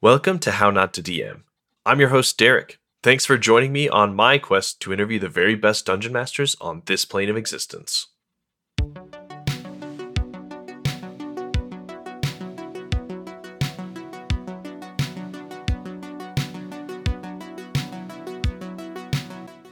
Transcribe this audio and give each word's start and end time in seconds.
Welcome 0.00 0.38
to 0.40 0.52
How 0.52 0.70
Not 0.70 0.94
to 0.94 1.02
DM. 1.02 1.42
I'm 1.84 1.98
your 1.98 2.10
host, 2.10 2.38
Derek. 2.38 2.78
Thanks 3.02 3.26
for 3.26 3.36
joining 3.36 3.72
me 3.72 3.88
on 3.88 4.14
my 4.14 4.38
quest 4.38 4.80
to 4.82 4.92
interview 4.92 5.18
the 5.18 5.28
very 5.28 5.56
best 5.56 5.86
dungeon 5.86 6.12
masters 6.12 6.54
on 6.60 6.82
this 6.86 7.04
plane 7.04 7.28
of 7.28 7.36
existence. 7.36 8.06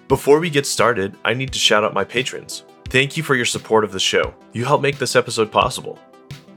Before 0.08 0.40
we 0.40 0.50
get 0.50 0.66
started, 0.66 1.16
I 1.24 1.34
need 1.34 1.52
to 1.52 1.60
shout 1.60 1.84
out 1.84 1.94
my 1.94 2.02
patrons. 2.02 2.64
Thank 2.88 3.16
you 3.16 3.22
for 3.22 3.36
your 3.36 3.44
support 3.44 3.84
of 3.84 3.92
the 3.92 4.00
show. 4.00 4.34
You 4.52 4.64
help 4.64 4.82
make 4.82 4.98
this 4.98 5.14
episode 5.14 5.52
possible. 5.52 6.00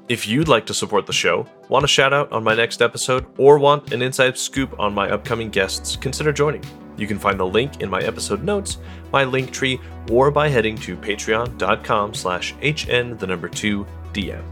If 0.10 0.28
you'd 0.28 0.48
like 0.48 0.66
to 0.66 0.74
support 0.74 1.06
the 1.06 1.14
show, 1.14 1.46
want 1.68 1.86
a 1.86 1.88
shout 1.88 2.14
out 2.14 2.32
on 2.32 2.44
my 2.44 2.56
next 2.56 2.82
episode, 2.82 3.28
or 3.38 3.60
want 3.60 3.94
an 3.94 4.02
inside 4.02 4.40
scoop 4.40 4.80
on 4.80 4.92
my 4.92 5.08
upcoming 5.08 5.52
guests, 5.52 5.96
consider 5.96 6.34
joining. 6.34 6.64
You 6.98 7.06
can 7.06 7.20
find 7.20 7.40
the 7.40 7.46
link 7.46 7.84
in 7.84 7.92
my 7.92 8.02
episode 8.02 8.44
notes, 8.44 8.80
my 9.14 9.24
link 9.24 9.52
tree, 9.52 9.80
or 10.10 10.32
by 10.32 10.50
heading 10.50 10.76
to 10.78 10.98
patreon.com 10.98 12.16
slash 12.16 12.56
hn 12.56 13.20
the 13.20 13.28
number 13.28 13.48
2 13.48 13.86
dm. 14.12 14.44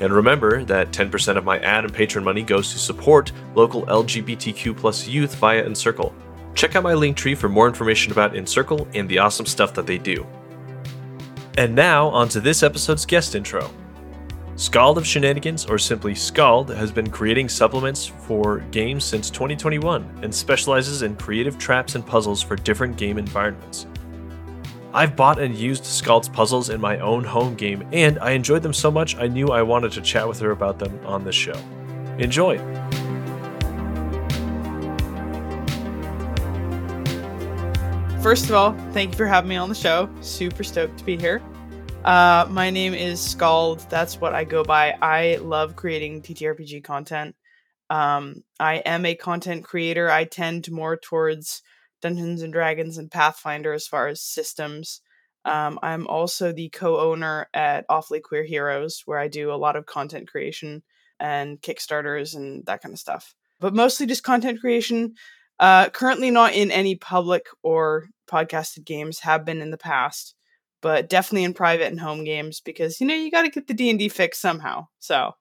And 0.00 0.12
remember 0.12 0.64
that 0.64 0.90
10% 0.90 1.38
of 1.38 1.44
my 1.46 1.58
ad 1.60 1.86
and 1.86 1.94
patron 1.94 2.22
money 2.22 2.42
goes 2.42 2.70
to 2.72 2.78
support 2.78 3.32
local 3.54 3.86
LGBTQ 3.86 4.76
plus 4.76 5.08
youth 5.08 5.34
via 5.36 5.64
Encircle. 5.64 6.14
Check 6.54 6.76
out 6.76 6.82
my 6.82 6.92
link 6.92 7.16
tree 7.16 7.34
for 7.34 7.48
more 7.48 7.68
information 7.68 8.12
about 8.12 8.36
Encircle 8.36 8.86
and 8.92 9.08
the 9.08 9.16
awesome 9.16 9.46
stuff 9.46 9.72
that 9.72 9.86
they 9.86 9.96
do. 9.96 10.26
And 11.56 11.74
now, 11.74 12.08
on 12.08 12.28
to 12.28 12.40
this 12.40 12.62
episode's 12.62 13.06
guest 13.06 13.34
intro. 13.34 13.70
Scald 14.60 14.98
of 14.98 15.06
Shenanigans, 15.06 15.64
or 15.64 15.78
simply 15.78 16.14
Scald, 16.14 16.68
has 16.68 16.92
been 16.92 17.08
creating 17.08 17.48
supplements 17.48 18.04
for 18.04 18.58
games 18.72 19.06
since 19.06 19.30
2021 19.30 20.20
and 20.22 20.34
specializes 20.34 21.00
in 21.00 21.16
creative 21.16 21.56
traps 21.56 21.94
and 21.94 22.06
puzzles 22.06 22.42
for 22.42 22.56
different 22.56 22.98
game 22.98 23.16
environments. 23.16 23.86
I've 24.92 25.16
bought 25.16 25.40
and 25.40 25.54
used 25.54 25.86
Scald's 25.86 26.28
puzzles 26.28 26.68
in 26.68 26.78
my 26.78 26.98
own 26.98 27.24
home 27.24 27.54
game, 27.54 27.88
and 27.90 28.18
I 28.18 28.32
enjoyed 28.32 28.62
them 28.62 28.74
so 28.74 28.90
much 28.90 29.16
I 29.16 29.28
knew 29.28 29.48
I 29.48 29.62
wanted 29.62 29.92
to 29.92 30.02
chat 30.02 30.28
with 30.28 30.38
her 30.40 30.50
about 30.50 30.78
them 30.78 31.00
on 31.06 31.24
this 31.24 31.34
show. 31.34 31.58
Enjoy! 32.18 32.58
First 38.22 38.44
of 38.44 38.52
all, 38.52 38.74
thank 38.92 39.12
you 39.12 39.16
for 39.16 39.26
having 39.26 39.48
me 39.48 39.56
on 39.56 39.70
the 39.70 39.74
show. 39.74 40.10
Super 40.20 40.64
stoked 40.64 40.98
to 40.98 41.04
be 41.06 41.16
here. 41.16 41.40
Uh, 42.04 42.46
my 42.48 42.70
name 42.70 42.94
is 42.94 43.20
Scald. 43.20 43.80
That's 43.90 44.18
what 44.18 44.34
I 44.34 44.44
go 44.44 44.64
by. 44.64 44.96
I 45.02 45.36
love 45.36 45.76
creating 45.76 46.22
TTRPG 46.22 46.82
content. 46.82 47.36
Um, 47.90 48.42
I 48.58 48.76
am 48.76 49.04
a 49.04 49.14
content 49.14 49.64
creator. 49.64 50.10
I 50.10 50.24
tend 50.24 50.70
more 50.70 50.96
towards 50.96 51.62
Dungeons 52.00 52.40
and 52.40 52.52
Dragons 52.54 52.96
and 52.96 53.10
Pathfinder 53.10 53.74
as 53.74 53.86
far 53.86 54.06
as 54.06 54.22
systems. 54.22 55.02
Um, 55.44 55.78
I'm 55.82 56.06
also 56.06 56.52
the 56.52 56.70
co-owner 56.70 57.48
at 57.52 57.84
Awfully 57.90 58.20
Queer 58.20 58.44
Heroes, 58.44 59.02
where 59.04 59.18
I 59.18 59.28
do 59.28 59.52
a 59.52 59.56
lot 59.56 59.76
of 59.76 59.84
content 59.84 60.26
creation 60.26 60.82
and 61.18 61.60
Kickstarters 61.60 62.34
and 62.34 62.64
that 62.64 62.80
kind 62.80 62.94
of 62.94 62.98
stuff. 62.98 63.34
But 63.58 63.74
mostly 63.74 64.06
just 64.06 64.22
content 64.22 64.60
creation. 64.60 65.14
Uh, 65.58 65.90
currently 65.90 66.30
not 66.30 66.54
in 66.54 66.70
any 66.70 66.94
public 66.94 67.44
or 67.62 68.06
podcasted 68.26 68.86
games. 68.86 69.20
Have 69.20 69.44
been 69.44 69.60
in 69.60 69.70
the 69.70 69.76
past, 69.76 70.34
but 70.80 71.08
definitely 71.08 71.44
in 71.44 71.54
private 71.54 71.88
and 71.88 72.00
home 72.00 72.24
games 72.24 72.60
because 72.60 73.00
you 73.00 73.06
know 73.06 73.14
you 73.14 73.30
got 73.30 73.42
to 73.42 73.50
get 73.50 73.66
the 73.66 73.74
D 73.74 73.90
and 73.90 73.98
D 73.98 74.08
fix 74.08 74.38
somehow. 74.38 74.88
So 74.98 75.34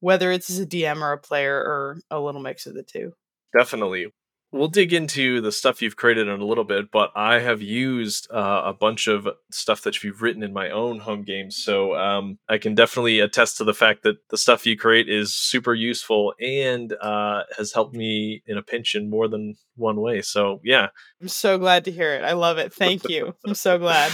whether 0.00 0.30
it's 0.30 0.50
as 0.50 0.58
a 0.58 0.66
DM 0.66 1.00
or 1.00 1.12
a 1.12 1.18
player 1.18 1.56
or 1.56 1.98
a 2.10 2.20
little 2.20 2.40
mix 2.40 2.66
of 2.66 2.74
the 2.74 2.82
two. 2.82 3.12
Definitely. 3.56 4.12
We'll 4.52 4.68
dig 4.68 4.92
into 4.92 5.40
the 5.40 5.50
stuff 5.50 5.82
you've 5.82 5.96
created 5.96 6.28
in 6.28 6.40
a 6.40 6.44
little 6.44 6.64
bit, 6.64 6.90
but 6.92 7.10
I 7.16 7.40
have 7.40 7.60
used 7.60 8.30
uh, 8.30 8.62
a 8.64 8.72
bunch 8.72 9.08
of 9.08 9.28
stuff 9.50 9.82
that 9.82 10.02
you've 10.02 10.22
written 10.22 10.42
in 10.42 10.52
my 10.52 10.70
own 10.70 11.00
home 11.00 11.24
games. 11.24 11.56
So 11.56 11.96
um, 11.96 12.38
I 12.48 12.58
can 12.58 12.74
definitely 12.74 13.18
attest 13.18 13.58
to 13.58 13.64
the 13.64 13.74
fact 13.74 14.04
that 14.04 14.16
the 14.30 14.38
stuff 14.38 14.64
you 14.64 14.76
create 14.76 15.08
is 15.08 15.34
super 15.34 15.74
useful 15.74 16.32
and 16.40 16.92
uh, 16.92 17.42
has 17.58 17.72
helped 17.72 17.94
me 17.94 18.42
in 18.46 18.56
a 18.56 18.62
pinch 18.62 18.94
in 18.94 19.10
more 19.10 19.26
than 19.26 19.56
one 19.74 20.00
way. 20.00 20.22
So, 20.22 20.60
yeah. 20.62 20.88
I'm 21.20 21.28
so 21.28 21.58
glad 21.58 21.84
to 21.86 21.90
hear 21.90 22.12
it. 22.14 22.22
I 22.22 22.32
love 22.32 22.58
it. 22.58 22.72
Thank 22.72 23.08
you. 23.08 23.34
I'm 23.44 23.56
so 23.56 23.78
glad. 23.78 24.12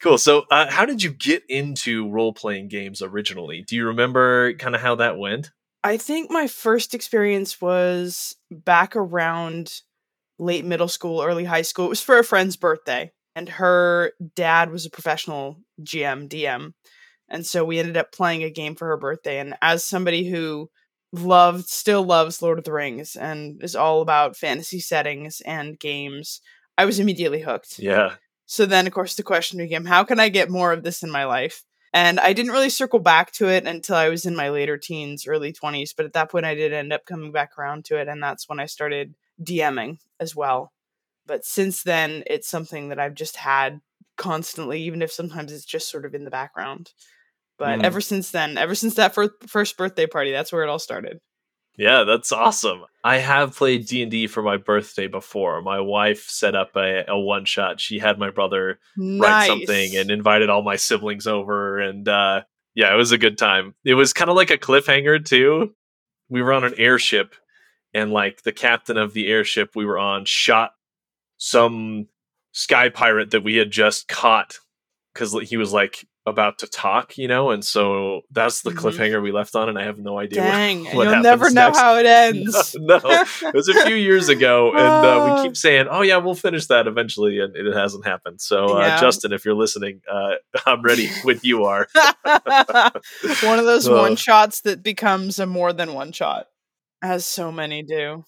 Cool. 0.00 0.18
So, 0.18 0.44
uh, 0.50 0.70
how 0.70 0.86
did 0.86 1.02
you 1.02 1.10
get 1.10 1.42
into 1.48 2.08
role 2.08 2.32
playing 2.32 2.68
games 2.68 3.02
originally? 3.02 3.62
Do 3.62 3.74
you 3.74 3.86
remember 3.86 4.54
kind 4.54 4.74
of 4.74 4.80
how 4.80 4.94
that 4.96 5.18
went? 5.18 5.50
I 5.82 5.96
think 5.96 6.30
my 6.30 6.46
first 6.46 6.94
experience 6.94 7.60
was 7.60 8.36
back 8.50 8.94
around 8.94 9.80
late 10.38 10.64
middle 10.64 10.88
school, 10.88 11.22
early 11.22 11.44
high 11.44 11.62
school. 11.62 11.86
It 11.86 11.90
was 11.90 12.02
for 12.02 12.18
a 12.18 12.24
friend's 12.24 12.56
birthday, 12.56 13.12
and 13.34 13.48
her 13.48 14.12
dad 14.36 14.70
was 14.70 14.86
a 14.86 14.90
professional 14.90 15.60
GM, 15.82 16.28
DM. 16.28 16.74
And 17.28 17.44
so 17.44 17.64
we 17.64 17.78
ended 17.78 17.96
up 17.96 18.12
playing 18.12 18.42
a 18.42 18.50
game 18.50 18.74
for 18.74 18.88
her 18.88 18.96
birthday. 18.96 19.38
And 19.38 19.54
as 19.60 19.84
somebody 19.84 20.28
who 20.28 20.70
loved, 21.12 21.68
still 21.68 22.02
loves 22.02 22.40
Lord 22.42 22.58
of 22.58 22.64
the 22.64 22.72
Rings 22.72 23.16
and 23.16 23.62
is 23.62 23.76
all 23.76 24.00
about 24.00 24.36
fantasy 24.36 24.80
settings 24.80 25.40
and 25.42 25.78
games, 25.78 26.40
I 26.76 26.84
was 26.84 26.98
immediately 26.98 27.42
hooked. 27.42 27.78
Yeah. 27.78 28.14
So 28.48 28.64
then, 28.64 28.86
of 28.86 28.94
course, 28.94 29.14
the 29.14 29.22
question 29.22 29.58
became 29.58 29.84
how 29.84 30.04
can 30.04 30.18
I 30.18 30.30
get 30.30 30.50
more 30.50 30.72
of 30.72 30.82
this 30.82 31.02
in 31.02 31.10
my 31.10 31.26
life? 31.26 31.64
And 31.92 32.18
I 32.18 32.32
didn't 32.32 32.52
really 32.52 32.70
circle 32.70 32.98
back 32.98 33.30
to 33.32 33.48
it 33.48 33.66
until 33.66 33.96
I 33.96 34.08
was 34.08 34.24
in 34.24 34.34
my 34.34 34.48
later 34.48 34.78
teens, 34.78 35.26
early 35.26 35.52
20s. 35.52 35.94
But 35.94 36.06
at 36.06 36.14
that 36.14 36.30
point, 36.30 36.46
I 36.46 36.54
did 36.54 36.72
end 36.72 36.90
up 36.90 37.04
coming 37.04 37.30
back 37.30 37.58
around 37.58 37.84
to 37.86 37.98
it. 37.98 38.08
And 38.08 38.22
that's 38.22 38.48
when 38.48 38.58
I 38.58 38.64
started 38.64 39.14
DMing 39.42 39.98
as 40.18 40.34
well. 40.34 40.72
But 41.26 41.44
since 41.44 41.82
then, 41.82 42.24
it's 42.26 42.48
something 42.48 42.88
that 42.88 42.98
I've 42.98 43.14
just 43.14 43.36
had 43.36 43.82
constantly, 44.16 44.80
even 44.82 45.02
if 45.02 45.12
sometimes 45.12 45.52
it's 45.52 45.66
just 45.66 45.90
sort 45.90 46.06
of 46.06 46.14
in 46.14 46.24
the 46.24 46.30
background. 46.30 46.92
But 47.58 47.80
mm. 47.80 47.84
ever 47.84 48.00
since 48.00 48.30
then, 48.30 48.56
ever 48.56 48.74
since 48.74 48.94
that 48.94 49.14
first, 49.14 49.32
first 49.46 49.76
birthday 49.76 50.06
party, 50.06 50.32
that's 50.32 50.52
where 50.52 50.62
it 50.62 50.70
all 50.70 50.78
started. 50.78 51.20
Yeah, 51.78 52.02
that's 52.02 52.32
awesome. 52.32 52.82
I 53.04 53.18
have 53.18 53.56
played 53.56 53.86
D 53.86 54.02
and 54.02 54.10
D 54.10 54.26
for 54.26 54.42
my 54.42 54.56
birthday 54.56 55.06
before. 55.06 55.62
My 55.62 55.78
wife 55.78 56.28
set 56.28 56.56
up 56.56 56.74
a, 56.74 57.04
a 57.06 57.18
one 57.18 57.44
shot. 57.44 57.80
She 57.80 58.00
had 58.00 58.18
my 58.18 58.30
brother 58.30 58.80
nice. 58.96 59.20
write 59.20 59.46
something 59.46 59.96
and 59.96 60.10
invited 60.10 60.50
all 60.50 60.62
my 60.62 60.74
siblings 60.74 61.28
over, 61.28 61.78
and 61.78 62.08
uh, 62.08 62.42
yeah, 62.74 62.92
it 62.92 62.96
was 62.96 63.12
a 63.12 63.18
good 63.18 63.38
time. 63.38 63.76
It 63.84 63.94
was 63.94 64.12
kind 64.12 64.28
of 64.28 64.36
like 64.36 64.50
a 64.50 64.58
cliffhanger 64.58 65.24
too. 65.24 65.74
We 66.28 66.42
were 66.42 66.52
on 66.52 66.64
an 66.64 66.74
airship, 66.76 67.36
and 67.94 68.12
like 68.12 68.42
the 68.42 68.52
captain 68.52 68.96
of 68.96 69.14
the 69.14 69.28
airship 69.28 69.76
we 69.76 69.86
were 69.86 69.98
on 69.98 70.24
shot 70.24 70.72
some 71.36 72.08
sky 72.50 72.88
pirate 72.88 73.30
that 73.30 73.44
we 73.44 73.54
had 73.54 73.70
just 73.70 74.08
caught 74.08 74.58
because 75.14 75.32
he 75.48 75.56
was 75.56 75.72
like 75.72 76.04
about 76.28 76.58
to 76.58 76.66
talk, 76.66 77.18
you 77.18 77.28
know, 77.28 77.50
and 77.50 77.64
so 77.64 78.22
that's 78.30 78.62
the 78.62 78.70
mm-hmm. 78.70 78.86
cliffhanger 78.86 79.22
we 79.22 79.32
left 79.32 79.56
on, 79.56 79.68
and 79.68 79.78
I 79.78 79.84
have 79.84 79.98
no 79.98 80.18
idea. 80.18 80.42
Dang, 80.42 80.84
what, 80.84 80.94
what 80.94 81.08
you'll 81.08 81.22
never 81.22 81.50
know 81.50 81.66
next. 81.66 81.78
how 81.78 81.96
it 81.96 82.06
ends. 82.06 82.76
no, 82.78 82.98
no, 82.98 83.24
it 83.42 83.54
was 83.54 83.68
a 83.68 83.86
few 83.86 83.96
years 83.96 84.28
ago, 84.28 84.70
and 84.70 84.78
uh, 84.78 85.34
we 85.36 85.48
keep 85.48 85.56
saying, 85.56 85.86
"Oh 85.90 86.02
yeah, 86.02 86.18
we'll 86.18 86.34
finish 86.34 86.66
that 86.66 86.86
eventually," 86.86 87.40
and 87.40 87.56
it 87.56 87.74
hasn't 87.74 88.06
happened. 88.06 88.40
So, 88.40 88.78
uh, 88.78 88.80
yeah. 88.80 89.00
Justin, 89.00 89.32
if 89.32 89.44
you're 89.44 89.54
listening, 89.54 90.02
uh, 90.10 90.32
I'm 90.66 90.82
ready 90.82 91.08
when 91.22 91.40
you 91.42 91.64
are. 91.64 91.88
one 91.94 93.58
of 93.58 93.64
those 93.64 93.88
one 93.88 94.16
shots 94.16 94.60
that 94.62 94.82
becomes 94.82 95.38
a 95.38 95.46
more 95.46 95.72
than 95.72 95.94
one 95.94 96.12
shot, 96.12 96.46
as 97.02 97.26
so 97.26 97.50
many 97.50 97.82
do. 97.82 98.24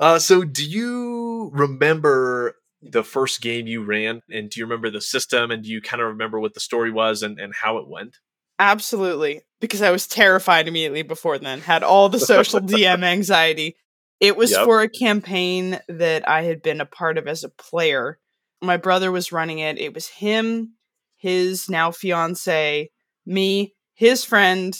Uh, 0.00 0.18
so, 0.18 0.42
do 0.42 0.64
you 0.68 1.50
remember 1.52 2.56
the 2.82 3.04
first 3.04 3.40
game 3.40 3.66
you 3.66 3.84
ran 3.84 4.20
and 4.28 4.50
do 4.50 4.60
you 4.60 4.66
remember 4.66 4.90
the 4.90 5.00
system 5.00 5.50
and 5.50 5.62
do 5.62 5.70
you 5.70 5.80
kind 5.80 6.02
of 6.02 6.08
remember 6.08 6.40
what 6.40 6.54
the 6.54 6.60
story 6.60 6.90
was 6.90 7.22
and, 7.22 7.38
and 7.38 7.54
how 7.54 7.78
it 7.78 7.88
went? 7.88 8.18
Absolutely 8.58 9.42
because 9.62 9.80
i 9.80 9.90
was 9.90 10.06
terrified 10.06 10.68
immediately 10.68 11.02
before 11.02 11.38
then 11.38 11.60
had 11.60 11.82
all 11.82 12.10
the 12.10 12.20
social 12.20 12.60
dm 12.60 13.02
anxiety. 13.02 13.76
It 14.20 14.36
was 14.36 14.52
yep. 14.52 14.64
for 14.64 14.82
a 14.82 14.88
campaign 14.90 15.80
that 15.88 16.28
i 16.28 16.42
had 16.42 16.60
been 16.60 16.82
a 16.82 16.86
part 16.86 17.16
of 17.16 17.26
as 17.26 17.44
a 17.44 17.48
player. 17.48 18.18
My 18.60 18.76
brother 18.76 19.10
was 19.10 19.32
running 19.32 19.58
it. 19.60 19.78
It 19.78 19.94
was 19.94 20.08
him 20.08 20.74
his 21.16 21.70
now 21.70 21.92
fiance 21.92 22.90
me 23.24 23.74
his 23.94 24.24
friend 24.24 24.76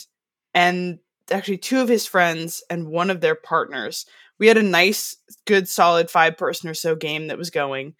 and 0.53 0.99
actually 1.31 1.57
two 1.57 1.79
of 1.79 1.87
his 1.87 2.05
friends 2.05 2.61
and 2.69 2.89
one 2.89 3.09
of 3.09 3.21
their 3.21 3.35
partners 3.35 4.05
we 4.43 4.47
had 4.49 4.57
a 4.57 4.61
nice, 4.61 5.15
good, 5.45 5.69
solid 5.69 6.11
five 6.11 6.35
person 6.35 6.69
or 6.69 6.73
so 6.73 6.97
game 6.97 7.27
that 7.27 7.37
was 7.37 7.49
going. 7.49 7.93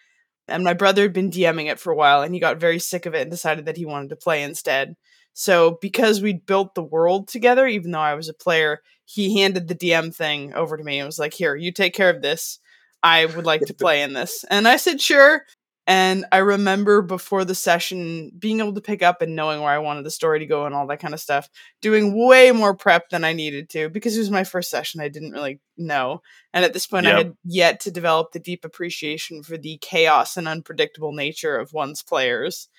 And 0.50 0.62
my 0.62 0.74
brother 0.74 1.04
had 1.04 1.14
been 1.14 1.32
DMing 1.32 1.72
it 1.72 1.80
for 1.80 1.94
a 1.94 1.96
while 1.96 2.22
and 2.22 2.34
he 2.34 2.42
got 2.42 2.60
very 2.60 2.80
sick 2.80 3.06
of 3.06 3.16
it 3.16 3.22
and 3.22 3.32
decided 3.32 3.66
that 3.66 3.78
he 3.78 3.86
wanted 3.86 4.10
to 4.10 4.18
play 4.18 4.44
instead. 4.44 4.98
So, 5.32 5.78
because 5.82 6.22
we'd 6.22 6.46
built 6.46 6.76
the 6.76 6.84
world 6.84 7.30
together, 7.30 7.66
even 7.66 7.92
though 7.92 8.00
I 8.00 8.16
was 8.16 8.28
a 8.28 8.34
player, 8.34 8.82
he 9.06 9.40
handed 9.40 9.70
the 9.70 9.74
DM 9.74 10.14
thing 10.14 10.54
over 10.54 10.76
to 10.76 10.84
me 10.84 11.00
and 11.00 11.06
was 11.06 11.18
like, 11.18 11.34
Here, 11.34 11.56
you 11.56 11.72
take 11.72 11.94
care 11.94 12.10
of 12.10 12.22
this. 12.22 12.60
I 13.02 13.24
would 13.24 13.46
like 13.46 13.62
to 13.62 13.74
play 13.80 14.02
in 14.02 14.12
this. 14.12 14.44
And 14.50 14.68
I 14.68 14.76
said, 14.76 15.00
Sure. 15.00 15.44
And 15.86 16.26
I 16.32 16.38
remember 16.38 17.02
before 17.02 17.44
the 17.44 17.56
session 17.56 18.32
being 18.40 18.60
able 18.60 18.74
to 18.74 18.82
pick 18.82 19.04
up 19.04 19.22
and 19.22 19.36
knowing 19.36 19.60
where 19.60 19.74
I 19.74 19.80
wanted 19.80 20.06
the 20.06 20.12
story 20.12 20.40
to 20.40 20.46
go 20.46 20.66
and 20.66 20.74
all 20.74 20.88
that 20.88 21.02
kind 21.02 21.14
of 21.14 21.20
stuff, 21.20 21.50
doing 21.82 22.18
way 22.18 22.52
more 22.52 22.74
prep 22.74 23.10
than 23.10 23.26
I 23.26 23.34
needed 23.34 23.70
to 23.72 23.90
because 23.90 24.16
it 24.16 24.20
was 24.20 24.32
my 24.32 24.46
first 24.46 24.70
session. 24.70 25.02
I 25.02 25.10
didn't 25.10 25.32
really 25.32 25.60
know. 25.78 26.22
And 26.54 26.64
at 26.64 26.72
this 26.72 26.88
point, 26.88 27.06
yep. 27.06 27.14
I 27.14 27.18
had 27.18 27.34
yet 27.44 27.80
to 27.82 27.92
develop 27.92 28.32
the 28.32 28.40
deep 28.40 28.64
appreciation 28.64 29.44
for 29.44 29.58
the 29.58 29.78
chaos 29.82 30.38
and 30.38 30.48
unpredictable 30.48 31.12
nature 31.12 31.58
of 31.58 31.74
one's 31.74 32.02
players. 32.02 32.70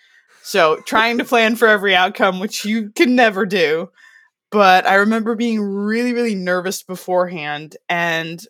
So 0.43 0.81
trying 0.87 1.19
to 1.19 1.25
plan 1.27 1.57
for 1.57 1.69
every 1.69 1.95
outcome, 1.95 2.41
which 2.41 2.65
you 2.65 2.91
can 2.91 3.15
never 3.15 3.45
do. 3.45 3.91
But 4.51 4.87
I 4.87 4.95
remember 4.95 5.35
being 5.35 5.61
really, 5.61 6.15
really 6.15 6.35
nervous 6.35 6.83
beforehand. 6.83 7.77
And 7.89 8.41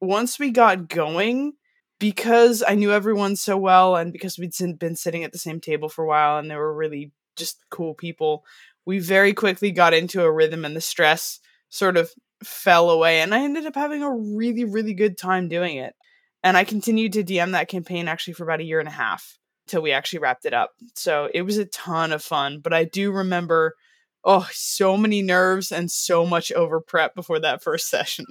once 0.00 0.38
we 0.38 0.50
got 0.50 0.88
going, 0.88 1.54
because 2.04 2.62
I 2.68 2.74
knew 2.74 2.92
everyone 2.92 3.34
so 3.34 3.56
well 3.56 3.96
and 3.96 4.12
because 4.12 4.38
we'd 4.38 4.52
been 4.78 4.94
sitting 4.94 5.24
at 5.24 5.32
the 5.32 5.38
same 5.38 5.58
table 5.58 5.88
for 5.88 6.04
a 6.04 6.06
while 6.06 6.36
and 6.36 6.50
they 6.50 6.54
were 6.54 6.74
really 6.74 7.12
just 7.34 7.64
cool 7.70 7.94
people, 7.94 8.44
we 8.84 8.98
very 8.98 9.32
quickly 9.32 9.70
got 9.70 9.94
into 9.94 10.22
a 10.22 10.30
rhythm 10.30 10.66
and 10.66 10.76
the 10.76 10.82
stress 10.82 11.40
sort 11.70 11.96
of 11.96 12.10
fell 12.44 12.90
away. 12.90 13.22
And 13.22 13.34
I 13.34 13.42
ended 13.42 13.64
up 13.64 13.74
having 13.74 14.02
a 14.02 14.14
really, 14.14 14.66
really 14.66 14.92
good 14.92 15.16
time 15.16 15.48
doing 15.48 15.78
it. 15.78 15.94
And 16.42 16.58
I 16.58 16.64
continued 16.64 17.14
to 17.14 17.24
DM 17.24 17.52
that 17.52 17.68
campaign 17.68 18.06
actually 18.06 18.34
for 18.34 18.44
about 18.44 18.60
a 18.60 18.64
year 18.64 18.80
and 18.80 18.88
a 18.88 18.92
half 18.92 19.38
till 19.66 19.80
we 19.80 19.90
actually 19.90 20.18
wrapped 20.18 20.44
it 20.44 20.52
up. 20.52 20.72
So 20.94 21.30
it 21.32 21.40
was 21.40 21.56
a 21.56 21.64
ton 21.64 22.12
of 22.12 22.22
fun. 22.22 22.60
But 22.62 22.74
I 22.74 22.84
do 22.84 23.12
remember 23.12 23.76
oh, 24.24 24.48
so 24.52 24.96
many 24.96 25.22
nerves 25.22 25.70
and 25.70 25.90
so 25.90 26.26
much 26.26 26.50
over 26.52 26.80
prep 26.80 27.14
before 27.14 27.38
that 27.40 27.62
first 27.62 27.88
session. 27.90 28.26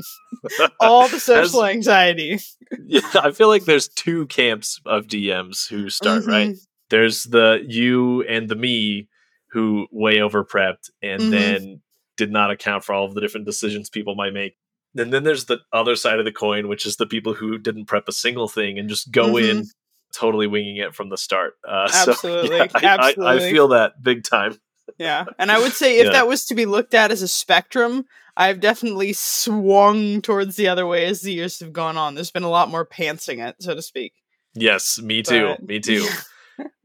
All 0.80 1.08
the 1.08 1.20
social 1.22 1.66
anxiety. 1.66 2.40
yeah, 2.86 3.02
I 3.16 3.32
feel 3.32 3.48
like 3.48 3.66
there's 3.66 3.88
two 3.88 4.28
camps 4.28 4.80
of 4.86 5.08
DMs 5.08 5.70
who 5.70 5.90
start, 5.90 6.22
mm-hmm. 6.22 6.32
right? 6.32 6.56
There's 6.90 7.24
the 7.24 7.64
you 7.68 8.24
and 8.24 8.50
the 8.50 8.56
me 8.56 9.08
who 9.52 9.88
way 9.92 10.20
over 10.20 10.44
prepped 10.44 10.90
and 11.02 11.22
mm-hmm. 11.22 11.32
then 11.32 11.82
did 12.18 12.32
not 12.32 12.52
account 12.52 12.84
for 12.84 12.94
all 12.94 13.06
of 13.06 13.14
the 13.14 13.22
different 13.22 13.46
decisions 13.46 13.90
people 13.90 14.16
might 14.16 14.34
make. 14.34 14.56
And 14.96 15.12
then 15.12 15.24
there's 15.24 15.46
the 15.46 15.60
other 15.72 15.96
side 15.96 16.20
of 16.20 16.26
the 16.26 16.32
coin, 16.32 16.68
which 16.68 16.86
is 16.86 16.98
the 16.98 17.08
people 17.08 17.34
who 17.34 17.58
didn't 17.58 17.86
prep 17.86 18.08
a 18.08 18.12
single 18.12 18.48
thing 18.48 18.78
and 18.78 18.90
just 18.90 19.12
go 19.12 19.34
mm-hmm. 19.34 19.60
in 19.60 19.66
totally 20.14 20.46
winging 20.46 20.78
it 20.78 20.94
from 20.94 21.10
the 21.10 21.18
start. 21.18 21.54
Uh, 21.68 21.90
Absolutely. 21.92 22.50
So, 22.70 22.80
yeah, 22.82 22.96
I, 22.96 23.10
Absolutely. 23.10 23.26
I, 23.26 23.34
I, 23.34 23.52
feel 23.52 23.68
that 23.70 24.04
big 24.04 24.24
time 24.24 24.58
yeah. 24.98 25.26
And 25.38 25.52
I 25.52 25.60
would 25.60 25.74
say 25.74 26.00
if 26.00 26.06
yeah. 26.06 26.12
that 26.12 26.28
was 26.28 26.46
to 26.46 26.56
be 26.56 26.66
looked 26.66 26.94
at 26.94 27.12
as 27.12 27.22
a 27.22 27.28
spectrum, 27.28 28.06
I've 28.36 28.60
definitely 28.60 29.14
swung 29.14 30.22
towards 30.22 30.56
the 30.56 30.68
other 30.68 30.88
way 30.88 31.06
as 31.06 31.22
the 31.22 31.34
years 31.34 31.60
have 31.60 31.74
gone 31.74 31.98
on. 31.98 32.16
There's 32.16 32.32
been 32.32 32.44
a 32.44 32.50
lot 32.50 32.70
more 32.70 32.86
pantsing 32.86 33.46
it, 33.48 33.56
so 33.60 33.76
to 33.76 33.82
speak. 33.82 34.14
Yes, 34.56 35.00
me 35.00 35.22
too. 35.22 35.56
But... 35.60 35.64
Me 35.64 35.80
too. 35.80 36.08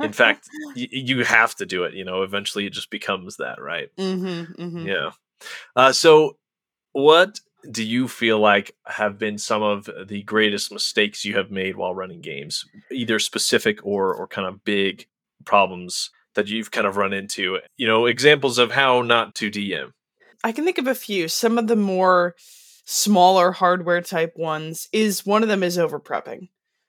In 0.00 0.12
fact, 0.12 0.48
y- 0.76 0.88
you 0.90 1.24
have 1.24 1.54
to 1.56 1.66
do 1.66 1.84
it. 1.84 1.94
You 1.94 2.04
know, 2.04 2.22
eventually 2.22 2.66
it 2.66 2.72
just 2.72 2.90
becomes 2.90 3.36
that, 3.36 3.60
right? 3.60 3.88
Mm-hmm, 3.96 4.62
mm-hmm. 4.62 4.86
Yeah. 4.86 5.10
Uh, 5.76 5.92
so, 5.92 6.36
what 6.92 7.40
do 7.70 7.84
you 7.84 8.08
feel 8.08 8.38
like 8.38 8.74
have 8.86 9.18
been 9.18 9.36
some 9.36 9.62
of 9.62 9.88
the 10.06 10.22
greatest 10.22 10.72
mistakes 10.72 11.24
you 11.24 11.36
have 11.36 11.50
made 11.50 11.76
while 11.76 11.94
running 11.94 12.20
games, 12.20 12.64
either 12.90 13.18
specific 13.18 13.84
or 13.84 14.14
or 14.14 14.26
kind 14.26 14.46
of 14.46 14.64
big 14.64 15.06
problems 15.44 16.10
that 16.34 16.48
you've 16.48 16.70
kind 16.70 16.86
of 16.86 16.96
run 16.96 17.12
into? 17.12 17.58
You 17.76 17.86
know, 17.86 18.06
examples 18.06 18.58
of 18.58 18.72
how 18.72 19.02
not 19.02 19.34
to 19.36 19.50
DM. 19.50 19.92
I 20.44 20.52
can 20.52 20.64
think 20.64 20.78
of 20.78 20.86
a 20.86 20.94
few. 20.94 21.28
Some 21.28 21.58
of 21.58 21.66
the 21.66 21.76
more 21.76 22.36
smaller 22.84 23.52
hardware 23.52 24.00
type 24.00 24.34
ones 24.36 24.88
is 24.92 25.26
one 25.26 25.42
of 25.42 25.48
them 25.48 25.62
is 25.62 25.78
over 25.78 26.00
prepping. 26.00 26.48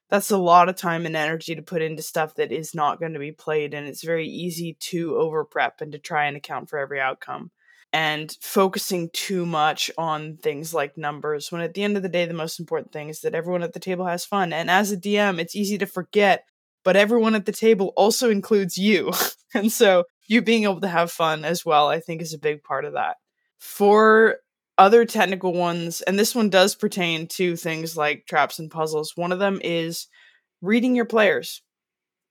That's 0.10 0.32
a 0.32 0.38
lot 0.38 0.70
of 0.70 0.76
time 0.76 1.06
and 1.06 1.16
energy 1.16 1.56
to 1.56 1.62
put 1.62 1.82
into 1.82 2.02
stuff 2.02 2.36
that 2.36 2.52
is 2.52 2.74
not 2.74 3.00
going 3.00 3.14
to 3.14 3.20
be 3.20 3.32
played, 3.32 3.74
and 3.74 3.88
it's 3.88 4.04
very 4.04 4.28
easy 4.28 4.76
to 4.80 5.18
over 5.18 5.44
prep 5.46 5.82
and 5.82 5.92
to 5.92 6.00
try 6.00 6.26
and 6.26 6.36
account 6.36 6.70
for 6.70 6.80
every 6.80 7.00
outcome. 7.00 7.52
And 7.92 8.36
focusing 8.42 9.10
too 9.14 9.46
much 9.46 9.90
on 9.98 10.38
things 10.38 10.74
like 10.74 10.98
numbers, 10.98 11.52
when 11.52 11.62
at 11.62 11.74
the 11.74 11.84
end 11.84 11.98
of 11.98 12.04
the 12.04 12.10
day, 12.10 12.26
the 12.26 12.34
most 12.34 12.60
important 12.60 12.92
thing 12.92 13.10
is 13.10 13.22
that 13.22 13.36
everyone 13.36 13.64
at 13.64 13.74
the 13.74 13.80
table 13.80 14.06
has 14.06 14.26
fun. 14.26 14.54
And 14.54 14.70
as 14.70 14.92
a 14.92 14.98
DM, 14.98 15.40
it's 15.40 15.56
easy 15.56 15.78
to 15.80 15.88
forget 15.88 16.46
but 16.84 16.96
everyone 16.96 17.36
at 17.36 17.46
the 17.46 17.52
table 17.52 17.94
also 17.96 18.30
includes 18.30 18.78
you. 18.78 19.12
and 19.54 19.72
so 19.72 20.06
you 20.28 20.42
being 20.42 20.64
able 20.64 20.82
to 20.82 20.88
have 20.88 21.12
fun 21.12 21.44
as 21.44 21.66
well, 21.66 21.88
I 21.88 22.00
think 22.00 22.22
is 22.22 22.34
a 22.34 22.40
big 22.40 22.64
part 22.64 22.86
of 22.86 22.94
that. 22.94 23.18
For 23.58 24.38
other 24.78 25.04
technical 25.06 25.54
ones, 25.54 26.02
and 26.02 26.18
this 26.18 26.34
one 26.34 26.50
does 26.50 26.76
pertain 26.76 27.28
to 27.28 27.56
things 27.56 27.98
like 27.98 28.26
traps 28.28 28.60
and 28.60 28.72
puzzles, 28.72 29.14
one 29.16 29.32
of 29.32 29.40
them 29.40 29.60
is 29.64 30.08
reading 30.62 30.96
your 30.96 31.06
players. 31.06 31.62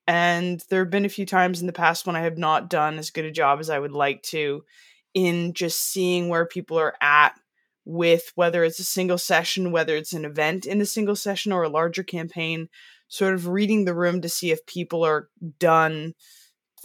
And 0.07 0.65
there 0.71 0.81
have 0.81 0.91
been 0.91 1.05
a 1.05 1.11
few 1.11 1.27
times 1.27 1.61
in 1.61 1.67
the 1.67 1.73
past 1.73 2.07
when 2.07 2.17
I 2.17 2.23
have 2.23 2.39
not 2.39 2.71
done 2.71 2.99
as 2.99 3.11
good 3.11 3.27
a 3.27 3.31
job 3.31 3.61
as 3.61 3.69
I 3.69 3.79
would 3.79 3.93
like 3.93 4.23
to 4.25 4.65
in 5.13 5.53
just 5.53 5.81
seeing 5.81 6.29
where 6.29 6.47
people 6.47 6.79
are 6.79 6.95
at 7.03 7.39
with 7.85 8.33
whether 8.35 8.65
it's 8.65 8.79
a 8.79 8.85
single 8.85 9.19
session, 9.19 9.73
whether 9.73 9.97
it's 9.97 10.13
an 10.13 10.25
event 10.25 10.65
in 10.65 10.81
a 10.81 10.87
single 10.87 11.17
session 11.17 11.53
or 11.53 11.63
a 11.63 11.69
larger 11.69 12.03
campaign, 12.03 12.69
sort 13.09 13.35
of 13.35 13.49
reading 13.49 13.85
the 13.85 13.95
room 13.95 14.21
to 14.23 14.29
see 14.29 14.51
if 14.51 14.67
people 14.67 15.05
are 15.05 15.29
done, 15.59 16.15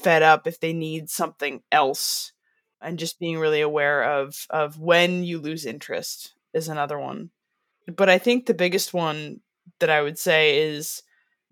fed 0.02 0.24
up, 0.24 0.48
if 0.48 0.60
they 0.60 0.74
need 0.74 1.10
something 1.10 1.62
else, 1.72 2.32
and 2.82 3.00
just 3.00 3.20
being 3.20 3.38
really 3.38 3.62
aware 3.62 4.04
of 4.04 4.46
of 4.50 4.80
when 4.80 5.24
you 5.24 5.40
lose 5.40 5.66
interest 5.66 6.34
is 6.54 6.68
another 6.68 7.00
one. 7.00 7.30
But 7.88 8.10
I 8.10 8.18
think 8.18 8.46
the 8.46 8.54
biggest 8.54 8.94
one 8.94 9.42
that 9.80 9.90
I 9.90 10.02
would 10.02 10.18
say 10.18 10.60
is 10.60 11.02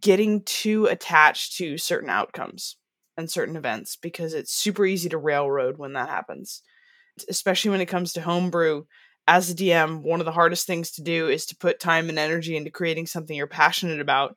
getting 0.01 0.43
too 0.43 0.85
attached 0.85 1.57
to 1.57 1.77
certain 1.77 2.09
outcomes 2.09 2.77
and 3.17 3.29
certain 3.29 3.55
events 3.55 3.97
because 4.01 4.33
it's 4.33 4.53
super 4.53 4.85
easy 4.85 5.09
to 5.09 5.17
railroad 5.17 5.77
when 5.77 5.93
that 5.93 6.09
happens. 6.09 6.61
Especially 7.29 7.71
when 7.71 7.81
it 7.81 7.87
comes 7.87 8.13
to 8.13 8.21
homebrew, 8.21 8.83
as 9.27 9.49
a 9.49 9.55
DM, 9.55 10.01
one 10.01 10.19
of 10.19 10.25
the 10.25 10.31
hardest 10.31 10.65
things 10.65 10.91
to 10.91 11.03
do 11.03 11.29
is 11.29 11.45
to 11.47 11.55
put 11.55 11.79
time 11.79 12.09
and 12.09 12.17
energy 12.17 12.55
into 12.55 12.71
creating 12.71 13.05
something 13.05 13.35
you're 13.35 13.47
passionate 13.47 13.99
about 13.99 14.35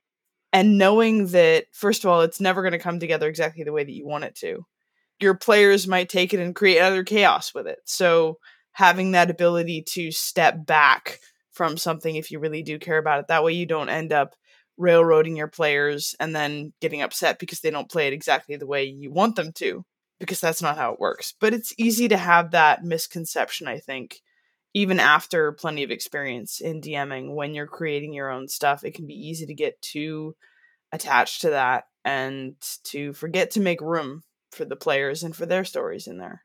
and 0.55 0.77
knowing 0.77 1.27
that 1.27 1.65
first 1.73 2.05
of 2.05 2.09
all 2.09 2.21
it's 2.21 2.39
never 2.39 2.61
going 2.61 2.71
to 2.71 2.79
come 2.79 2.97
together 2.97 3.27
exactly 3.27 3.65
the 3.65 3.73
way 3.73 3.83
that 3.83 3.91
you 3.91 4.07
want 4.07 4.23
it 4.23 4.35
to. 4.35 4.65
Your 5.19 5.33
players 5.33 5.85
might 5.85 6.07
take 6.07 6.33
it 6.33 6.39
and 6.39 6.55
create 6.55 6.79
other 6.79 7.03
chaos 7.03 7.53
with 7.53 7.67
it. 7.67 7.79
So 7.83 8.39
having 8.71 9.11
that 9.11 9.29
ability 9.29 9.83
to 9.89 10.11
step 10.11 10.65
back 10.65 11.19
from 11.51 11.75
something 11.75 12.15
if 12.15 12.31
you 12.31 12.39
really 12.39 12.63
do 12.63 12.79
care 12.79 12.97
about 12.97 13.19
it 13.19 13.27
that 13.27 13.43
way 13.43 13.51
you 13.51 13.65
don't 13.65 13.89
end 13.89 14.13
up 14.13 14.35
railroading 14.77 15.35
your 15.35 15.47
players 15.47 16.15
and 16.21 16.33
then 16.33 16.71
getting 16.81 17.01
upset 17.01 17.37
because 17.37 17.59
they 17.59 17.69
don't 17.71 17.91
play 17.91 18.07
it 18.07 18.13
exactly 18.13 18.55
the 18.55 18.67
way 18.67 18.85
you 18.85 19.11
want 19.11 19.35
them 19.35 19.51
to 19.53 19.83
because 20.19 20.39
that's 20.39 20.61
not 20.61 20.77
how 20.77 20.93
it 20.93 20.99
works. 20.99 21.33
But 21.37 21.53
it's 21.53 21.73
easy 21.77 22.07
to 22.07 22.17
have 22.17 22.51
that 22.51 22.81
misconception 22.81 23.67
i 23.67 23.77
think 23.77 24.21
even 24.75 24.99
after 24.99 25.53
plenty 25.53 25.83
of 25.83 25.89
experience 25.89 26.59
in 26.59 26.81
DMing, 26.81 27.33
when 27.33 27.53
you're 27.53 27.65
creating 27.65 28.13
your 28.13 28.29
own 28.29 28.49
stuff, 28.49 28.83
it 28.83 28.93
can 28.93 29.07
be 29.07 29.13
easy 29.13 29.45
to 29.45 29.53
get 29.53 29.81
too 29.81 30.35
attached 30.95 31.41
to 31.41 31.51
that 31.51 31.85
and 32.03 32.55
to 32.85 33.13
forget 33.13 33.51
to 33.51 33.59
make 33.59 33.81
room 33.81 34.23
for 34.51 34.65
the 34.65 34.75
players 34.75 35.23
and 35.23 35.35
for 35.35 35.45
their 35.45 35.65
stories 35.65 36.07
in 36.07 36.17
there. 36.17 36.41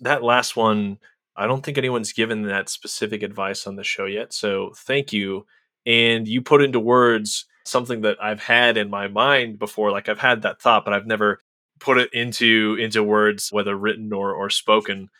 That 0.00 0.22
last 0.22 0.56
one, 0.56 0.98
I 1.36 1.46
don't 1.46 1.64
think 1.64 1.78
anyone's 1.78 2.12
given 2.12 2.42
that 2.42 2.68
specific 2.68 3.22
advice 3.22 3.66
on 3.66 3.76
the 3.76 3.84
show 3.84 4.06
yet. 4.06 4.32
So 4.32 4.72
thank 4.76 5.12
you. 5.12 5.46
And 5.86 6.26
you 6.26 6.42
put 6.42 6.62
into 6.62 6.80
words 6.80 7.46
something 7.64 8.02
that 8.02 8.18
I've 8.22 8.42
had 8.42 8.76
in 8.76 8.90
my 8.90 9.08
mind 9.08 9.58
before. 9.58 9.90
Like 9.90 10.08
I've 10.08 10.18
had 10.18 10.42
that 10.42 10.60
thought, 10.60 10.84
but 10.84 10.94
I've 10.94 11.06
never 11.06 11.40
put 11.80 11.98
it 11.98 12.12
into 12.12 12.76
into 12.78 13.02
words, 13.02 13.50
whether 13.50 13.76
written 13.76 14.12
or 14.12 14.32
or 14.32 14.50
spoken. 14.50 15.10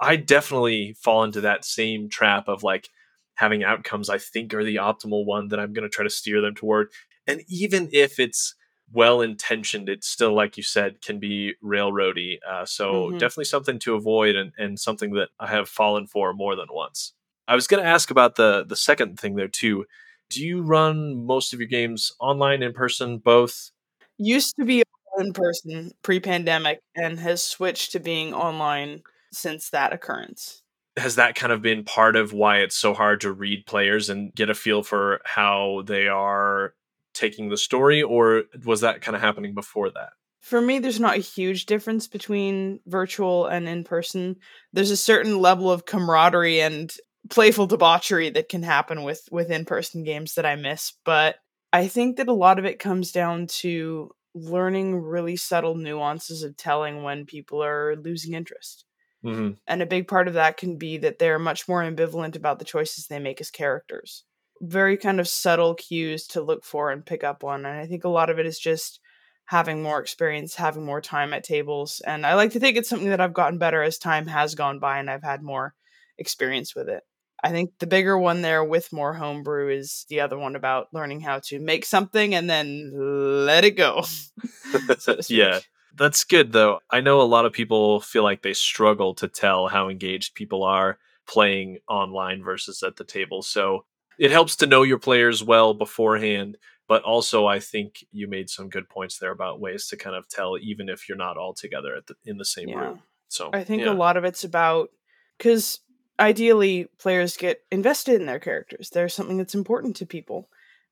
I 0.00 0.16
definitely 0.16 0.94
fall 0.98 1.24
into 1.24 1.40
that 1.42 1.64
same 1.64 2.08
trap 2.08 2.48
of 2.48 2.62
like 2.62 2.88
having 3.34 3.62
outcomes 3.62 4.08
I 4.08 4.18
think 4.18 4.54
are 4.54 4.64
the 4.64 4.76
optimal 4.76 5.24
one 5.24 5.48
that 5.48 5.60
I'm 5.60 5.72
going 5.72 5.84
to 5.84 5.88
try 5.88 6.04
to 6.04 6.10
steer 6.10 6.40
them 6.40 6.54
toward. 6.54 6.90
And 7.28 7.42
even 7.46 7.88
if 7.92 8.18
it's 8.18 8.56
well 8.92 9.20
intentioned, 9.20 9.88
it 9.88 10.02
still, 10.02 10.34
like 10.34 10.56
you 10.56 10.62
said, 10.62 11.02
can 11.02 11.20
be 11.20 11.54
railroady. 11.62 12.38
Uh, 12.48 12.64
so 12.64 13.08
mm-hmm. 13.08 13.18
definitely 13.18 13.44
something 13.44 13.78
to 13.80 13.94
avoid 13.94 14.34
and, 14.34 14.52
and 14.58 14.80
something 14.80 15.12
that 15.12 15.28
I 15.38 15.46
have 15.46 15.68
fallen 15.68 16.06
for 16.06 16.32
more 16.32 16.56
than 16.56 16.68
once. 16.70 17.12
I 17.46 17.54
was 17.54 17.66
going 17.66 17.82
to 17.82 17.88
ask 17.88 18.10
about 18.10 18.36
the 18.36 18.64
the 18.66 18.76
second 18.76 19.20
thing 19.20 19.36
there 19.36 19.48
too. 19.48 19.84
Do 20.30 20.44
you 20.44 20.62
run 20.62 21.24
most 21.24 21.52
of 21.52 21.60
your 21.60 21.68
games 21.68 22.12
online, 22.20 22.62
in 22.62 22.72
person, 22.72 23.18
both? 23.18 23.70
Used 24.18 24.56
to 24.56 24.64
be 24.64 24.82
in 25.18 25.32
person 25.32 25.90
pre-pandemic 26.02 26.80
and 26.94 27.18
has 27.18 27.42
switched 27.42 27.92
to 27.92 28.00
being 28.00 28.34
online 28.34 29.02
since 29.32 29.70
that 29.70 29.92
occurrence. 29.92 30.62
Has 30.98 31.14
that 31.16 31.34
kind 31.34 31.52
of 31.52 31.62
been 31.62 31.84
part 31.84 32.16
of 32.16 32.32
why 32.32 32.58
it's 32.58 32.76
so 32.76 32.92
hard 32.92 33.20
to 33.22 33.32
read 33.32 33.66
players 33.66 34.10
and 34.10 34.34
get 34.34 34.50
a 34.50 34.54
feel 34.54 34.82
for 34.82 35.20
how 35.24 35.82
they 35.86 36.08
are 36.08 36.74
taking 37.18 37.48
the 37.48 37.56
story, 37.56 38.02
or 38.02 38.44
was 38.64 38.80
that 38.80 39.02
kind 39.02 39.16
of 39.16 39.20
happening 39.20 39.54
before 39.54 39.90
that? 39.90 40.10
For 40.40 40.60
me, 40.60 40.78
there's 40.78 41.00
not 41.00 41.16
a 41.16 41.20
huge 41.20 41.66
difference 41.66 42.06
between 42.06 42.80
virtual 42.86 43.46
and 43.46 43.68
in 43.68 43.84
person. 43.84 44.36
There's 44.72 44.92
a 44.92 44.96
certain 44.96 45.40
level 45.40 45.70
of 45.70 45.84
camaraderie 45.84 46.60
and 46.60 46.94
playful 47.28 47.66
debauchery 47.66 48.30
that 48.30 48.48
can 48.48 48.62
happen 48.62 49.02
with 49.02 49.28
with 49.30 49.50
in-person 49.50 50.04
games 50.04 50.34
that 50.34 50.46
I 50.46 50.56
miss, 50.56 50.94
but 51.04 51.36
I 51.72 51.88
think 51.88 52.16
that 52.16 52.28
a 52.28 52.32
lot 52.32 52.58
of 52.58 52.64
it 52.64 52.78
comes 52.78 53.12
down 53.12 53.48
to 53.58 54.10
learning 54.34 54.96
really 54.96 55.36
subtle 55.36 55.74
nuances 55.74 56.42
of 56.42 56.56
telling 56.56 57.02
when 57.02 57.26
people 57.26 57.62
are 57.62 57.96
losing 57.96 58.34
interest. 58.34 58.84
Mm-hmm. 59.24 59.54
And 59.66 59.82
a 59.82 59.86
big 59.86 60.06
part 60.06 60.28
of 60.28 60.34
that 60.34 60.56
can 60.56 60.78
be 60.78 60.98
that 60.98 61.18
they're 61.18 61.38
much 61.38 61.68
more 61.68 61.82
ambivalent 61.82 62.36
about 62.36 62.58
the 62.58 62.64
choices 62.64 63.06
they 63.06 63.18
make 63.18 63.40
as 63.40 63.50
characters. 63.50 64.24
Very 64.60 64.96
kind 64.96 65.20
of 65.20 65.28
subtle 65.28 65.74
cues 65.74 66.26
to 66.28 66.42
look 66.42 66.64
for 66.64 66.90
and 66.90 67.04
pick 67.04 67.24
up 67.24 67.44
on. 67.44 67.64
And 67.64 67.78
I 67.78 67.86
think 67.86 68.04
a 68.04 68.08
lot 68.08 68.30
of 68.30 68.38
it 68.38 68.46
is 68.46 68.58
just 68.58 69.00
having 69.46 69.82
more 69.82 69.98
experience, 69.98 70.54
having 70.54 70.84
more 70.84 71.00
time 71.00 71.32
at 71.32 71.42
tables. 71.42 72.02
And 72.06 72.26
I 72.26 72.34
like 72.34 72.52
to 72.52 72.60
think 72.60 72.76
it's 72.76 72.88
something 72.88 73.08
that 73.08 73.20
I've 73.20 73.32
gotten 73.32 73.58
better 73.58 73.82
as 73.82 73.96
time 73.96 74.26
has 74.26 74.54
gone 74.54 74.78
by 74.78 74.98
and 74.98 75.10
I've 75.10 75.22
had 75.22 75.42
more 75.42 75.74
experience 76.18 76.74
with 76.74 76.88
it. 76.88 77.02
I 77.42 77.50
think 77.50 77.70
the 77.78 77.86
bigger 77.86 78.18
one 78.18 78.42
there 78.42 78.64
with 78.64 78.92
more 78.92 79.14
homebrew 79.14 79.70
is 79.70 80.04
the 80.08 80.20
other 80.20 80.36
one 80.36 80.56
about 80.56 80.88
learning 80.92 81.20
how 81.20 81.38
to 81.44 81.60
make 81.60 81.84
something 81.84 82.34
and 82.34 82.50
then 82.50 82.92
let 82.94 83.64
it 83.64 83.76
go. 83.76 84.02
so 84.98 85.16
yeah. 85.28 85.60
That's 85.96 86.24
good 86.24 86.52
though. 86.52 86.80
I 86.90 87.00
know 87.00 87.20
a 87.20 87.22
lot 87.22 87.46
of 87.46 87.52
people 87.52 88.00
feel 88.00 88.22
like 88.22 88.42
they 88.42 88.52
struggle 88.52 89.14
to 89.14 89.28
tell 89.28 89.68
how 89.68 89.88
engaged 89.88 90.34
people 90.34 90.62
are 90.62 90.98
playing 91.26 91.78
online 91.88 92.42
versus 92.42 92.82
at 92.82 92.96
the 92.96 93.04
table. 93.04 93.42
So 93.42 93.84
it 94.18 94.30
helps 94.30 94.56
to 94.56 94.66
know 94.66 94.82
your 94.82 94.98
players 94.98 95.42
well 95.42 95.74
beforehand, 95.74 96.56
but 96.88 97.02
also 97.02 97.46
I 97.46 97.60
think 97.60 98.04
you 98.12 98.26
made 98.28 98.50
some 98.50 98.68
good 98.68 98.88
points 98.88 99.18
there 99.18 99.30
about 99.30 99.60
ways 99.60 99.86
to 99.88 99.96
kind 99.96 100.16
of 100.16 100.28
tell 100.28 100.58
even 100.58 100.88
if 100.88 101.08
you're 101.08 101.18
not 101.18 101.36
all 101.36 101.54
together 101.54 101.94
at 101.94 102.06
the, 102.06 102.14
in 102.24 102.38
the 102.38 102.44
same 102.44 102.68
Yeah. 102.68 102.80
room. 102.80 103.02
So 103.28 103.50
I 103.52 103.62
think 103.64 103.82
yeah. 103.82 103.92
a 103.92 103.94
lot 103.94 104.16
of 104.16 104.24
it's 104.24 104.44
about 104.44 104.90
because 105.36 105.80
ideally 106.18 106.88
players 106.98 107.36
get 107.36 107.62
invested 107.70 108.20
in 108.20 108.26
their 108.26 108.40
characters. 108.40 108.90
There's 108.90 109.14
something 109.14 109.36
that's 109.36 109.54
important 109.54 109.96
to 109.96 110.06
people. 110.06 110.48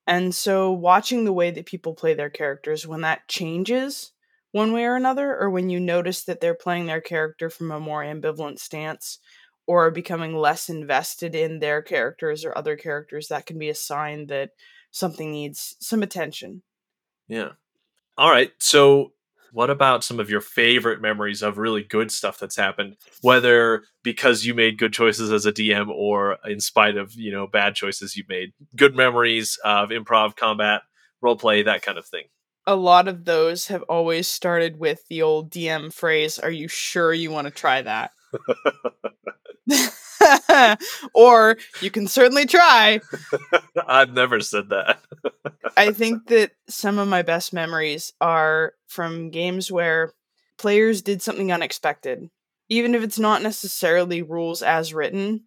And 0.06 0.34
so 0.34 0.70
watching 0.70 1.24
the 1.24 1.32
way 1.32 1.50
that 1.50 1.66
people 1.66 1.94
play 1.94 2.14
their 2.14 2.30
characters 2.30 2.86
when 2.86 3.00
that 3.00 3.26
changes 3.26 4.12
one 4.52 4.72
way 4.72 4.84
or 4.84 4.94
another, 4.94 5.36
or 5.36 5.50
when 5.50 5.68
you 5.68 5.80
notice 5.80 6.24
that 6.24 6.40
they're 6.40 6.54
playing 6.54 6.86
their 6.86 7.00
character 7.00 7.50
from 7.50 7.70
a 7.72 7.80
more 7.80 8.02
ambivalent 8.02 8.58
stance 8.58 9.18
or 9.66 9.90
becoming 9.90 10.34
less 10.34 10.68
invested 10.68 11.34
in 11.34 11.58
their 11.58 11.82
characters 11.82 12.44
or 12.44 12.56
other 12.56 12.76
characters, 12.76 13.28
that 13.28 13.46
can 13.46 13.58
be 13.58 13.68
a 13.68 13.74
sign 13.74 14.26
that 14.28 14.50
something 14.90 15.30
needs 15.30 15.76
some 15.80 16.02
attention. 16.02 16.62
Yeah. 17.28 17.50
All 18.16 18.30
right. 18.30 18.52
So, 18.58 19.12
what 19.52 19.70
about 19.70 20.04
some 20.04 20.20
of 20.20 20.28
your 20.28 20.40
favorite 20.40 21.00
memories 21.00 21.42
of 21.42 21.56
really 21.56 21.82
good 21.82 22.10
stuff 22.10 22.38
that's 22.38 22.56
happened, 22.56 22.96
whether 23.22 23.84
because 24.02 24.44
you 24.44 24.54
made 24.54 24.78
good 24.78 24.92
choices 24.92 25.32
as 25.32 25.46
a 25.46 25.52
DM 25.52 25.88
or 25.88 26.36
in 26.44 26.60
spite 26.60 26.96
of 26.96 27.14
you 27.14 27.32
know 27.32 27.46
bad 27.46 27.74
choices 27.74 28.16
you 28.16 28.24
made? 28.28 28.52
Good 28.74 28.94
memories 28.94 29.58
of 29.64 29.90
improv, 29.90 30.36
combat, 30.36 30.82
role 31.20 31.36
play, 31.36 31.62
that 31.62 31.82
kind 31.82 31.98
of 31.98 32.06
thing. 32.06 32.24
A 32.66 32.76
lot 32.76 33.06
of 33.06 33.24
those 33.24 33.68
have 33.68 33.82
always 33.82 34.26
started 34.26 34.78
with 34.78 35.06
the 35.08 35.22
old 35.22 35.50
DM 35.50 35.92
phrase, 35.92 36.38
Are 36.38 36.50
you 36.50 36.68
sure 36.68 37.12
you 37.12 37.30
want 37.30 37.46
to 37.46 37.52
try 37.52 37.80
that? 37.82 38.10
or 41.14 41.56
you 41.80 41.90
can 41.90 42.06
certainly 42.06 42.46
try. 42.46 43.00
I've 43.86 44.12
never 44.12 44.40
said 44.40 44.70
that. 44.70 45.00
I 45.76 45.92
think 45.92 46.28
that 46.28 46.52
some 46.68 46.98
of 46.98 47.08
my 47.08 47.22
best 47.22 47.52
memories 47.52 48.12
are 48.20 48.72
from 48.88 49.30
games 49.30 49.70
where 49.70 50.12
players 50.58 51.02
did 51.02 51.22
something 51.22 51.52
unexpected. 51.52 52.28
Even 52.68 52.94
if 52.94 53.02
it's 53.02 53.18
not 53.18 53.42
necessarily 53.42 54.22
rules 54.22 54.62
as 54.62 54.92
written, 54.92 55.44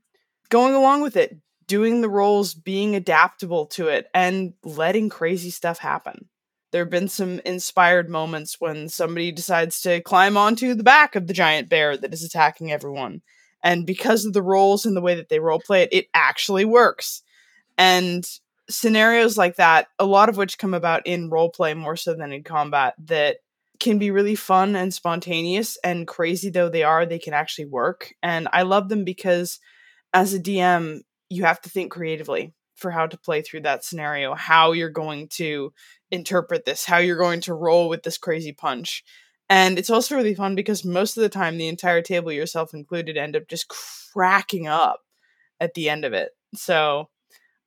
going 0.50 0.74
along 0.74 1.02
with 1.02 1.18
it, 1.18 1.36
doing 1.68 2.02
the 2.02 2.10
roles, 2.10 2.54
being 2.54 2.96
adaptable 2.96 3.66
to 3.66 3.90
it, 3.90 4.08
and 4.14 4.54
letting 4.64 5.10
crazy 5.10 5.50
stuff 5.50 5.80
happen. 5.80 6.29
There 6.72 6.84
have 6.84 6.92
been 6.92 7.08
some 7.08 7.40
inspired 7.46 8.10
moments 8.10 8.58
when 8.60 8.90
somebody 8.90 9.32
decides 9.32 9.82
to 9.82 10.02
climb 10.02 10.38
onto 10.38 10.76
the 10.76 10.84
back 10.84 11.16
of 11.16 11.28
the 11.28 11.34
giant 11.34 11.70
bear 11.70 11.98
that 11.98 12.14
is 12.14 12.24
attacking 12.24 12.72
everyone. 12.72 13.22
And 13.64 13.86
because 13.86 14.26
of 14.26 14.34
the 14.34 14.42
roles 14.42 14.86
and 14.86 14.96
the 14.96 15.02
way 15.02 15.16
that 15.16 15.30
they 15.30 15.40
role 15.40 15.60
play 15.60 15.84
it, 15.84 15.90
it 15.92 16.08
actually 16.14 16.66
works. 16.66 17.24
And 17.78 18.26
scenarios 18.70 19.38
like 19.38 19.56
that, 19.56 19.88
a 19.98 20.06
lot 20.06 20.30
of 20.30 20.38
which 20.38 20.58
come 20.58 20.74
about 20.74 21.06
in 21.08 21.30
role 21.30 21.50
play 21.50 21.74
more 21.74 21.96
so 21.96 22.14
than 22.14 22.32
in 22.32 22.44
combat, 22.44 22.94
that 23.06 23.38
can 23.80 23.98
be 23.98 24.12
really 24.12 24.36
fun 24.36 24.76
and 24.76 24.94
spontaneous 24.94 25.78
and 25.84 26.08
crazy 26.08 26.50
though 26.50 26.70
they 26.70 26.84
are, 26.84 27.06
they 27.06 27.20
can 27.20 27.34
actually 27.34 27.66
work. 27.66 28.14
And 28.22 28.48
I 28.52 28.64
love 28.64 28.90
them 28.90 29.06
because 29.06 29.60
as 30.14 30.34
a 30.34 30.40
DM, 30.40 31.00
you 31.30 31.46
have 31.46 31.62
to 31.62 31.70
think 31.70 31.92
creatively 31.92 32.54
for 32.76 32.92
how 32.92 33.08
to 33.08 33.18
play 33.18 33.42
through 33.42 33.62
that 33.62 33.84
scenario, 33.84 34.36
how 34.36 34.72
you're 34.72 34.90
going 34.90 35.28
to 35.30 35.74
interpret 36.12 36.66
this, 36.66 36.86
how 36.86 36.98
you're 36.98 37.18
going 37.18 37.42
to 37.42 37.54
roll 37.54 37.90
with 37.90 38.04
this 38.04 38.18
crazy 38.18 38.52
punch. 38.52 39.04
And 39.50 39.80
it's 39.80 39.90
also 39.90 40.16
really 40.16 40.36
fun 40.36 40.56
because 40.56 40.86
most 40.86 41.18
of 41.18 41.22
the 41.22 41.30
time, 41.30 41.58
the 41.58 41.68
entire 41.68 42.02
table, 42.02 42.32
yourself 42.32 42.74
included, 42.74 43.18
end 43.18 43.36
up 43.36 43.48
just 43.48 43.68
cracking 43.68 44.68
up 44.68 45.02
at 45.60 45.74
the 45.74 45.90
end 45.90 46.06
of 46.06 46.14
it. 46.14 46.32
So 46.56 47.10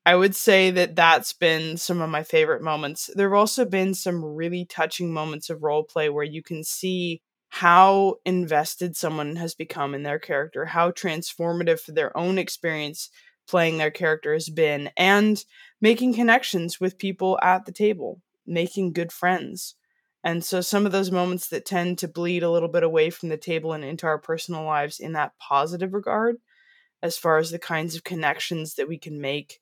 I 0.04 0.14
would 0.14 0.34
say 0.34 0.70
that 0.72 0.96
that's 0.96 1.32
been 1.32 1.76
some 1.76 2.00
of 2.00 2.11
my 2.11 2.22
favorite 2.22 2.62
moments. 2.62 3.11
There 3.14 3.28
have 3.28 3.38
also 3.38 3.64
been 3.64 3.94
some 3.94 4.25
really 4.25 4.64
touching 4.64 5.12
moments 5.12 5.50
of 5.50 5.62
role 5.62 5.84
play 5.84 6.08
where 6.08 6.25
you 6.25 6.42
can 6.42 6.64
see 6.64 7.20
how 7.50 8.16
invested 8.25 8.96
someone 8.96 9.37
has 9.37 9.54
become 9.54 9.94
in 9.94 10.02
their 10.02 10.18
character, 10.18 10.64
how 10.64 10.90
transformative 10.90 11.80
for 11.80 11.92
their 11.92 12.16
own 12.16 12.38
experience 12.38 13.11
playing 13.46 13.76
their 13.76 13.90
character 13.90 14.32
has 14.32 14.49
been, 14.49 14.90
and 14.96 15.44
making 15.80 16.14
connections 16.14 16.80
with 16.80 16.96
people 16.96 17.38
at 17.42 17.66
the 17.66 17.72
table, 17.72 18.20
making 18.46 18.92
good 18.92 19.12
friends. 19.12 19.75
And 20.25 20.44
so 20.44 20.61
some 20.61 20.87
of 20.87 20.92
those 20.92 21.11
moments 21.11 21.49
that 21.49 21.66
tend 21.66 21.99
to 21.99 22.08
bleed 22.08 22.42
a 22.42 22.50
little 22.50 22.68
bit 22.68 22.84
away 22.84 23.11
from 23.11 23.28
the 23.28 23.37
table 23.37 23.72
and 23.72 23.84
into 23.84 24.06
our 24.06 24.18
personal 24.18 24.64
lives 24.64 25.00
in 25.00 25.12
that 25.12 25.32
positive 25.38 25.92
regard, 25.92 26.37
as 27.02 27.18
far 27.18 27.38
as 27.38 27.50
the 27.50 27.58
kinds 27.58 27.96
of 27.96 28.04
connections 28.04 28.75
that 28.75 28.88
we 28.88 28.99
can 28.99 29.20
make 29.20 29.58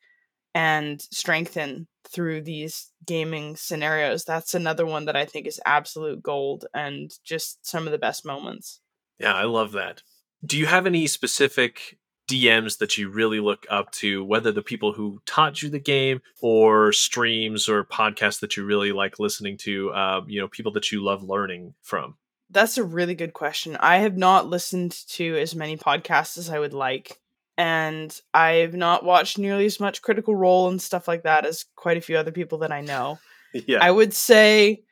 and 0.55 1.01
strengthen 1.01 1.87
through 2.09 2.43
these 2.43 2.91
gaming 3.07 3.57
scenarios. 3.57 4.25
That's 4.25 4.55
another 4.55 4.85
one 4.85 5.07
that 5.07 5.17
I 5.17 5.25
think 5.25 5.47
is 5.47 5.61
absolute 5.65 6.23
gold 6.23 6.67
and 6.75 7.11
just 7.25 7.65
some 7.67 7.87
of 7.87 7.93
the 7.93 7.99
best 7.99 8.27
moments. 8.27 8.81
Yeah, 9.19 9.35
I 9.35 9.45
love 9.45 9.73
that. 9.73 10.03
Do 10.45 10.59
you 10.59 10.67
have 10.67 10.87
any 10.87 11.07
specific 11.07 11.99
DMs 12.31 12.79
that 12.79 12.97
you 12.97 13.11
really 13.11 13.41
look 13.41 13.67
up 13.69 13.91
to, 13.93 14.25
whether 14.25 14.53
the 14.53 14.63
people 14.63 14.93
who 14.93 15.21
taught 15.27 15.63
you 15.63 15.69
the 15.69 15.81
game 15.81 16.21
or 16.41 16.93
streams 16.93 17.69
or 17.69 17.85
podcasts 17.85 18.41
that 18.41 18.57
you 18.57 18.65
really 18.65 18.93
like 18.93 19.19
listening 19.19 19.57
to, 19.59 19.91
uh, 19.91 20.21
you 20.27 20.41
know, 20.41 20.49
people 20.49 20.73
that 20.73 20.93
you 20.93 21.03
love 21.03 21.23
learning 21.23 21.75
from? 21.83 22.17
That's 22.51 22.79
a 22.79 22.85
really 22.85 23.15
good 23.15 23.33
question. 23.33 23.77
I 23.77 23.99
have 23.99 24.17
not 24.17 24.49
listened 24.49 24.93
to 25.09 25.37
as 25.39 25.55
many 25.55 25.77
podcasts 25.77 26.39
as 26.39 26.51
I 26.51 26.59
would 26.59 26.75
like. 26.75 27.21
And 27.59 28.19
I've 28.33 28.75
not 28.75 29.05
watched 29.05 29.37
nearly 29.37 29.67
as 29.67 29.81
much 29.81 30.01
Critical 30.01 30.35
Role 30.35 30.69
and 30.69 30.81
stuff 30.81 31.07
like 31.07 31.25
that 31.25 31.45
as 31.45 31.67
quite 31.77 31.99
a 31.99 32.01
few 32.01 32.17
other 32.17 32.33
people 32.33 32.59
that 32.59 32.73
I 32.73 32.81
know. 32.81 33.19
yeah. 33.53 33.79
I 33.83 33.91
would 33.91 34.15
say 34.15 34.83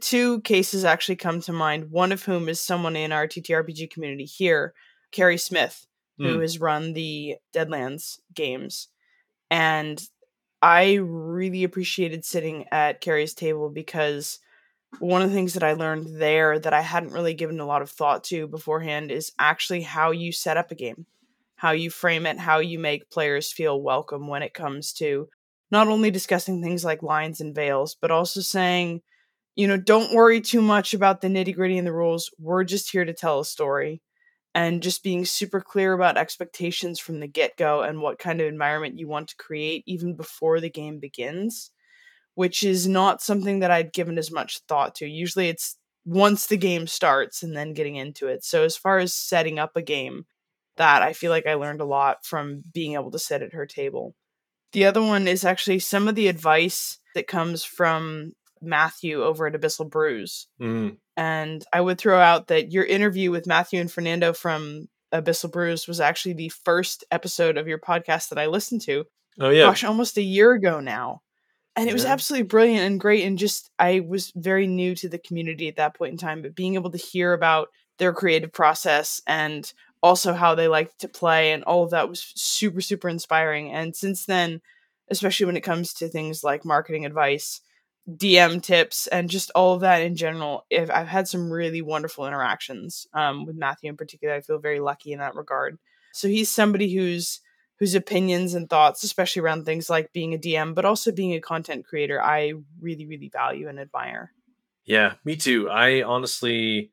two 0.00 0.40
cases 0.40 0.84
actually 0.84 1.16
come 1.16 1.40
to 1.42 1.52
mind, 1.52 1.90
one 1.90 2.12
of 2.12 2.22
whom 2.22 2.48
is 2.48 2.60
someone 2.60 2.96
in 2.96 3.12
our 3.12 3.26
TTRPG 3.26 3.90
community 3.90 4.24
here, 4.24 4.74
Carrie 5.12 5.38
Smith, 5.38 5.86
who 6.18 6.38
Mm. 6.38 6.42
has 6.42 6.60
run 6.60 6.92
the 6.94 7.36
Deadlands 7.54 8.18
games. 8.34 8.88
And 9.50 10.02
I 10.62 10.94
really 10.94 11.64
appreciated 11.64 12.24
sitting 12.24 12.66
at 12.72 13.00
Carrie's 13.00 13.34
table 13.34 13.70
because 13.70 14.38
one 15.00 15.22
of 15.22 15.28
the 15.28 15.34
things 15.34 15.54
that 15.54 15.62
I 15.64 15.72
learned 15.72 16.20
there 16.20 16.58
that 16.58 16.72
I 16.72 16.80
hadn't 16.80 17.12
really 17.12 17.34
given 17.34 17.60
a 17.60 17.66
lot 17.66 17.82
of 17.82 17.90
thought 17.90 18.24
to 18.24 18.46
beforehand 18.46 19.10
is 19.10 19.32
actually 19.38 19.82
how 19.82 20.12
you 20.12 20.32
set 20.32 20.56
up 20.56 20.70
a 20.70 20.74
game, 20.76 21.06
how 21.56 21.72
you 21.72 21.90
frame 21.90 22.26
it, 22.26 22.38
how 22.38 22.58
you 22.58 22.78
make 22.78 23.10
players 23.10 23.52
feel 23.52 23.80
welcome 23.80 24.28
when 24.28 24.42
it 24.42 24.54
comes 24.54 24.92
to 24.94 25.28
not 25.70 25.88
only 25.88 26.10
discussing 26.10 26.62
things 26.62 26.84
like 26.84 27.02
lines 27.02 27.40
and 27.40 27.54
veils, 27.54 27.96
but 28.00 28.10
also 28.12 28.40
saying, 28.40 29.02
you 29.56 29.68
know, 29.68 29.76
don't 29.76 30.14
worry 30.14 30.40
too 30.40 30.62
much 30.62 30.94
about 30.94 31.20
the 31.20 31.28
nitty 31.28 31.54
gritty 31.54 31.78
and 31.78 31.86
the 31.86 31.92
rules. 31.92 32.30
We're 32.38 32.64
just 32.64 32.90
here 32.92 33.04
to 33.04 33.12
tell 33.14 33.40
a 33.40 33.44
story. 33.44 34.02
And 34.54 34.82
just 34.82 35.02
being 35.02 35.24
super 35.24 35.60
clear 35.60 35.92
about 35.94 36.16
expectations 36.16 37.00
from 37.00 37.18
the 37.20 37.26
get 37.26 37.56
go 37.56 37.82
and 37.82 38.00
what 38.00 38.20
kind 38.20 38.40
of 38.40 38.46
environment 38.46 38.98
you 38.98 39.08
want 39.08 39.28
to 39.28 39.36
create 39.36 39.82
even 39.86 40.14
before 40.14 40.60
the 40.60 40.70
game 40.70 41.00
begins, 41.00 41.72
which 42.34 42.62
is 42.62 42.88
not 42.88 43.22
something 43.22 43.60
that 43.60 43.70
I'd 43.70 43.92
given 43.92 44.18
as 44.18 44.30
much 44.30 44.60
thought 44.68 44.96
to. 44.96 45.06
Usually 45.06 45.48
it's 45.48 45.76
once 46.04 46.46
the 46.46 46.56
game 46.56 46.86
starts 46.86 47.42
and 47.42 47.56
then 47.56 47.74
getting 47.74 47.96
into 47.96 48.28
it. 48.28 48.44
So, 48.44 48.64
as 48.64 48.76
far 48.76 48.98
as 48.98 49.14
setting 49.14 49.58
up 49.58 49.72
a 49.76 49.82
game, 49.82 50.26
that 50.76 51.02
I 51.02 51.12
feel 51.12 51.30
like 51.30 51.46
I 51.46 51.54
learned 51.54 51.80
a 51.80 51.86
lot 51.86 52.24
from 52.24 52.62
being 52.72 52.94
able 52.94 53.10
to 53.12 53.18
sit 53.18 53.42
at 53.42 53.54
her 53.54 53.66
table. 53.66 54.14
The 54.72 54.86
other 54.86 55.02
one 55.02 55.28
is 55.28 55.44
actually 55.44 55.78
some 55.78 56.08
of 56.08 56.14
the 56.16 56.28
advice 56.28 56.98
that 57.14 57.28
comes 57.28 57.64
from 57.64 58.32
Matthew 58.62 59.22
over 59.22 59.46
at 59.46 59.54
Abyssal 59.54 59.90
Brews. 59.90 60.46
Mm. 60.60 60.96
And 61.16 61.64
I 61.72 61.80
would 61.80 61.98
throw 61.98 62.18
out 62.20 62.48
that 62.48 62.72
your 62.72 62.84
interview 62.84 63.30
with 63.30 63.46
Matthew 63.46 63.80
and 63.80 63.90
Fernando 63.90 64.32
from 64.32 64.88
Abyssal 65.12 65.52
Brews 65.52 65.86
was 65.86 66.00
actually 66.00 66.34
the 66.34 66.48
first 66.48 67.04
episode 67.10 67.56
of 67.56 67.68
your 67.68 67.78
podcast 67.78 68.30
that 68.30 68.38
I 68.38 68.46
listened 68.46 68.82
to. 68.82 69.04
Oh 69.40 69.50
yeah. 69.50 69.64
Gosh, 69.64 69.84
almost 69.84 70.16
a 70.16 70.22
year 70.22 70.52
ago 70.52 70.80
now. 70.80 71.20
and 71.76 71.88
it 71.88 71.92
was 71.92 72.04
absolutely 72.04 72.46
brilliant 72.46 72.82
and 72.82 73.00
great 73.00 73.24
and 73.24 73.36
just 73.38 73.70
i 73.78 74.00
was 74.00 74.32
very 74.36 74.66
new 74.66 74.94
to 74.94 75.08
the 75.08 75.18
community 75.18 75.66
at 75.68 75.76
that 75.76 75.94
point 75.94 76.12
in 76.12 76.18
time 76.18 76.40
but 76.42 76.54
being 76.54 76.74
able 76.74 76.90
to 76.90 76.98
hear 76.98 77.32
about 77.32 77.68
their 77.98 78.12
creative 78.12 78.52
process 78.52 79.20
and 79.26 79.72
also 80.02 80.32
how 80.34 80.54
they 80.54 80.68
liked 80.68 81.00
to 81.00 81.08
play 81.08 81.52
and 81.52 81.64
all 81.64 81.82
of 81.82 81.90
that 81.90 82.08
was 82.08 82.32
super 82.36 82.80
super 82.80 83.08
inspiring 83.08 83.72
and 83.72 83.96
since 83.96 84.24
then 84.26 84.60
especially 85.10 85.46
when 85.46 85.56
it 85.56 85.62
comes 85.62 85.92
to 85.92 86.08
things 86.08 86.44
like 86.44 86.64
marketing 86.64 87.04
advice 87.04 87.60
dm 88.10 88.62
tips 88.62 89.06
and 89.06 89.30
just 89.30 89.50
all 89.54 89.74
of 89.74 89.80
that 89.80 90.02
in 90.02 90.14
general 90.14 90.66
if 90.68 90.90
i've 90.90 91.08
had 91.08 91.26
some 91.26 91.50
really 91.50 91.80
wonderful 91.80 92.26
interactions 92.26 93.06
um, 93.14 93.46
with 93.46 93.56
matthew 93.56 93.88
in 93.88 93.96
particular 93.96 94.34
i 94.34 94.40
feel 94.40 94.58
very 94.58 94.78
lucky 94.80 95.12
in 95.12 95.20
that 95.20 95.34
regard 95.34 95.78
so 96.12 96.28
he's 96.28 96.48
somebody 96.50 96.94
who's 96.94 97.40
whose 97.80 97.96
opinions 97.96 98.54
and 98.54 98.70
thoughts, 98.70 99.02
especially 99.02 99.42
around 99.42 99.64
things 99.64 99.90
like 99.90 100.12
being 100.12 100.32
a 100.32 100.38
DM, 100.38 100.74
but 100.74 100.84
also 100.84 101.10
being 101.10 101.34
a 101.34 101.40
content 101.40 101.84
creator, 101.84 102.22
I 102.22 102.52
really, 102.80 103.04
really 103.04 103.28
value 103.28 103.68
and 103.68 103.80
admire. 103.80 104.30
Yeah, 104.84 105.14
me 105.24 105.34
too. 105.34 105.68
I 105.68 106.02
honestly, 106.02 106.92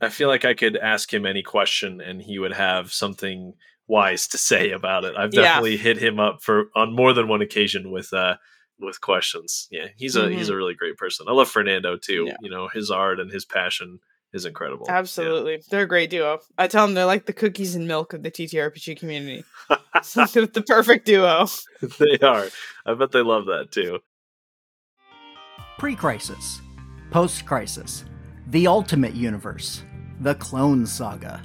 I 0.00 0.10
feel 0.10 0.28
like 0.28 0.44
I 0.44 0.52
could 0.52 0.76
ask 0.76 1.12
him 1.12 1.24
any 1.24 1.42
question 1.42 2.00
and 2.02 2.20
he 2.20 2.38
would 2.38 2.52
have 2.52 2.92
something 2.92 3.54
wise 3.86 4.28
to 4.28 4.38
say 4.38 4.72
about 4.72 5.04
it. 5.04 5.16
I've 5.16 5.32
Yeah. 5.32 5.44
definitely 5.44 5.78
hit 5.78 5.96
him 5.96 6.20
up 6.20 6.42
for 6.42 6.66
on 6.76 6.94
more 6.94 7.12
than 7.14 7.26
one 7.28 7.40
occasion 7.40 7.90
with 7.90 8.12
uh 8.12 8.36
with 8.80 9.00
questions. 9.00 9.68
Yeah, 9.70 9.88
he's 9.96 10.16
a 10.16 10.30
he's 10.30 10.48
a 10.48 10.56
really 10.56 10.74
great 10.74 10.96
person. 10.96 11.26
I 11.28 11.32
love 11.32 11.48
Fernando 11.48 11.96
too. 11.96 12.24
Mm-hmm. 12.24 12.28
Yeah. 12.28 12.36
You 12.42 12.50
know, 12.50 12.68
his 12.68 12.90
art 12.90 13.20
and 13.20 13.30
his 13.30 13.44
passion 13.44 14.00
is 14.32 14.44
incredible. 14.44 14.86
Yeah. 14.88 14.98
Absolutely. 14.98 15.62
They're 15.70 15.82
a 15.82 15.88
great 15.88 16.10
duo. 16.10 16.40
I 16.56 16.68
tell 16.68 16.86
them 16.86 16.94
they're 16.94 17.04
like 17.04 17.26
the 17.26 17.32
cookies 17.32 17.74
and 17.74 17.88
milk 17.88 18.12
of 18.12 18.22
the 18.22 18.30
TTRPG 18.30 18.98
community. 18.98 19.44
The, 19.68 20.50
the 20.54 20.62
perfect 20.62 21.06
duo. 21.06 21.46
they 21.98 22.18
are. 22.26 22.46
I 22.86 22.94
bet 22.94 23.12
they 23.12 23.22
love 23.22 23.46
that 23.46 23.72
too. 23.72 24.00
Pre 25.78 25.96
Crisis, 25.96 26.60
Post 27.10 27.46
Crisis, 27.46 28.04
The 28.48 28.66
Ultimate 28.66 29.14
Universe, 29.14 29.82
The 30.20 30.34
Clone 30.34 30.86
Saga. 30.86 31.42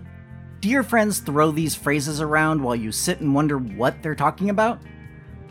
Do 0.60 0.70
your 0.70 0.84
friends 0.84 1.20
throw 1.20 1.52
these 1.52 1.76
phrases 1.76 2.22
around 2.22 2.62
while 2.62 2.76
you 2.76 2.92
sit 2.92 3.20
and 3.20 3.34
wonder 3.34 3.58
what 3.58 4.02
they're 4.02 4.16
talking 4.16 4.50
about? 4.50 4.82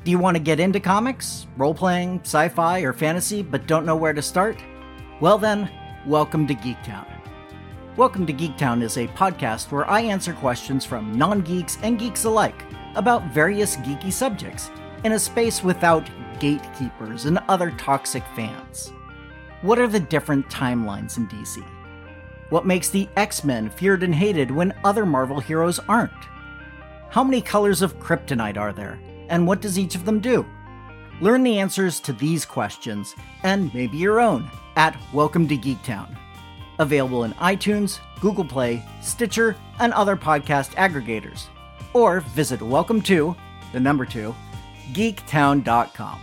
Do 0.04 0.10
you 0.10 0.18
want 0.18 0.36
to 0.36 0.42
get 0.42 0.60
into 0.60 0.80
comics, 0.80 1.46
role 1.56 1.72
playing, 1.72 2.20
sci 2.24 2.50
fi, 2.50 2.80
or 2.80 2.92
fantasy, 2.92 3.40
but 3.40 3.66
don't 3.66 3.86
know 3.86 3.96
where 3.96 4.12
to 4.12 4.20
start? 4.20 4.62
Well, 5.18 5.38
then, 5.38 5.70
welcome 6.04 6.46
to 6.46 6.54
Geektown. 6.54 7.06
Welcome 7.96 8.26
to 8.26 8.34
Geektown 8.34 8.82
is 8.82 8.98
a 8.98 9.08
podcast 9.08 9.72
where 9.72 9.88
I 9.88 10.02
answer 10.02 10.34
questions 10.34 10.84
from 10.84 11.16
non 11.16 11.40
geeks 11.40 11.78
and 11.82 11.98
geeks 11.98 12.24
alike 12.24 12.64
about 12.96 13.32
various 13.32 13.76
geeky 13.76 14.12
subjects 14.12 14.70
in 15.04 15.12
a 15.12 15.18
space 15.18 15.64
without 15.64 16.06
gatekeepers 16.38 17.24
and 17.24 17.38
other 17.48 17.70
toxic 17.70 18.24
fans. 18.36 18.92
What 19.62 19.78
are 19.78 19.88
the 19.88 20.00
different 20.00 20.50
timelines 20.50 21.16
in 21.16 21.28
DC? 21.28 21.66
What 22.50 22.66
makes 22.66 22.90
the 22.90 23.08
X 23.16 23.42
Men 23.42 23.70
feared 23.70 24.02
and 24.02 24.14
hated 24.14 24.50
when 24.50 24.74
other 24.84 25.06
Marvel 25.06 25.40
heroes 25.40 25.78
aren't? 25.88 26.12
How 27.08 27.24
many 27.24 27.40
colors 27.40 27.80
of 27.80 27.98
kryptonite 27.98 28.58
are 28.58 28.74
there, 28.74 28.98
and 29.28 29.46
what 29.46 29.60
does 29.60 29.78
each 29.78 29.94
of 29.94 30.04
them 30.04 30.20
do? 30.20 30.46
Learn 31.20 31.42
the 31.42 31.58
answers 31.58 32.00
to 32.00 32.12
these 32.12 32.44
questions, 32.44 33.14
and 33.42 33.72
maybe 33.74 33.96
your 33.96 34.20
own, 34.20 34.50
at 34.76 34.96
Welcome 35.12 35.46
to 35.48 35.56
Geektown. 35.56 36.16
Available 36.78 37.24
in 37.24 37.32
iTunes, 37.34 38.00
Google 38.20 38.44
Play, 38.44 38.82
Stitcher, 39.00 39.56
and 39.78 39.92
other 39.92 40.16
podcast 40.16 40.74
aggregators. 40.74 41.44
Or 41.92 42.20
visit 42.20 42.60
welcome 42.60 43.00
to, 43.02 43.36
the 43.72 43.80
number 43.80 44.04
two, 44.04 44.34
geektown.com. 44.92 46.20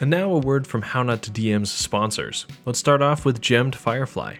And 0.00 0.10
now 0.10 0.32
a 0.32 0.38
word 0.38 0.66
from 0.66 0.82
How 0.82 1.02
Not 1.02 1.22
to 1.22 1.30
DM's 1.30 1.70
sponsors. 1.70 2.46
Let's 2.66 2.80
start 2.80 3.00
off 3.00 3.24
with 3.24 3.40
Gemmed 3.40 3.76
Firefly. 3.76 4.36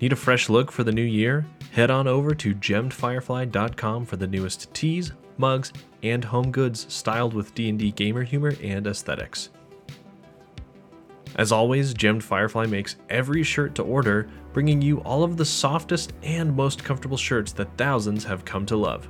Need 0.00 0.12
a 0.12 0.16
fresh 0.16 0.48
look 0.48 0.70
for 0.70 0.84
the 0.84 0.92
new 0.92 1.02
year? 1.02 1.46
Head 1.72 1.90
on 1.90 2.06
over 2.06 2.34
to 2.34 2.54
gemmedfirefly.com 2.54 4.04
for 4.04 4.16
the 4.16 4.26
newest 4.26 4.72
tees, 4.74 5.12
mugs, 5.38 5.72
and 6.02 6.22
home 6.22 6.50
goods 6.50 6.86
styled 6.92 7.32
with 7.32 7.54
D&D 7.54 7.92
gamer 7.92 8.22
humor 8.22 8.54
and 8.62 8.86
aesthetics. 8.86 9.48
As 11.36 11.50
always, 11.50 11.94
Gemmed 11.94 12.22
Firefly 12.22 12.66
makes 12.66 12.96
every 13.08 13.42
shirt 13.42 13.74
to 13.76 13.82
order, 13.82 14.28
bringing 14.52 14.82
you 14.82 14.98
all 15.00 15.24
of 15.24 15.38
the 15.38 15.46
softest 15.46 16.12
and 16.22 16.54
most 16.54 16.84
comfortable 16.84 17.16
shirts 17.16 17.52
that 17.52 17.74
thousands 17.78 18.22
have 18.22 18.44
come 18.44 18.66
to 18.66 18.76
love. 18.76 19.08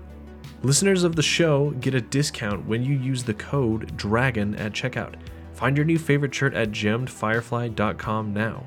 Listeners 0.62 1.02
of 1.02 1.16
the 1.16 1.22
show 1.22 1.72
get 1.80 1.94
a 1.94 2.00
discount 2.00 2.64
when 2.68 2.84
you 2.84 2.96
use 2.96 3.24
the 3.24 3.34
code 3.34 3.96
DRAGON 3.96 4.54
at 4.54 4.72
checkout. 4.72 5.16
Find 5.52 5.76
your 5.76 5.84
new 5.84 5.98
favorite 5.98 6.32
shirt 6.32 6.54
at 6.54 6.70
gemmedfirefly.com 6.70 8.32
now. 8.32 8.64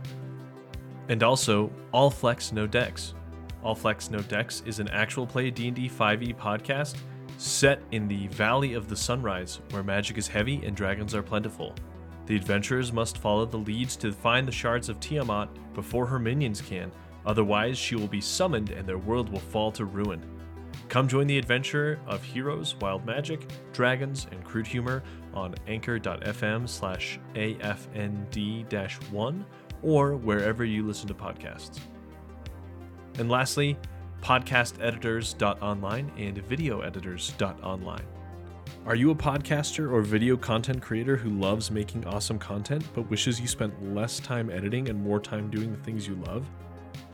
And 1.07 1.23
also, 1.23 1.71
All 1.93 2.09
Flex 2.09 2.51
No 2.51 2.67
Decks. 2.67 3.13
All 3.65 3.73
Flex 3.73 4.11
No 4.11 4.19
Decks 4.19 4.61
is 4.67 4.79
an 4.79 4.89
actual 4.89 5.25
play 5.25 5.49
D&D 5.49 5.89
5e 5.89 6.21
E 6.21 6.33
podcast 6.33 6.97
set 7.39 7.81
in 7.91 8.07
the 8.07 8.27
Valley 8.27 8.75
of 8.75 8.87
the 8.87 8.95
Sunrise, 8.95 9.59
where 9.71 9.81
magic 9.81 10.19
is 10.19 10.27
heavy 10.27 10.63
and 10.63 10.75
dragons 10.75 11.15
are 11.15 11.23
plentiful. 11.23 11.73
The 12.27 12.35
adventurers 12.35 12.93
must 12.93 13.17
follow 13.17 13.43
the 13.43 13.57
leads 13.57 13.95
to 13.97 14.11
find 14.11 14.47
the 14.47 14.51
shards 14.51 14.87
of 14.87 14.99
Tiamat 14.99 15.49
before 15.73 16.05
her 16.05 16.19
minions 16.19 16.61
can, 16.61 16.91
otherwise 17.25 17.75
she 17.75 17.95
will 17.95 18.07
be 18.07 18.21
summoned 18.21 18.69
and 18.69 18.87
their 18.87 18.99
world 18.99 19.29
will 19.29 19.39
fall 19.39 19.71
to 19.71 19.85
ruin. 19.85 20.21
Come 20.87 21.07
join 21.07 21.25
the 21.25 21.39
adventure 21.39 21.99
of 22.05 22.21
heroes, 22.21 22.75
wild 22.79 23.03
magic, 23.03 23.47
dragons, 23.73 24.27
and 24.31 24.43
crude 24.43 24.67
humor 24.67 25.01
on 25.33 25.55
anchor.fm 25.67 26.69
slash 26.69 27.19
afnd-1 27.33 29.43
or 29.81 30.15
wherever 30.15 30.63
you 30.63 30.85
listen 30.85 31.07
to 31.07 31.15
podcasts. 31.15 31.79
And 33.17 33.29
lastly, 33.29 33.77
podcasteditors.online 34.21 36.11
and 36.17 36.43
videoeditors.online. 36.43 38.05
Are 38.85 38.95
you 38.95 39.11
a 39.11 39.15
podcaster 39.15 39.91
or 39.91 40.01
video 40.01 40.37
content 40.37 40.81
creator 40.81 41.15
who 41.15 41.29
loves 41.29 41.71
making 41.71 42.05
awesome 42.05 42.39
content 42.39 42.83
but 42.93 43.09
wishes 43.09 43.39
you 43.39 43.47
spent 43.47 43.95
less 43.95 44.19
time 44.19 44.49
editing 44.49 44.89
and 44.89 45.01
more 45.01 45.19
time 45.19 45.49
doing 45.49 45.71
the 45.71 45.79
things 45.79 46.07
you 46.07 46.15
love? 46.27 46.45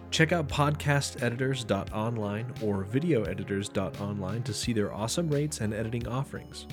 Check 0.09 0.31
out 0.33 0.49
podcasteditors.online 0.49 2.53
or 2.61 2.83
videoeditors.online 2.83 4.43
to 4.43 4.53
see 4.53 4.73
their 4.73 4.93
awesome 4.93 5.29
rates 5.29 5.61
and 5.61 5.73
editing 5.73 6.05
offerings. 6.07 6.67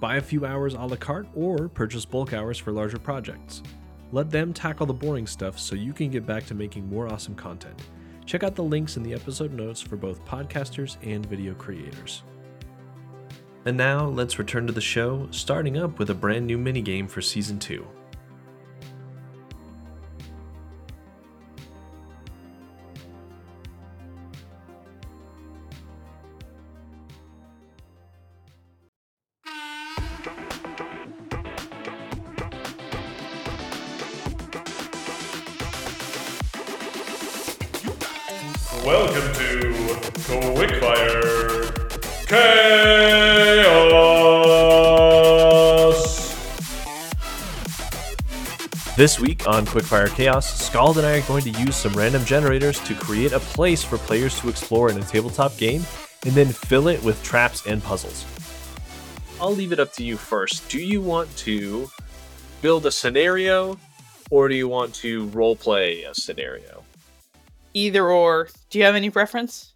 Buy 0.00 0.16
a 0.16 0.22
few 0.22 0.44
hours 0.44 0.74
a 0.74 0.80
la 0.80 0.96
carte 0.96 1.28
or 1.34 1.68
purchase 1.68 2.04
bulk 2.04 2.34
hours 2.34 2.58
for 2.58 2.72
larger 2.72 2.98
projects. 2.98 3.62
Let 4.10 4.28
them 4.28 4.52
tackle 4.52 4.84
the 4.84 4.92
boring 4.92 5.26
stuff 5.26 5.58
so 5.58 5.74
you 5.74 5.94
can 5.94 6.10
get 6.10 6.26
back 6.26 6.44
to 6.46 6.54
making 6.54 6.86
more 6.86 7.10
awesome 7.10 7.34
content. 7.34 7.80
Check 8.26 8.42
out 8.42 8.54
the 8.54 8.62
links 8.62 8.96
in 8.96 9.02
the 9.02 9.14
episode 9.14 9.52
notes 9.52 9.80
for 9.80 9.96
both 9.96 10.24
podcasters 10.24 10.96
and 11.02 11.26
video 11.26 11.54
creators. 11.54 12.22
And 13.64 13.76
now, 13.76 14.06
let's 14.06 14.38
return 14.38 14.66
to 14.66 14.72
the 14.72 14.80
show, 14.80 15.28
starting 15.30 15.76
up 15.76 15.98
with 15.98 16.10
a 16.10 16.14
brand 16.14 16.46
new 16.46 16.58
minigame 16.58 17.08
for 17.08 17.22
Season 17.22 17.58
2. 17.58 17.86
Chaos. 42.32 43.92
This 48.96 49.20
week 49.20 49.46
on 49.46 49.66
Quickfire 49.66 50.08
Chaos, 50.14 50.64
Scald 50.64 50.96
and 50.96 51.06
I 51.06 51.18
are 51.18 51.26
going 51.28 51.42
to 51.42 51.50
use 51.50 51.76
some 51.76 51.92
random 51.92 52.24
generators 52.24 52.80
to 52.80 52.94
create 52.94 53.32
a 53.32 53.40
place 53.40 53.84
for 53.84 53.98
players 53.98 54.40
to 54.40 54.48
explore 54.48 54.88
in 54.90 54.96
a 54.96 55.02
tabletop 55.02 55.58
game 55.58 55.84
and 56.24 56.32
then 56.32 56.46
fill 56.46 56.88
it 56.88 57.02
with 57.02 57.22
traps 57.22 57.66
and 57.66 57.84
puzzles. 57.84 58.24
I'll 59.38 59.54
leave 59.54 59.72
it 59.72 59.78
up 59.78 59.92
to 59.94 60.02
you 60.02 60.16
first. 60.16 60.70
Do 60.70 60.78
you 60.80 61.02
want 61.02 61.36
to 61.38 61.90
build 62.62 62.86
a 62.86 62.90
scenario 62.92 63.78
or 64.30 64.48
do 64.48 64.54
you 64.54 64.68
want 64.68 64.94
to 64.94 65.26
roleplay 65.26 66.08
a 66.08 66.14
scenario? 66.14 66.82
Either 67.74 68.10
or. 68.10 68.48
Do 68.70 68.78
you 68.78 68.86
have 68.86 68.94
any 68.94 69.10
preference? 69.10 69.74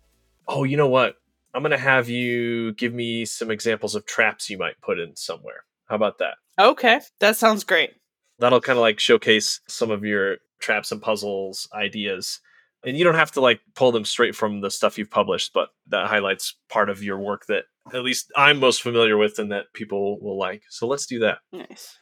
Oh, 0.49 0.65
you 0.65 0.79
know 0.79 0.89
what? 0.89 1.19
I'm 1.57 1.63
going 1.63 1.71
to 1.71 1.79
have 1.79 2.09
you 2.11 2.75
give 2.75 2.93
me 2.93 3.25
some 3.25 3.51
examples 3.51 3.95
of 3.95 4.05
traps 4.05 4.51
you 4.51 4.59
might 4.59 4.79
put 4.83 4.99
in 4.99 5.17
somewhere. 5.17 5.65
How 5.87 5.97
about 5.97 6.19
that? 6.19 6.35
Okay, 6.61 7.01
that 7.21 7.37
sounds 7.37 7.65
great. 7.65 7.93
that'll 8.39 8.61
kind 8.61 8.77
of 8.79 8.83
like 8.83 9.01
showcase 9.01 9.61
some 9.67 9.91
of 9.91 10.05
your 10.05 10.37
traps 10.61 10.93
and 10.93 11.01
puzzles 11.01 11.67
ideas 11.75 12.41
and 12.85 12.97
you 12.97 13.05
don't 13.05 13.15
have 13.15 13.33
to 13.33 13.41
like 13.41 13.61
pull 13.75 13.91
them 13.93 14.05
straight 14.05 14.35
from 14.37 14.61
the 14.61 14.71
stuff 14.71 14.99
you've 14.99 15.11
published 15.11 15.53
but 15.55 15.69
that 15.87 16.07
highlights 16.09 16.55
part 16.69 16.91
of 16.91 17.03
your 17.03 17.19
work 17.19 17.47
that 17.47 17.65
at 17.93 18.03
least 18.05 18.31
I'm 18.37 18.61
most 18.61 18.83
familiar 18.83 19.17
with 19.17 19.39
and 19.39 19.51
that 19.53 19.73
people 19.73 20.19
will 20.21 20.39
like. 20.39 20.63
So 20.71 20.87
let's 20.87 21.07
do 21.07 21.21
that. 21.21 21.39
Nice. 21.53 21.97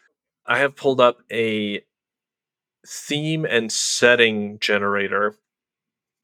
I 0.46 0.58
have 0.58 0.76
pulled 0.76 1.00
up 1.00 1.18
a 1.32 1.82
theme 2.86 3.44
and 3.44 3.70
setting 3.70 4.58
generator. 4.60 5.36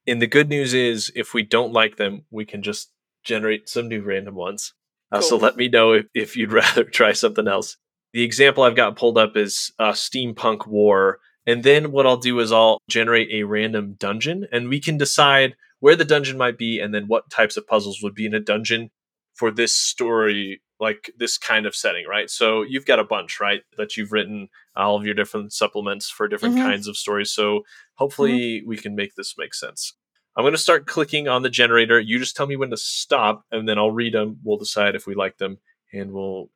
And 0.07 0.21
the 0.21 0.27
good 0.27 0.49
news 0.49 0.73
is, 0.75 1.13
if 1.15 1.35
we 1.35 1.43
don't 1.43 1.73
like 1.73 1.97
them, 1.97 2.25
we 2.31 2.45
can 2.45 2.63
just 2.63 2.91
generate 3.25 3.69
some 3.69 3.89
new 3.89 4.03
random 4.03 4.35
ones. 4.35 4.75
Uh, 5.13 5.21
So 5.21 5.37
let 5.37 5.57
me 5.57 5.69
know 5.69 5.93
if, 5.93 6.07
if 6.15 6.37
you'd 6.37 6.53
rather 6.63 6.85
try 6.85 7.13
something 7.13 7.49
else. 7.49 7.77
The 8.13 8.23
example 8.23 8.65
I've 8.65 8.77
got 8.77 8.97
pulled 8.97 9.19
up 9.19 9.37
is 9.37 9.73
uh, 9.79 9.93
Steampunk 9.93 10.67
War. 10.67 11.19
And 11.47 11.63
then 11.65 11.91
what 11.93 12.07
I'll 12.07 12.17
do 12.17 12.39
is 12.41 12.53
I'll 12.53 12.79
generate 12.89 13.31
a 13.33 13.45
random 13.45 13.95
dungeon, 13.99 14.47
and 14.53 14.69
we 14.69 14.79
can 14.81 14.99
decide 14.99 15.55
where 15.81 15.97
the 15.97 16.05
dungeon 16.05 16.37
might 16.37 16.59
be 16.59 16.79
and 16.79 16.95
then 16.95 17.07
what 17.09 17.31
types 17.31 17.57
of 17.57 17.67
puzzles 17.67 18.03
would 18.03 18.15
be 18.15 18.27
in 18.27 18.35
a 18.35 18.41
dungeon 18.41 18.91
for 19.35 19.51
this 19.51 19.73
story, 19.73 20.61
like 20.79 21.11
this 21.19 21.39
kind 21.39 21.65
of 21.65 21.75
setting, 21.75 22.05
right? 22.07 22.29
So 22.29 22.63
you've 22.63 22.85
got 22.85 22.99
a 22.99 23.05
bunch, 23.05 23.41
right, 23.41 23.63
that 23.79 23.97
you've 23.97 24.13
written 24.13 24.49
all 24.77 24.97
of 24.97 25.07
your 25.07 25.15
different 25.15 25.55
supplements 25.55 26.11
for 26.11 26.29
different 26.29 26.57
Mhm. 26.57 26.63
kinds 26.63 26.87
of 26.87 26.97
stories. 26.99 27.33
So 27.33 27.63
hopefully 27.95 28.63
we 28.67 28.77
can 28.77 28.95
make 28.95 29.15
this 29.15 29.35
make 29.39 29.55
sense. 29.55 29.95
I'm 30.41 30.45
going 30.45 30.55
to 30.55 30.59
start 30.59 30.87
clicking 30.87 31.29
on 31.29 31.43
the 31.43 31.51
generator. 31.51 32.01
You 32.01 32.19
just 32.19 32.35
tell 32.35 32.47
me 32.47 32.57
when 32.57 32.71
to 32.71 32.77
stop, 32.79 33.45
and 33.53 33.69
then 33.69 33.77
I'll 33.77 33.91
read 33.91 34.15
them. 34.15 34.39
We'll 34.43 34.57
decide 34.57 34.95
if 34.95 35.07
we 35.07 35.15
like 35.15 35.37
them, 35.37 35.59
and 35.93 36.13
we'll 36.13 36.49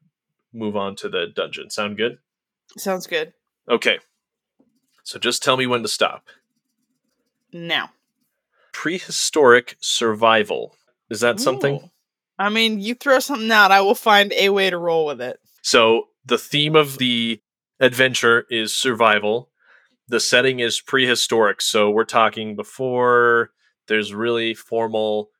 move 0.55 0.75
on 0.75 0.97
to 0.97 1.11
the 1.11 1.27
dungeon. 1.27 1.69
Sound 1.69 1.99
good? 1.99 2.17
Sounds 2.79 3.07
good. 3.07 3.35
Okay. 3.69 3.99
So 5.03 5.19
just 5.19 5.43
tell 5.43 5.59
me 5.59 5.67
when 5.67 5.83
to 5.83 5.89
stop. 5.89 6.29
Now. 7.53 7.91
Prehistoric 8.73 9.77
survival. 9.81 10.75
Is 11.11 11.21
that 11.21 11.39
something? 11.39 11.91
I 12.39 12.49
mean, 12.49 12.81
you 12.81 12.95
throw 12.95 13.19
something 13.19 13.51
out, 13.51 13.71
I 13.71 13.83
will 13.83 13.95
find 13.95 14.33
a 14.33 14.49
way 14.49 14.71
to 14.71 14.79
roll 14.79 15.05
with 15.05 15.21
it. 15.21 15.39
So 15.61 16.09
the 16.25 16.39
theme 16.39 16.75
of 16.75 16.97
the 16.97 17.43
adventure 17.81 18.47
is 18.49 18.75
survival. 18.75 19.51
The 20.09 20.21
setting 20.21 20.61
is 20.61 20.81
prehistoric. 20.81 21.61
So 21.61 21.91
we're 21.91 22.05
talking 22.05 22.57
before 22.57 23.51
there's 23.89 24.15
really 24.15 24.55
formal 24.55 25.31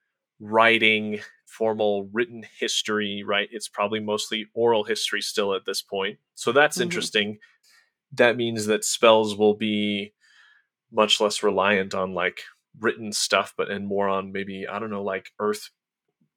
writing, 0.41 1.21
formal 1.47 2.09
written 2.13 2.45
history, 2.59 3.23
right? 3.27 3.49
It's 3.53 3.69
probably 3.69 4.01
mostly 4.01 4.47
oral 4.55 4.85
history 4.85 5.21
still 5.23 5.55
at 5.55 5.65
this 5.67 5.83
point. 5.83 6.19
So 6.35 6.53
that's 6.53 6.79
Mhm. 6.79 6.83
interesting. 6.83 7.39
That 8.13 8.37
means 8.37 8.67
that 8.67 8.85
spells 8.85 9.37
will 9.37 9.55
be 9.55 10.15
much 10.93 11.21
less 11.21 11.43
reliant 11.43 11.95
on 11.95 12.15
like 12.15 12.43
written 12.79 13.13
stuff, 13.13 13.55
but 13.57 13.71
and 13.71 13.87
more 13.87 14.09
on 14.09 14.33
maybe, 14.33 14.67
I 14.67 14.79
don't 14.79 14.91
know, 14.91 15.03
like 15.05 15.33
earth 15.39 15.71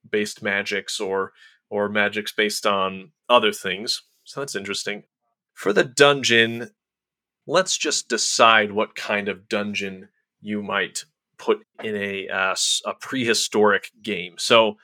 based 0.09 0.41
magics 0.41 0.99
or 0.99 1.33
or 1.69 1.89
magics 1.89 2.31
based 2.31 2.65
on 2.65 3.11
other 3.29 3.51
things. 3.51 4.03
So 4.23 4.39
that's 4.41 4.55
interesting. 4.55 5.03
For 5.53 5.73
the 5.73 5.83
dungeon, 5.83 6.71
let's 7.47 7.77
just 7.77 8.09
decide 8.09 8.71
what 8.71 8.95
kind 8.95 9.29
of 9.29 9.49
dungeon 9.49 10.09
you 10.41 10.61
might 10.63 11.05
put 11.37 11.59
in 11.83 11.95
a 11.95 12.27
uh, 12.27 12.55
a 12.85 12.93
prehistoric 12.93 13.91
game. 14.01 14.35
So 14.37 14.77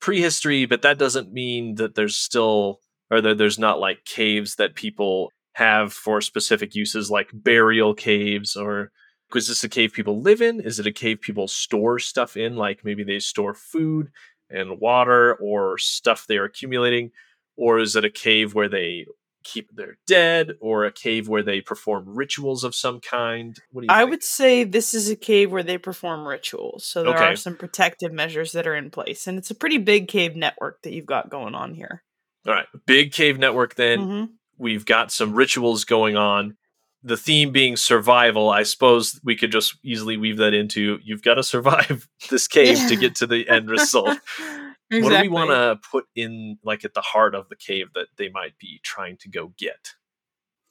prehistory, 0.00 0.66
but 0.66 0.82
that 0.82 0.98
doesn't 0.98 1.32
mean 1.32 1.76
that 1.76 1.94
there's 1.94 2.16
still 2.16 2.80
or 3.10 3.20
that 3.20 3.38
there's 3.38 3.58
not 3.58 3.78
like 3.78 4.04
caves 4.04 4.56
that 4.56 4.74
people 4.74 5.30
have 5.54 5.92
for 5.92 6.20
specific 6.20 6.74
uses 6.74 7.10
like 7.10 7.30
burial 7.32 7.94
caves 7.94 8.56
or 8.56 8.90
is 9.34 9.48
this 9.48 9.64
a 9.64 9.68
cave 9.68 9.92
people 9.92 10.20
live 10.20 10.40
in? 10.40 10.60
Is 10.60 10.78
it 10.78 10.86
a 10.86 10.92
cave 10.92 11.20
people 11.20 11.48
store 11.48 11.98
stuff 11.98 12.36
in 12.36 12.56
like 12.56 12.84
maybe 12.84 13.02
they 13.02 13.18
store 13.18 13.54
food 13.54 14.10
and 14.50 14.78
water 14.78 15.34
or 15.36 15.78
stuff 15.78 16.26
they're 16.28 16.44
accumulating 16.44 17.10
or 17.56 17.78
is 17.78 17.96
it 17.96 18.04
a 18.04 18.10
cave 18.10 18.54
where 18.54 18.68
they 18.68 19.06
keep 19.46 19.74
their 19.74 19.96
dead 20.06 20.52
or 20.60 20.84
a 20.84 20.92
cave 20.92 21.28
where 21.28 21.42
they 21.42 21.60
perform 21.60 22.04
rituals 22.16 22.64
of 22.64 22.74
some 22.74 23.00
kind 23.00 23.56
what 23.70 23.82
do 23.82 23.86
you 23.86 23.92
I 23.92 24.00
think? 24.00 24.10
would 24.10 24.22
say 24.24 24.64
this 24.64 24.92
is 24.94 25.08
a 25.08 25.16
cave 25.16 25.52
where 25.52 25.62
they 25.62 25.78
perform 25.78 26.26
rituals. 26.26 26.84
So 26.84 27.04
there 27.04 27.14
Okay. 27.14 27.24
are 27.32 27.36
some 27.36 27.56
protective 27.56 28.12
measures 28.12 28.52
that 28.52 28.66
are 28.66 28.74
in 28.74 28.90
place. 28.90 29.26
And 29.26 29.38
it's 29.38 29.50
a 29.50 29.54
pretty 29.54 29.78
big 29.78 30.08
cave 30.08 30.34
network 30.36 30.82
that 30.82 30.92
you've 30.92 31.06
got 31.06 31.30
going 31.30 31.54
on 31.54 31.74
here. 31.74 32.02
all 32.46 32.54
right 32.54 32.66
big 32.86 33.12
cave 33.12 33.38
network 33.38 33.74
then 33.76 33.98
Mhm. 34.00 34.28
we've 34.58 34.84
got 34.86 35.10
some 35.12 35.34
rituals 35.34 35.84
going 35.84 36.16
on 36.16 36.56
the 37.02 37.16
theme 37.16 37.50
being 37.52 37.76
survival 37.76 38.48
i 38.50 38.62
suppose 38.62 39.18
we 39.24 39.34
could 39.36 39.50
just 39.52 39.76
easily 39.84 40.16
weave 40.16 40.36
that 40.38 40.54
into 40.54 40.98
you've 41.04 41.22
got 41.22 41.34
to 41.34 41.42
survive 41.54 42.08
this 42.30 42.46
cave 42.48 42.78
to 42.88 42.94
get 42.96 43.14
to 43.16 43.26
the 43.26 43.48
end 43.48 43.68
result 43.70 44.18
exactly. 44.98 45.28
what 45.28 45.42
do 45.46 45.48
we 45.48 45.52
want 45.52 45.80
to 45.82 45.88
put 45.90 46.04
in 46.14 46.58
like 46.64 46.84
at 46.84 46.94
the 46.94 47.00
heart 47.00 47.34
of 47.34 47.48
the 47.48 47.56
cave 47.56 47.88
that 47.94 48.08
they 48.16 48.28
might 48.28 48.58
be 48.58 48.80
trying 48.82 49.16
to 49.18 49.28
go 49.28 49.52
get 49.58 49.94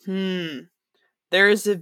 Hmm. 0.05 0.59
There 1.31 1.49
is 1.49 1.65
a 1.67 1.81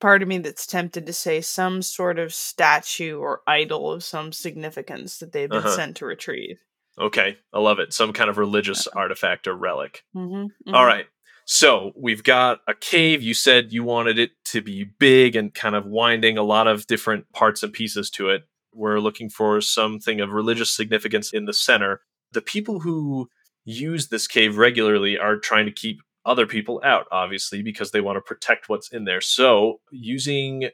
part 0.00 0.22
of 0.22 0.28
me 0.28 0.38
that's 0.38 0.66
tempted 0.66 1.06
to 1.06 1.12
say 1.12 1.40
some 1.40 1.82
sort 1.82 2.18
of 2.18 2.32
statue 2.32 3.18
or 3.18 3.40
idol 3.46 3.90
of 3.92 4.04
some 4.04 4.32
significance 4.32 5.18
that 5.18 5.32
they've 5.32 5.48
been 5.48 5.58
Uh-huh. 5.58 5.74
sent 5.76 5.96
to 5.98 6.06
retrieve. 6.06 6.58
okay 6.98 7.36
i 7.52 7.58
love 7.58 7.80
it 7.80 7.92
some 7.92 8.12
kind 8.12 8.30
of 8.30 8.38
religious 8.38 8.86
artifact 8.88 9.46
or 9.48 9.54
relic 9.56 10.04
Mm-hmm. 10.14 10.74
All 10.74 10.84
right. 10.86 11.06
So 11.46 11.92
we've 11.96 12.22
got 12.22 12.60
a 12.66 12.74
cave. 12.74 13.20
You 13.22 13.34
said 13.34 13.70
you 13.72 13.82
wanted 13.84 14.18
it 14.18 14.30
to 14.46 14.62
be 14.62 14.84
big 14.98 15.36
and 15.36 15.52
kind 15.52 15.74
of 15.74 15.84
winding, 15.84 16.38
a 16.38 16.42
lot 16.42 16.66
of 16.66 16.86
different 16.86 17.30
parts 17.32 17.62
and 17.62 17.70
pieces 17.70 18.08
to 18.12 18.30
it. 18.30 18.44
We're 18.74 19.00
looking 19.00 19.30
for 19.30 19.60
something 19.60 20.20
of 20.20 20.32
religious 20.32 20.70
significance 20.70 21.32
in 21.32 21.44
the 21.44 21.52
center. 21.52 22.00
The 22.32 22.42
people 22.42 22.80
who 22.80 23.28
use 23.64 24.08
this 24.08 24.26
cave 24.26 24.58
regularly 24.58 25.18
are 25.18 25.36
trying 25.36 25.66
to 25.66 25.72
keep 25.72 26.00
other 26.26 26.46
people 26.46 26.80
out, 26.84 27.06
obviously, 27.12 27.62
because 27.62 27.90
they 27.90 28.00
want 28.00 28.16
to 28.16 28.20
protect 28.20 28.68
what's 28.68 28.90
in 28.90 29.04
there. 29.04 29.20
So 29.20 29.80
using 29.90 30.70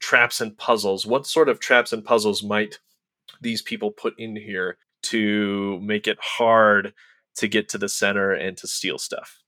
traps 0.00 0.40
and 0.40 0.56
puzzles, 0.56 1.06
what 1.06 1.26
sort 1.26 1.48
of 1.48 1.60
traps 1.60 1.92
and 1.92 2.04
puzzles 2.04 2.42
might 2.42 2.78
these 3.40 3.62
people 3.62 3.90
put 3.90 4.14
in 4.18 4.36
here 4.36 4.78
to 5.02 5.78
make 5.80 6.06
it 6.06 6.18
hard 6.20 6.92
to 7.36 7.48
get 7.48 7.68
to 7.70 7.78
the 7.78 7.88
center 7.88 8.32
and 8.32 8.56
to 8.58 8.66
steal 8.66 8.98
stuff? 8.98 9.38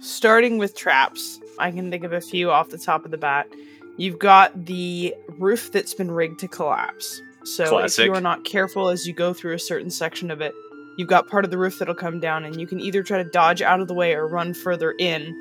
Starting 0.00 0.56
with 0.56 0.76
traps, 0.76 1.40
I 1.58 1.70
can 1.72 1.90
think 1.90 2.04
of 2.04 2.12
a 2.12 2.20
few 2.20 2.50
off 2.50 2.70
the 2.70 2.78
top 2.78 3.04
of 3.04 3.10
the 3.10 3.18
bat. 3.18 3.48
You've 3.96 4.18
got 4.18 4.64
the 4.66 5.14
roof 5.38 5.70
that's 5.72 5.94
been 5.94 6.10
rigged 6.10 6.40
to 6.40 6.48
collapse. 6.48 7.20
So 7.44 7.68
Classic. 7.68 8.04
if 8.04 8.06
you 8.06 8.14
are 8.14 8.20
not 8.20 8.44
careful 8.44 8.88
as 8.88 9.06
you 9.06 9.12
go 9.12 9.32
through 9.32 9.54
a 9.54 9.58
certain 9.58 9.90
section 9.90 10.30
of 10.30 10.40
it, 10.40 10.54
you've 10.96 11.08
got 11.08 11.28
part 11.28 11.44
of 11.44 11.50
the 11.50 11.58
roof 11.58 11.78
that'll 11.78 11.94
come 11.94 12.20
down 12.20 12.44
and 12.44 12.60
you 12.60 12.66
can 12.66 12.80
either 12.80 13.02
try 13.02 13.22
to 13.22 13.28
dodge 13.30 13.62
out 13.62 13.80
of 13.80 13.88
the 13.88 13.94
way 13.94 14.14
or 14.14 14.26
run 14.26 14.52
further 14.54 14.92
in. 14.98 15.34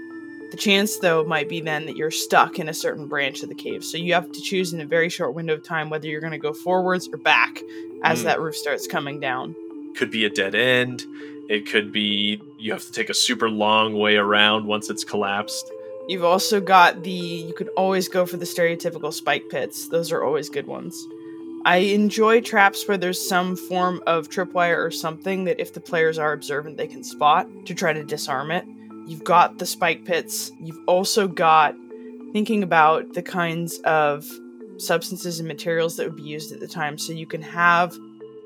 The 0.51 0.57
chance 0.57 0.97
though 0.99 1.23
might 1.25 1.47
be 1.49 1.61
then 1.61 1.85
that 1.85 1.95
you're 1.95 2.09
stuck 2.11 2.57
in 2.57 2.69
a 2.69 2.73
certain 2.73 3.07
branch 3.07 3.43
of 3.43 3.49
the 3.49 3.55
cave. 3.55 3.83
So 3.83 3.97
you 3.97 4.13
have 4.13 4.31
to 4.31 4.41
choose 4.41 4.73
in 4.73 4.81
a 4.81 4.85
very 4.85 5.09
short 5.09 5.33
window 5.35 5.53
of 5.55 5.63
time 5.63 5.89
whether 5.89 6.07
you're 6.07 6.21
going 6.21 6.31
to 6.31 6.37
go 6.39 6.53
forwards 6.53 7.07
or 7.11 7.17
back 7.17 7.59
as 8.03 8.19
Hmm. 8.21 8.25
that 8.27 8.39
roof 8.39 8.55
starts 8.55 8.87
coming 8.87 9.19
down. 9.19 9.55
could 9.95 10.11
be 10.11 10.23
a 10.23 10.29
dead 10.29 10.55
end. 10.55 11.03
It 11.49 11.65
could 11.69 11.91
be 11.91 12.41
you 12.57 12.71
have 12.71 12.85
to 12.85 12.91
take 12.91 13.09
a 13.09 13.13
super 13.13 13.49
long 13.49 13.95
way 13.95 14.15
around 14.15 14.65
once 14.65 14.89
it's 14.89 15.03
collapsed. 15.03 15.69
You've 16.09 16.25
also 16.25 16.59
got 16.59 17.03
the 17.03 17.11
you 17.11 17.53
could 17.53 17.69
always 17.77 18.07
go 18.07 18.25
for 18.25 18.37
the 18.37 18.45
stereotypical 18.45 19.13
spike 19.13 19.47
pits. 19.47 19.89
Those 19.89 20.11
are 20.11 20.23
always 20.23 20.49
good 20.49 20.65
ones. 20.65 21.05
I 21.65 21.77
enjoy 21.77 22.41
traps 22.41 22.87
where 22.87 22.97
there's 22.97 23.29
some 23.29 23.55
form 23.55 24.01
of 24.07 24.27
tripwire 24.27 24.83
or 24.83 24.89
something 24.89 25.43
that 25.43 25.59
if 25.59 25.75
the 25.75 25.79
players 25.79 26.17
are 26.17 26.33
observant 26.33 26.77
they 26.77 26.87
can 26.87 27.03
spot 27.03 27.47
to 27.67 27.75
try 27.75 27.93
to 27.93 28.03
disarm 28.03 28.49
it. 28.49 28.65
You've 29.05 29.23
got 29.23 29.59
the 29.59 29.67
spike 29.67 30.03
pits. 30.03 30.51
You've 30.59 30.79
also 30.87 31.27
got 31.27 31.75
thinking 32.33 32.63
about 32.63 33.13
the 33.13 33.21
kinds 33.21 33.77
of 33.81 34.27
substances 34.77 35.39
and 35.39 35.47
materials 35.47 35.95
that 35.97 36.07
would 36.07 36.15
be 36.15 36.23
used 36.23 36.51
at 36.51 36.59
the 36.59 36.67
time 36.67 36.97
so 36.97 37.13
you 37.13 37.27
can 37.27 37.43
have 37.43 37.95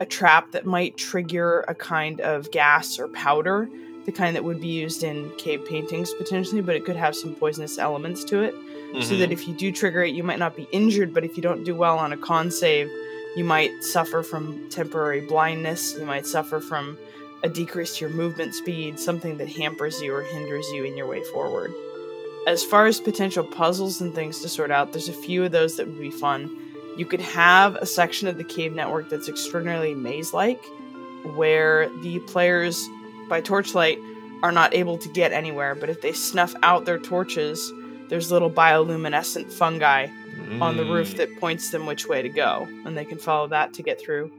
a 0.01 0.05
trap 0.05 0.51
that 0.51 0.65
might 0.65 0.97
trigger 0.97 1.61
a 1.69 1.75
kind 1.75 2.19
of 2.19 2.51
gas 2.51 2.99
or 2.99 3.07
powder 3.07 3.69
the 4.05 4.11
kind 4.11 4.35
that 4.35 4.43
would 4.43 4.59
be 4.59 4.67
used 4.67 5.03
in 5.03 5.31
cave 5.37 5.65
paintings 5.65 6.13
potentially, 6.13 6.61
but 6.61 6.75
it 6.75 6.85
could 6.85 6.95
have 6.95 7.15
some 7.15 7.35
poisonous 7.35 7.77
elements 7.77 8.23
to 8.25 8.41
it. 8.41 8.53
So 9.01 9.15
Mhm. 9.15 9.19
that 9.19 9.31
if 9.31 9.47
you 9.47 9.55
do 9.55 9.71
trigger 9.71 10.03
it, 10.03 10.13
you 10.13 10.23
might 10.23 10.37
not 10.37 10.55
be 10.55 10.67
injured, 10.71 11.13
but 11.13 11.23
if 11.23 11.35
you 11.35 11.41
don't 11.41 11.63
do 11.63 11.73
well 11.73 11.97
on 11.97 12.13
a 12.13 12.17
con 12.17 12.51
save, 12.51 12.89
you 13.35 13.43
might 13.43 13.71
suffer 13.83 14.21
from 14.21 14.69
temporary 14.69 15.21
blindness. 15.21 15.95
You 15.97 16.05
might 16.05 16.27
suffer 16.27 16.59
from 16.59 16.97
a 17.41 17.49
decrease 17.49 17.97
to 17.97 18.05
your 18.05 18.13
movement 18.13 18.53
speed, 18.53 18.99
something 18.99 19.37
that 19.37 19.49
hampers 19.49 19.99
you 20.01 20.13
or 20.13 20.21
hinders 20.21 20.65
you 20.71 20.83
in 20.83 20.95
your 20.95 21.07
way 21.07 21.23
forward. 21.33 21.73
As 22.45 22.63
far 22.63 22.85
as 22.85 22.99
potential 22.99 23.43
puzzles 23.43 23.99
and 23.99 24.13
things 24.13 24.41
to 24.41 24.49
sort 24.49 24.69
out, 24.69 24.91
there's 24.91 25.09
a 25.09 25.13
few 25.13 25.43
of 25.43 25.51
those 25.51 25.75
that 25.77 25.87
would 25.87 25.99
be 25.99 26.11
fun. 26.11 26.55
You 26.95 27.05
could 27.05 27.21
have 27.21 27.75
a 27.77 27.85
section 27.87 28.27
of 28.27 28.37
the 28.37 28.43
cave 28.43 28.75
network 28.75 29.09
that's 29.09 29.27
extraordinarily 29.27 29.95
maze 29.95 30.33
like, 30.33 30.63
where 31.35 31.89
the 32.03 32.19
players, 32.19 32.87
by 33.33 33.41
torchlight, 33.41 33.97
are 34.43 34.51
not 34.51 34.75
able 34.75 34.95
to 34.95 35.09
get 35.09 35.31
anywhere, 35.31 35.73
but 35.73 35.89
if 35.89 36.01
they 36.01 36.11
snuff 36.11 36.53
out 36.61 36.85
their 36.85 36.99
torches, 36.99 37.73
there's 38.09 38.31
little 38.31 38.51
bioluminescent 38.51 39.51
fungi 39.51 40.05
on 40.61 40.77
the 40.77 40.85
roof 40.85 41.13
Mm. 41.13 41.17
that 41.17 41.39
points 41.39 41.71
them 41.71 41.87
which 41.87 42.07
way 42.07 42.21
to 42.21 42.29
go, 42.29 42.67
and 42.85 42.95
they 42.95 43.05
can 43.05 43.17
follow 43.17 43.47
that 43.47 43.73
to 43.73 43.81
get 43.81 43.99
through. 43.99 44.29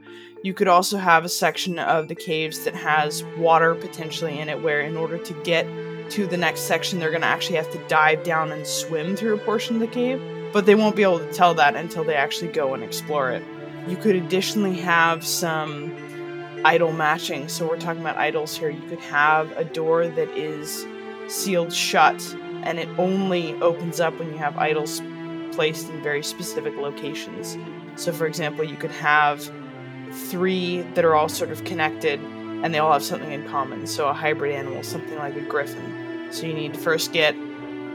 You 0.43 0.53
could 0.53 0.69
also 0.69 0.97
have 0.97 1.25
a 1.25 1.29
section 1.29 1.77
of 1.77 2.07
the 2.07 2.15
caves 2.15 2.63
that 2.63 2.73
has 2.73 3.21
water 3.37 3.75
potentially 3.75 4.39
in 4.39 4.47
it, 4.47 4.63
where 4.63 4.79
in 4.79 4.95
order 4.95 5.17
to 5.17 5.33
get 5.43 5.67
to 6.11 6.25
the 6.25 6.37
next 6.37 6.61
section, 6.61 6.99
they're 6.99 7.09
going 7.09 7.19
to 7.21 7.27
actually 7.27 7.57
have 7.57 7.71
to 7.73 7.87
dive 7.89 8.23
down 8.23 8.53
and 8.53 8.65
swim 8.65 9.17
through 9.17 9.35
a 9.35 9.39
portion 9.39 9.75
of 9.75 9.81
the 9.81 9.87
cave. 9.87 10.21
But 10.53 10.65
they 10.65 10.75
won't 10.75 10.95
be 10.95 11.03
able 11.03 11.19
to 11.19 11.33
tell 11.33 11.53
that 11.55 11.75
until 11.75 12.05
they 12.05 12.15
actually 12.15 12.53
go 12.53 12.73
and 12.73 12.81
explore 12.81 13.31
it. 13.31 13.43
You 13.89 13.97
could 13.97 14.15
additionally 14.15 14.77
have 14.77 15.25
some 15.25 15.91
idol 16.65 16.91
matching. 16.91 17.47
So 17.47 17.67
we're 17.67 17.79
talking 17.79 18.01
about 18.01 18.17
idols 18.17 18.57
here. 18.57 18.69
You 18.69 18.85
could 18.89 18.99
have 18.99 19.51
a 19.51 19.63
door 19.63 20.07
that 20.07 20.29
is 20.31 20.85
sealed 21.27 21.71
shut 21.71 22.35
and 22.63 22.79
it 22.79 22.89
only 22.97 23.53
opens 23.61 23.99
up 23.99 24.17
when 24.17 24.31
you 24.31 24.37
have 24.37 24.57
idols 24.57 25.01
placed 25.51 25.89
in 25.89 26.01
very 26.01 26.23
specific 26.23 26.75
locations. 26.75 27.55
So, 27.95 28.11
for 28.11 28.25
example, 28.25 28.65
you 28.65 28.75
could 28.75 28.91
have 28.91 29.49
three 30.11 30.81
that 30.95 31.05
are 31.05 31.15
all 31.15 31.29
sort 31.29 31.51
of 31.51 31.63
connected 31.65 32.19
and 32.19 32.73
they 32.73 32.79
all 32.79 32.91
have 32.91 33.03
something 33.03 33.31
in 33.31 33.47
common. 33.47 33.85
So, 33.85 34.07
a 34.07 34.13
hybrid 34.13 34.53
animal, 34.53 34.81
something 34.81 35.17
like 35.17 35.35
a 35.35 35.41
griffin. 35.41 36.27
So, 36.31 36.47
you 36.47 36.53
need 36.53 36.73
to 36.73 36.79
first 36.79 37.13
get 37.13 37.35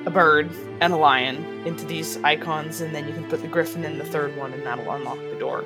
a 0.07 0.11
bird 0.11 0.49
and 0.81 0.93
a 0.93 0.97
lion 0.97 1.45
into 1.67 1.85
these 1.85 2.17
icons, 2.19 2.81
and 2.81 2.95
then 2.95 3.07
you 3.07 3.13
can 3.13 3.29
put 3.29 3.43
the 3.43 3.49
griffin 3.49 3.85
in 3.85 3.99
the 3.99 4.05
third 4.05 4.35
one, 4.37 4.53
and 4.55 4.63
that'll 4.63 4.91
unlock 4.91 5.19
the 5.19 5.37
door. 5.39 5.65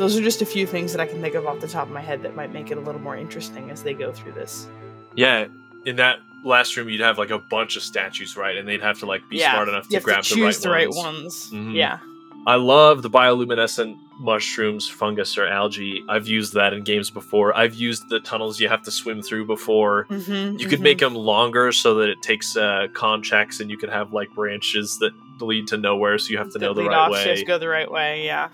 Those 0.00 0.16
are 0.18 0.22
just 0.22 0.40
a 0.40 0.46
few 0.46 0.66
things 0.66 0.92
that 0.92 1.00
I 1.00 1.06
can 1.06 1.20
think 1.20 1.34
of 1.34 1.46
off 1.46 1.60
the 1.60 1.68
top 1.68 1.86
of 1.86 1.92
my 1.92 2.00
head 2.00 2.22
that 2.22 2.34
might 2.34 2.52
make 2.52 2.70
it 2.70 2.78
a 2.78 2.80
little 2.80 3.00
more 3.00 3.16
interesting 3.16 3.70
as 3.70 3.82
they 3.82 3.92
go 3.92 4.12
through 4.12 4.32
this. 4.32 4.66
Yeah, 5.14 5.46
in 5.84 5.96
that 5.96 6.20
last 6.42 6.74
room, 6.76 6.88
you'd 6.88 7.02
have 7.02 7.18
like 7.18 7.28
a 7.30 7.38
bunch 7.38 7.76
of 7.76 7.82
statues, 7.82 8.34
right? 8.36 8.56
And 8.56 8.66
they'd 8.66 8.80
have 8.80 8.98
to 9.00 9.06
like 9.06 9.20
be 9.28 9.36
yeah, 9.36 9.52
smart 9.52 9.68
enough 9.68 9.88
to 9.88 10.00
grab 10.00 10.24
to 10.24 10.34
the 10.34 10.42
right 10.42 10.54
the 10.54 10.70
right 10.70 10.88
ones. 10.88 11.50
ones. 11.52 11.52
Mhm. 11.52 11.74
Yeah. 11.74 11.98
I 12.46 12.54
love 12.54 13.02
the 13.02 13.10
bioluminescent 13.10 13.98
mushrooms, 14.18 14.88
fungus, 14.88 15.36
or 15.36 15.46
algae. 15.46 16.02
I've 16.08 16.26
used 16.26 16.54
that 16.54 16.72
in 16.72 16.82
games 16.84 17.10
before. 17.10 17.54
I've 17.54 17.74
used 17.74 18.08
the 18.08 18.20
tunnels 18.20 18.58
you 18.58 18.68
have 18.68 18.82
to 18.84 18.90
swim 18.90 19.20
through 19.20 19.46
before. 19.46 20.06
Mm-hmm, 20.06 20.58
You 20.58 20.66
could 20.66 20.80
make 20.80 20.98
them 20.98 21.14
longer 21.14 21.72
so 21.72 21.96
that 21.96 22.08
it 22.08 22.22
takes 22.22 22.56
uh, 22.56 22.88
con 22.94 23.22
checks, 23.22 23.60
and 23.60 23.70
you 23.70 23.76
could 23.76 23.90
have 23.90 24.14
like 24.14 24.30
branches 24.34 24.98
that 25.00 25.12
lead 25.40 25.66
to 25.68 25.76
nowhere, 25.76 26.18
so 26.18 26.30
you 26.30 26.38
have 26.38 26.50
to 26.52 26.58
know 26.58 26.72
the 26.72 26.84
right 26.84 27.10
way. 27.10 27.44
go 27.44 27.58
the 27.58 27.68
right 27.68 27.90
way. 27.90 28.24
Yeah. 28.24 28.48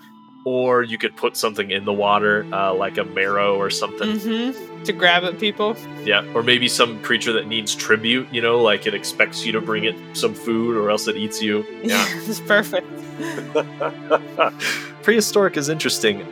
Or 0.49 0.81
you 0.81 0.97
could 0.97 1.15
put 1.17 1.35
something 1.35 1.71
in 1.71 1.83
the 1.83 1.91
water, 1.91 2.45
uh, 2.53 2.73
like 2.73 2.97
a 2.97 3.03
marrow 3.03 3.57
or 3.57 3.69
something. 3.69 4.07
Mm-hmm. 4.17 4.83
To 4.85 4.93
grab 4.93 5.25
at 5.25 5.39
people. 5.39 5.75
Yeah, 6.05 6.23
or 6.33 6.41
maybe 6.41 6.69
some 6.69 7.01
creature 7.01 7.33
that 7.33 7.47
needs 7.47 7.75
tribute. 7.75 8.27
You 8.31 8.41
know, 8.41 8.61
like 8.61 8.87
it 8.87 8.93
expects 8.93 9.45
you 9.45 9.51
to 9.51 9.59
bring 9.59 9.83
it 9.83 9.95
some 10.15 10.33
food, 10.33 10.77
or 10.77 10.89
else 10.89 11.07
it 11.09 11.17
eats 11.17 11.41
you. 11.41 11.65
Yeah. 11.83 12.05
it's 12.29 12.39
perfect. 12.39 12.87
Prehistoric 15.03 15.57
is 15.57 15.67
interesting, 15.69 16.25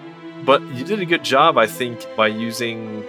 but 0.45 0.61
you 0.73 0.85
did 0.85 0.99
a 1.01 1.05
good 1.05 1.23
job, 1.23 1.57
I 1.57 1.67
think, 1.67 1.99
by 2.15 2.27
using 2.27 3.03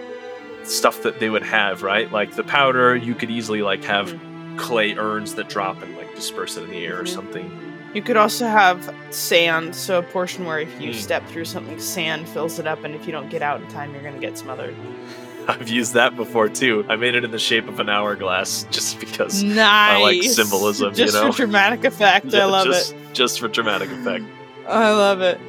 stuff 0.63 1.03
that 1.03 1.19
they 1.21 1.29
would 1.29 1.43
have, 1.43 1.83
right? 1.83 2.11
Like 2.11 2.35
the 2.35 2.43
powder, 2.43 2.95
you 2.97 3.15
could 3.15 3.29
easily 3.31 3.61
like 3.61 3.83
have 3.85 4.13
clay 4.57 4.95
urns 4.97 5.35
that 5.35 5.47
drop 5.47 5.81
and 5.81 5.95
like 5.95 6.13
disperse 6.15 6.57
it 6.57 6.63
in 6.63 6.69
the 6.71 6.85
air 6.85 6.99
or 6.99 7.03
Mhm. 7.03 7.07
something. 7.07 7.66
You 7.97 8.03
could 8.03 8.15
also 8.15 8.45
have 8.45 8.93
sand, 9.09 9.73
so 9.73 9.97
a 9.97 10.03
portion 10.03 10.45
where 10.45 10.59
if 10.59 10.69
you 10.79 10.91
Mm. 10.91 10.93
step 10.93 11.27
through 11.29 11.45
something, 11.45 11.79
sand 11.79 12.29
fills 12.29 12.59
it 12.59 12.67
up, 12.67 12.83
and 12.83 12.93
if 12.93 13.07
you 13.07 13.11
don't 13.11 13.27
get 13.27 13.41
out 13.41 13.59
in 13.59 13.67
time, 13.69 13.91
you're 13.91 14.03
going 14.03 14.13
to 14.13 14.19
get 14.21 14.37
smothered. 14.37 14.75
I've 15.47 15.67
used 15.67 15.95
that 15.95 16.15
before 16.15 16.47
too. 16.47 16.85
I 16.89 16.95
made 16.95 17.15
it 17.15 17.23
in 17.23 17.31
the 17.31 17.39
shape 17.39 17.67
of 17.67 17.79
an 17.79 17.89
hourglass 17.89 18.67
just 18.71 18.99
because 18.99 19.41
Nice. 19.41 19.99
like 20.03 20.21
symbolism, 20.21 20.89
you 20.91 20.95
Just 20.95 21.15
know? 21.15 21.31
for 21.31 21.37
dramatic 21.37 21.85
effect. 21.85 22.31
I 22.35 22.45
love 22.57 22.67
just, 22.67 22.93
it. 22.93 22.97
Just 23.13 23.39
for 23.39 23.47
dramatic 23.47 23.89
effect. 23.89 24.25
I 24.67 24.91
love 24.91 25.21
it. 25.21 25.39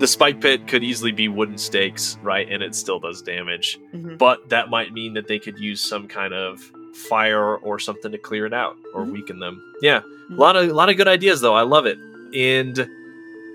The 0.00 0.08
spike 0.08 0.40
pit 0.40 0.66
could 0.66 0.82
easily 0.82 1.12
be 1.12 1.28
wooden 1.28 1.56
stakes, 1.56 2.18
right? 2.20 2.50
And 2.50 2.64
it 2.64 2.74
still 2.74 2.98
does 2.98 3.22
damage. 3.22 3.78
Mhm. 3.94 4.18
But 4.18 4.48
that 4.48 4.70
might 4.70 4.92
mean 4.92 5.14
that 5.14 5.28
they 5.28 5.38
could 5.38 5.56
use 5.60 5.80
some 5.80 6.08
kind 6.08 6.34
of 6.34 6.72
fire 6.92 7.56
or 7.56 7.78
something 7.78 8.12
to 8.12 8.18
clear 8.18 8.46
it 8.46 8.52
out 8.54 8.76
or 8.94 9.04
Mhm. 9.04 9.12
weaken 9.12 9.38
them. 9.40 9.62
Yeah. 9.82 10.00
Mhm. 10.30 10.36
A 10.36 10.40
lot 10.40 10.56
of 10.56 10.68
a 10.68 10.72
lot 10.74 10.88
of 10.90 10.96
good 10.96 11.08
ideas 11.08 11.40
though. 11.40 11.54
I 11.54 11.62
love 11.62 11.86
it. 11.86 11.98
And 12.34 12.88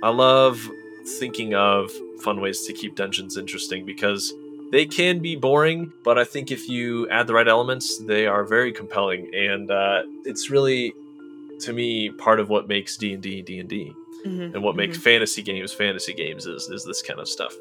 I 0.03 0.09
love 0.09 0.69
thinking 1.19 1.53
of 1.55 1.91
fun 2.21 2.41
ways 2.41 2.65
to 2.67 2.73
keep 2.73 2.95
dungeons 2.95 3.37
interesting 3.37 3.85
because 3.85 4.33
they 4.71 4.85
can 4.85 5.19
be 5.19 5.35
boring, 5.35 5.91
but 6.03 6.17
I 6.17 6.23
think 6.23 6.51
if 6.51 6.67
you 6.67 7.07
add 7.09 7.27
the 7.27 7.33
right 7.33 7.47
elements, 7.47 7.99
they 7.99 8.25
are 8.27 8.43
very 8.43 8.71
compelling 8.71 9.33
and 9.33 9.69
uh, 9.71 10.01
it's 10.25 10.49
really 10.49 10.93
to 11.61 11.71
me 11.71 12.09
part 12.09 12.39
of 12.39 12.49
what 12.49 12.67
makes 12.67 12.97
D&D 12.97 13.41
D&D 13.43 13.93
Mhm. 14.25 14.55
and 14.55 14.63
what 14.63 14.75
makes 14.75 14.97
fantasy 14.97 15.41
games 15.43 15.71
fantasy 15.71 16.13
games 16.13 16.45
is 16.47 16.67
is 16.69 16.83
this 16.83 17.01
kind 17.01 17.19
of 17.19 17.27
stuff. 17.29 17.53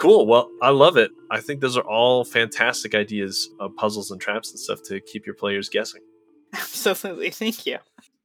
Cool. 0.00 0.26
Well, 0.26 0.50
I 0.60 0.70
love 0.70 0.96
it. 0.96 1.10
I 1.30 1.40
think 1.40 1.60
those 1.60 1.76
are 1.76 1.86
all 1.88 2.24
fantastic 2.24 2.94
ideas 2.94 3.48
of 3.60 3.74
puzzles 3.76 4.10
and 4.10 4.20
traps 4.20 4.50
and 4.50 4.58
stuff 4.58 4.80
to 4.86 5.00
keep 5.00 5.24
your 5.26 5.34
players 5.36 5.68
guessing. 5.68 6.02
Absolutely. 6.52 7.30
Thank 7.30 7.66
you. 7.66 7.78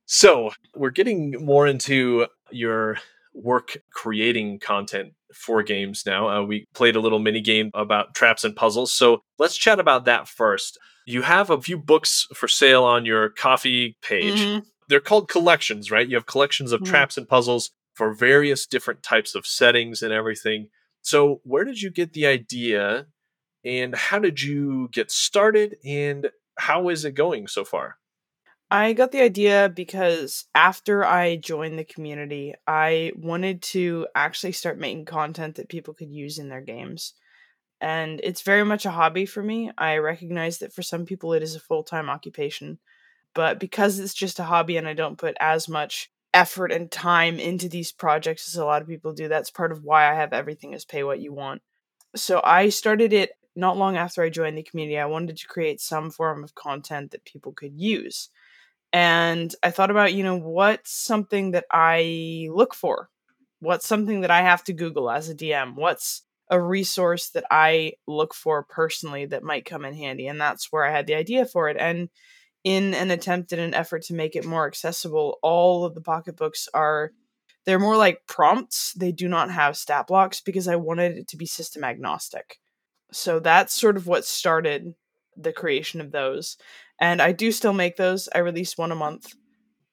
So, 0.05 0.51
we're 0.75 0.89
getting 0.89 1.36
more 1.45 1.67
into 1.67 2.27
your 2.49 2.97
work 3.34 3.77
creating 3.93 4.60
content 4.60 5.13
for 5.34 5.62
games 5.62 6.03
now. 6.05 6.27
Uh, 6.27 6.43
we 6.43 6.65
played 6.73 6.95
a 6.95 6.99
little 6.99 7.19
mini 7.19 7.41
game 7.41 7.69
about 7.75 8.15
traps 8.15 8.43
and 8.43 8.55
puzzles. 8.55 8.91
So, 8.91 9.21
let's 9.38 9.55
chat 9.55 9.79
about 9.79 10.05
that 10.05 10.27
first. 10.27 10.79
You 11.05 11.21
have 11.21 11.49
a 11.49 11.62
few 11.62 11.77
books 11.77 12.27
for 12.34 12.47
sale 12.47 12.84
on 12.84 13.05
your 13.05 13.29
Ko-fi 13.29 13.95
page. 14.01 14.39
Mhm. 14.39 14.63
They're 14.88 14.99
called 14.99 15.29
collections, 15.29 15.91
right? 15.91 16.08
You 16.08 16.15
have 16.15 16.25
collections 16.25 16.71
of 16.71 16.82
Mhm. 16.82 16.86
traps 16.88 17.17
and 17.17 17.27
puzzles 17.27 17.71
for 17.93 18.13
various 18.13 18.65
different 18.65 19.03
types 19.03 19.36
of 19.36 19.45
settings 19.45 20.01
and 20.01 20.12
everything. 20.12 20.69
So, 21.01 21.41
where 21.43 21.63
did 21.63 21.81
you 21.81 21.89
get 21.91 22.13
the 22.13 22.27
idea 22.27 23.07
and 23.63 23.95
how 23.95 24.19
did 24.19 24.41
you 24.41 24.89
get 24.91 25.12
started 25.12 25.77
and 25.85 26.29
how 26.57 26.89
is 26.89 27.05
it 27.05 27.12
going 27.12 27.47
so 27.47 27.63
far? 27.63 27.97
I 28.71 28.93
got 28.93 29.12
the 29.12 29.21
idea 29.21 29.71
because 29.75 30.45
after 30.53 31.03
I 31.03 31.38
joined 31.38 31.79
the 31.79 31.83
community, 31.83 32.53
I 32.67 33.13
wanted 33.15 33.63
to 33.63 34.07
actually 34.13 34.51
start 34.51 34.77
making 34.77 35.05
content 35.05 35.55
that 35.55 35.69
people 35.69 35.95
could 35.95 36.12
use 36.12 36.38
in 36.38 36.49
their 36.49 36.62
games. 36.62 37.13
And 37.81 38.19
it's 38.23 38.41
very 38.41 38.63
much 38.63 38.85
a 38.85 38.91
hobby 38.91 39.25
for 39.25 39.41
me. 39.41 39.71
I 39.77 39.97
recognize 39.97 40.59
that 40.59 40.73
for 40.73 40.83
some 40.83 41.05
people 41.05 41.33
it 41.33 41.41
is 41.41 41.55
a 41.55 41.59
full 41.59 41.83
time 41.83 42.09
occupation. 42.09 42.77
But 43.33 43.59
because 43.59 43.99
it's 43.99 44.13
just 44.13 44.39
a 44.39 44.43
hobby 44.43 44.77
and 44.77 44.88
I 44.88 44.93
don't 44.93 45.17
put 45.17 45.35
as 45.39 45.67
much 45.67 46.12
effort 46.33 46.71
and 46.71 46.91
time 46.91 47.39
into 47.39 47.69
these 47.69 47.91
projects 47.91 48.47
as 48.47 48.55
a 48.55 48.65
lot 48.65 48.81
of 48.81 48.87
people 48.87 49.13
do, 49.13 49.27
that's 49.27 49.51
part 49.51 49.71
of 49.71 49.83
why 49.83 50.09
I 50.09 50.15
have 50.15 50.33
everything 50.33 50.73
is 50.73 50.85
pay 50.85 51.03
what 51.03 51.19
you 51.19 51.33
want. 51.33 51.61
So 52.15 52.41
I 52.43 52.69
started 52.69 53.13
it 53.13 53.31
not 53.55 53.77
long 53.77 53.97
after 53.97 54.23
I 54.23 54.29
joined 54.29 54.57
the 54.57 54.63
community. 54.63 54.97
I 54.97 55.05
wanted 55.05 55.37
to 55.37 55.47
create 55.47 55.81
some 55.81 56.11
form 56.11 56.43
of 56.43 56.55
content 56.55 57.11
that 57.11 57.25
people 57.25 57.51
could 57.51 57.73
use 57.75 58.29
and 58.91 59.53
I 59.61 59.71
thought 59.71 59.91
about, 59.91 60.13
you 60.13 60.23
know, 60.23 60.37
what's 60.37 60.91
something 60.91 61.51
that 61.51 61.65
I 61.71 62.47
look 62.51 62.73
for? 62.73 63.09
What's 63.59 63.87
something 63.87 64.21
that 64.21 64.31
I 64.31 64.41
have 64.41 64.63
to 64.65 64.73
Google 64.73 65.11
as 65.11 65.29
a 65.29 65.35
DM? 65.35 65.75
What's 65.75 66.23
a 66.49 66.59
resource 66.59 67.29
that 67.29 67.45
I 67.51 67.93
look 68.07 68.33
for 68.33 68.63
personally 68.63 69.25
that 69.27 69.43
might 69.43 69.65
come 69.65 69.85
in 69.85 69.93
handy? 69.93 70.27
And 70.27 70.41
that's 70.41 70.71
where 70.71 70.85
I 70.85 70.91
had 70.91 71.05
the 71.05 71.15
idea 71.15 71.45
for 71.45 71.69
it. 71.69 71.77
And 71.77 72.09
in 72.63 72.93
an 72.93 73.12
attempt 73.12 73.52
and 73.52 73.62
an 73.62 73.74
effort 73.74 74.04
to 74.04 74.13
make 74.13 74.36
it 74.36 74.45
more 74.45 74.67
accessible, 74.67 75.39
all 75.41 75.86
of 75.86 75.95
the 75.95 76.02
pocketbooks 76.02 76.67
are 76.74 77.12
they're 77.65 77.80
more 77.80 77.98
like 77.98 78.26
prompts. 78.28 78.93
They 78.93 79.12
do 79.12 79.28
not 79.28 79.52
have 79.52 79.78
stat 79.78 80.08
blocks 80.08 80.41
because 80.41 80.67
I 80.67 80.78
wanted 80.78 81.17
it 81.17 81.28
to 81.30 81.38
be 81.38 81.45
system 81.45 81.84
agnostic. 81.84 82.60
So 83.12 83.39
that's 83.39 83.74
sort 83.74 83.98
of 83.98 84.08
what 84.08 84.26
started 84.26 84.93
the 85.36 85.54
creation 85.54 86.02
of 86.02 86.12
those 86.12 86.58
and 87.00 87.22
I 87.22 87.32
do 87.32 87.52
still 87.52 87.74
make 87.74 87.95
those. 87.95 88.28
I 88.36 88.39
release 88.39 88.78
one 88.78 88.91
a 88.91 88.95
month. 88.95 89.34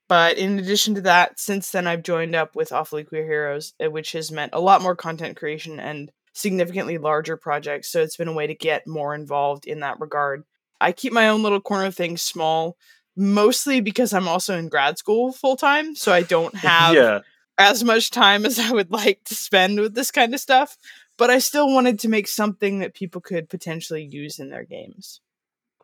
But 0.09 0.39
in 0.39 0.59
addition 0.59 0.95
to 0.97 1.01
that, 1.03 1.39
since 1.39 1.71
then 1.71 1.87
I've 1.87 2.03
joined 2.03 2.35
up 2.35 2.55
with 2.55 2.73
Awfully 2.73 3.05
Queer 3.05 3.25
Heroes, 3.25 3.75
uh, 3.85 3.91
which 3.91 4.13
has 4.13 4.31
meant 4.31 4.55
a 4.55 4.61
lot 4.61 4.83
more 4.83 4.95
content 4.95 5.37
creation 5.37 5.81
and 5.81 6.13
significantly 6.33 6.99
larger 6.99 7.37
projects. 7.37 7.91
So 7.91 8.03
it's 8.03 8.17
been 8.17 8.29
a 8.29 8.33
way 8.33 8.47
to 8.47 8.55
get 8.55 8.87
more 8.87 9.15
involved 9.15 9.67
in 9.67 9.81
that 9.81 9.99
regard. 9.99 10.45
I 10.81 10.93
keep 10.93 11.12
my 11.12 11.29
own 11.29 11.43
little 11.43 11.61
corner 11.61 11.91
thing 11.91 12.17
small, 12.17 12.77
mostly 13.17 13.81
because 13.81 14.12
I'm 14.12 14.29
also 14.29 14.57
in 14.57 14.69
grad 14.69 14.99
school 14.99 15.33
full 15.33 15.57
time. 15.57 15.95
So 15.95 16.12
I 16.12 16.23
don't 16.23 16.55
have 16.57 16.95
yeah. 16.95 17.21
as 17.59 17.83
much 17.83 18.11
time 18.11 18.45
as 18.45 18.59
I 18.59 18.73
would 18.73 18.91
like 18.91 19.25
to 19.25 19.35
spend 19.35 19.81
with 19.81 19.95
this 19.95 20.11
kind 20.11 20.35
of 20.35 20.41
stuff. 20.41 20.77
But 21.19 21.31
I 21.31 21.39
still 21.39 21.73
wanted 21.73 21.99
to 22.01 22.09
make 22.09 22.29
something 22.29 22.81
that 22.81 22.95
people 22.95 23.23
could 23.23 23.49
potentially 23.49 24.05
use 24.05 24.39
in 24.39 24.51
their 24.51 24.65
games. 24.65 25.21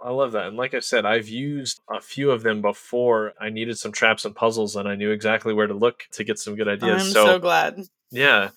I 0.02 0.10
love 0.10 0.32
that. 0.32 0.48
And 0.48 0.56
like 0.56 0.74
I 0.74 0.80
said, 0.80 1.06
I've 1.06 1.28
used 1.28 1.80
a 1.88 2.00
few 2.00 2.32
of 2.32 2.42
them 2.42 2.60
before. 2.60 3.34
I 3.40 3.50
needed 3.50 3.78
some 3.78 3.92
traps 3.92 4.24
and 4.24 4.34
puzzles, 4.34 4.74
and 4.74 4.88
I 4.88 4.96
knew 4.96 5.10
exactly 5.10 5.54
where 5.54 5.68
to 5.68 5.74
look 5.74 6.04
to 6.12 6.24
get 6.24 6.38
some 6.38 6.56
good 6.56 6.68
ideas. 6.68 7.02
I'm 7.06 7.12
so, 7.12 7.24
so 7.24 7.38
glad. 7.38 7.80
yeah. 8.10 8.50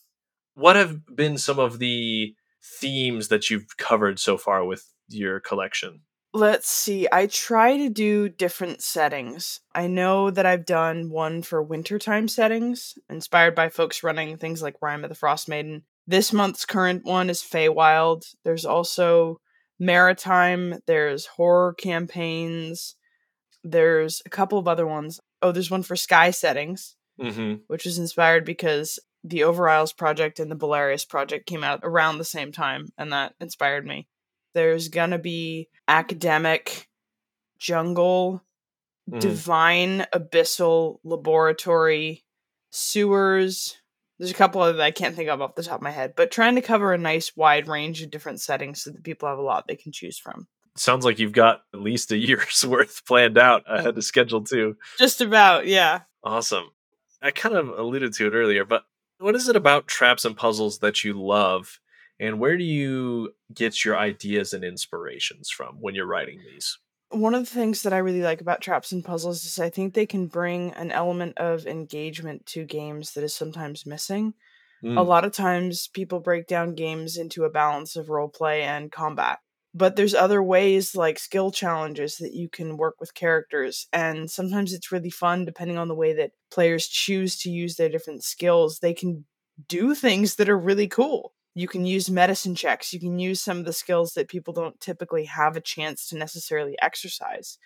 What 0.56 0.76
have 0.76 1.06
been 1.15 1.38
some 1.38 1.60
of 1.60 1.80
the 1.80 2.34
themes 2.63 3.28
that 3.28 3.50
you've 3.50 3.78
covered 3.78 4.19
so 4.19 4.38
far 4.38 4.65
with 4.65 4.91
your 5.08 5.39
collection? 5.39 6.02
Let's 6.36 6.67
see. 6.69 7.08
I 7.13 7.28
try 7.28 7.78
to 7.78 7.89
do 7.89 8.28
different 8.28 8.82
settings. 8.82 9.62
I 9.74 9.88
know 9.88 10.30
that 10.30 10.45
I've 10.45 10.65
done 10.65 11.10
one 11.10 11.41
for 11.41 11.63
wintertime 11.63 12.28
settings, 12.28 12.95
inspired 13.10 13.56
by 13.56 13.69
folks 13.69 14.04
running 14.04 14.36
things 14.36 14.62
like 14.62 14.82
Rime 14.82 15.06
of 15.06 15.10
the 15.10 15.15
Frostmaiden. 15.15 15.84
This 16.06 16.34
month's 16.34 16.65
current 16.65 17.06
one 17.06 17.30
is 17.30 17.41
Feywild. 17.41 18.24
There's 18.43 18.65
also 18.65 19.39
Maritime, 19.80 20.80
there's 20.88 21.26
horror 21.26 21.74
campaigns, 21.74 22.98
there's 23.63 24.21
a 24.26 24.30
couple 24.30 24.60
of 24.60 24.67
other 24.67 24.86
ones. 24.86 25.21
Oh, 25.41 25.54
there's 25.54 25.71
one 25.71 25.84
for 25.84 25.95
sky 25.95 26.32
settings, 26.32 26.98
Mm-hmm. 27.17 27.62
which 27.67 27.86
is 27.86 27.98
inspired 27.98 28.43
because 28.43 29.00
the 29.24 29.45
Over 29.45 29.69
Isles 29.69 29.93
project 29.93 30.41
and 30.41 30.52
the 30.52 30.56
Belarius 30.58 31.08
project 31.08 31.48
came 31.48 31.63
out 31.63 31.80
around 31.82 32.17
the 32.17 32.26
same 32.26 32.52
time, 32.52 32.89
and 32.98 33.13
that 33.13 33.36
inspired 33.39 33.86
me. 33.86 34.10
There's 34.56 34.88
gonna 34.88 35.20
be 35.20 35.70
academic, 35.88 36.89
jungle, 37.60 38.41
Mhm. 39.12 39.20
divine, 39.20 40.08
abyssal, 40.13 41.00
laboratory, 41.04 42.24
sewers. 42.72 43.78
There's 44.18 44.32
a 44.32 44.36
couple 44.36 44.62
other 44.62 44.74
that 44.78 44.84
I 44.84 44.91
can't 44.91 45.15
think 45.15 45.30
of 45.30 45.41
off 45.41 45.56
the 45.56 45.63
top 45.63 45.76
of 45.76 45.82
my 45.82 45.91
head, 45.91 46.13
but 46.15 46.32
trying 46.32 46.56
to 46.56 46.62
cover 46.62 46.94
a 46.94 46.98
nice 46.98 47.36
wide 47.36 47.68
range 47.68 48.02
of 48.02 48.10
different 48.10 48.39
settings 48.41 48.82
so 48.82 48.91
that 48.91 49.04
people 49.04 49.28
have 49.28 49.38
a 49.38 49.41
lot 49.44 49.68
they 49.68 49.76
can 49.76 49.91
choose 49.91 50.18
from. 50.18 50.48
Sounds 50.78 51.04
like 51.06 51.20
you've 51.20 51.34
got 51.34 51.63
at 51.74 51.82
least 51.82 52.12
a 52.12 52.18
year's 52.18 52.65
worth 52.65 53.06
planned 53.06 53.38
out 53.38 53.63
ahead 53.68 53.98
of 53.98 54.04
schedule 54.06 54.41
too. 54.44 54.78
Just 54.98 55.20
about, 55.22 55.68
yeah. 55.68 56.02
Awesome. 56.24 56.72
I 57.22 57.32
kind 57.32 57.56
of 57.56 57.70
alluded 57.78 58.13
to 58.13 58.28
it 58.28 58.34
earlier, 58.34 58.63
but 58.65 58.84
what 59.20 59.36
is 59.36 59.50
it 59.50 59.56
about 59.56 59.88
traps 59.88 60.26
and 60.26 60.36
puzzles 60.36 60.80
that 60.80 61.04
you 61.04 61.13
love, 61.13 61.80
and 62.19 62.39
where 62.39 62.58
do 62.58 62.63
you 62.63 63.36
get 63.54 63.84
your 63.86 63.97
ideas 63.97 64.54
and 64.54 64.63
inspirations 64.63 65.49
from 65.49 65.78
when 65.82 65.95
you're 65.95 66.08
writing 66.08 66.43
these? 66.43 66.78
one 67.12 67.36
of 67.36 67.41
the 67.41 67.49
things 67.54 67.84
that 67.84 67.93
I 67.93 67.99
really 67.99 68.21
like 68.21 68.41
about 68.41 68.62
traps 68.62 68.91
and 68.91 69.06
puzzles 69.06 69.45
is 69.45 69.60
I 69.60 69.69
think 69.69 69.93
they 69.93 70.06
can 70.06 70.28
bring 70.28 70.71
an 70.73 70.91
element 70.91 71.38
of 71.38 71.65
engagement 71.67 72.45
to 72.47 72.65
games 72.65 73.13
that 73.13 73.23
is 73.23 73.34
sometimes 73.36 73.86
missing. 73.86 74.34
A 74.95 75.04
Mm, 75.04 75.06
lot 75.06 75.25
of 75.25 75.34
times 75.34 75.89
people 75.89 76.21
break 76.21 76.47
down 76.47 76.75
games 76.75 77.17
into 77.17 77.45
a 77.45 77.51
balance 77.51 77.97
of 77.97 78.10
role 78.10 78.30
play 78.30 78.63
and 78.63 78.91
combat. 78.91 79.39
But 79.75 79.97
there's 79.97 80.15
other 80.15 80.43
ways 80.43 80.95
like 80.95 81.19
skill 81.19 81.51
challenges 81.51 82.17
that 82.19 82.34
you 82.34 82.49
can 82.49 82.78
work 82.78 82.97
with 82.99 83.15
characters 83.15 83.88
and 83.93 84.32
sometimes 84.32 84.73
it's 84.73 84.91
really 84.91 85.12
fun 85.12 85.45
depending 85.45 85.78
on 85.80 85.89
the 85.89 85.95
way 85.95 86.13
that 86.15 86.34
players 86.51 86.88
choose 86.88 87.38
to 87.41 87.51
use 87.51 87.78
their 87.78 87.89
different 87.89 88.23
skills. 88.25 88.80
They 88.80 88.95
can 88.95 89.28
do 89.69 89.95
things 89.95 90.38
that 90.38 90.49
are 90.49 90.60
really 90.60 90.89
cool. 90.89 91.35
You 91.56 91.68
can 91.70 91.86
use 91.86 92.12
medicine 92.12 92.54
checks. 92.54 92.94
You 92.94 93.00
can 93.00 93.18
use 93.18 93.41
some 93.41 93.60
of 93.60 93.65
the 93.65 93.74
skills 93.74 94.13
that 94.13 94.28
people 94.28 94.54
don't 94.54 94.80
typically 94.80 95.26
have 95.26 95.56
a 95.56 95.62
chance 95.62 96.08
to 96.10 96.18
necessarily 96.18 96.76
exercise. 96.82 97.58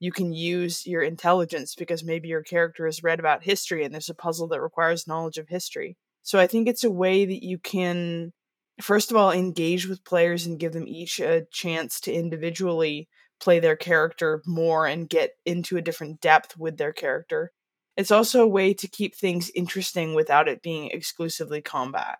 You 0.00 0.12
can 0.12 0.32
use 0.32 0.86
your 0.86 1.02
intelligence 1.02 1.74
because 1.74 2.02
maybe 2.02 2.28
your 2.28 2.42
character 2.42 2.86
has 2.86 3.02
read 3.02 3.20
about 3.20 3.44
history 3.44 3.84
and 3.84 3.92
there's 3.92 4.08
a 4.08 4.14
puzzle 4.14 4.48
that 4.48 4.62
requires 4.62 5.06
knowledge 5.06 5.38
of 5.38 5.48
history. 5.48 5.96
So 6.22 6.38
I 6.38 6.46
think 6.46 6.66
it's 6.66 6.84
a 6.84 6.90
way 6.90 7.26
that 7.26 7.44
you 7.44 7.58
can, 7.58 8.32
first 8.80 9.10
of 9.10 9.16
all, 9.16 9.30
engage 9.30 9.86
with 9.86 10.04
players 10.04 10.46
and 10.46 10.58
give 10.58 10.72
them 10.72 10.88
each 10.88 11.20
a 11.20 11.44
chance 11.52 12.00
to 12.00 12.12
individually 12.12 13.08
play 13.40 13.60
their 13.60 13.76
character 13.76 14.42
more 14.46 14.86
and 14.86 15.08
get 15.08 15.32
into 15.44 15.76
a 15.76 15.82
different 15.82 16.20
depth 16.22 16.56
with 16.56 16.78
their 16.78 16.92
character. 16.94 17.52
It's 17.94 18.10
also 18.10 18.42
a 18.42 18.48
way 18.48 18.72
to 18.72 18.88
keep 18.88 19.14
things 19.14 19.50
interesting 19.54 20.14
without 20.14 20.48
it 20.48 20.62
being 20.62 20.90
exclusively 20.90 21.60
combat. 21.60 22.18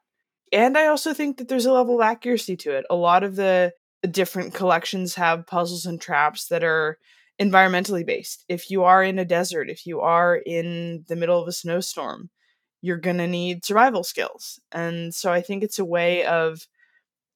And 0.53 0.79
I 0.79 0.87
also 0.87 1.15
think 1.15 1.39
that 1.39 1.49
there's 1.49 1.67
a 1.67 1.73
level 1.73 1.97
of 2.01 2.07
accuracy 2.07 2.57
to 2.59 2.73
it. 2.73 2.85
A 2.91 2.95
lot 2.95 3.25
of 3.25 3.37
the 3.37 3.73
different 4.11 4.55
collections 4.55 5.15
have 5.15 5.47
puzzles 5.47 5.87
and 5.87 6.01
traps 6.01 6.49
that 6.49 6.63
are 6.63 6.99
environmentally 7.41 8.07
based. 8.07 8.45
If 8.49 8.71
you 8.71 8.85
are 8.85 9.03
in 9.03 9.19
a 9.19 9.25
desert, 9.25 9.69
if 9.69 9.87
you 9.87 10.01
are 10.01 10.37
in 10.37 11.05
the 11.09 11.17
middle 11.17 11.41
of 11.41 11.49
a 11.49 11.53
snowstorm, 11.53 12.31
you're 12.83 12.99
going 12.99 13.19
to 13.19 13.27
need 13.27 13.65
survival 13.65 14.05
skills. 14.05 14.61
And 14.71 15.15
so 15.15 15.33
I 15.33 15.41
think 15.41 15.63
it's 15.65 15.79
a 15.79 15.85
way 15.85 16.25
of 16.25 16.67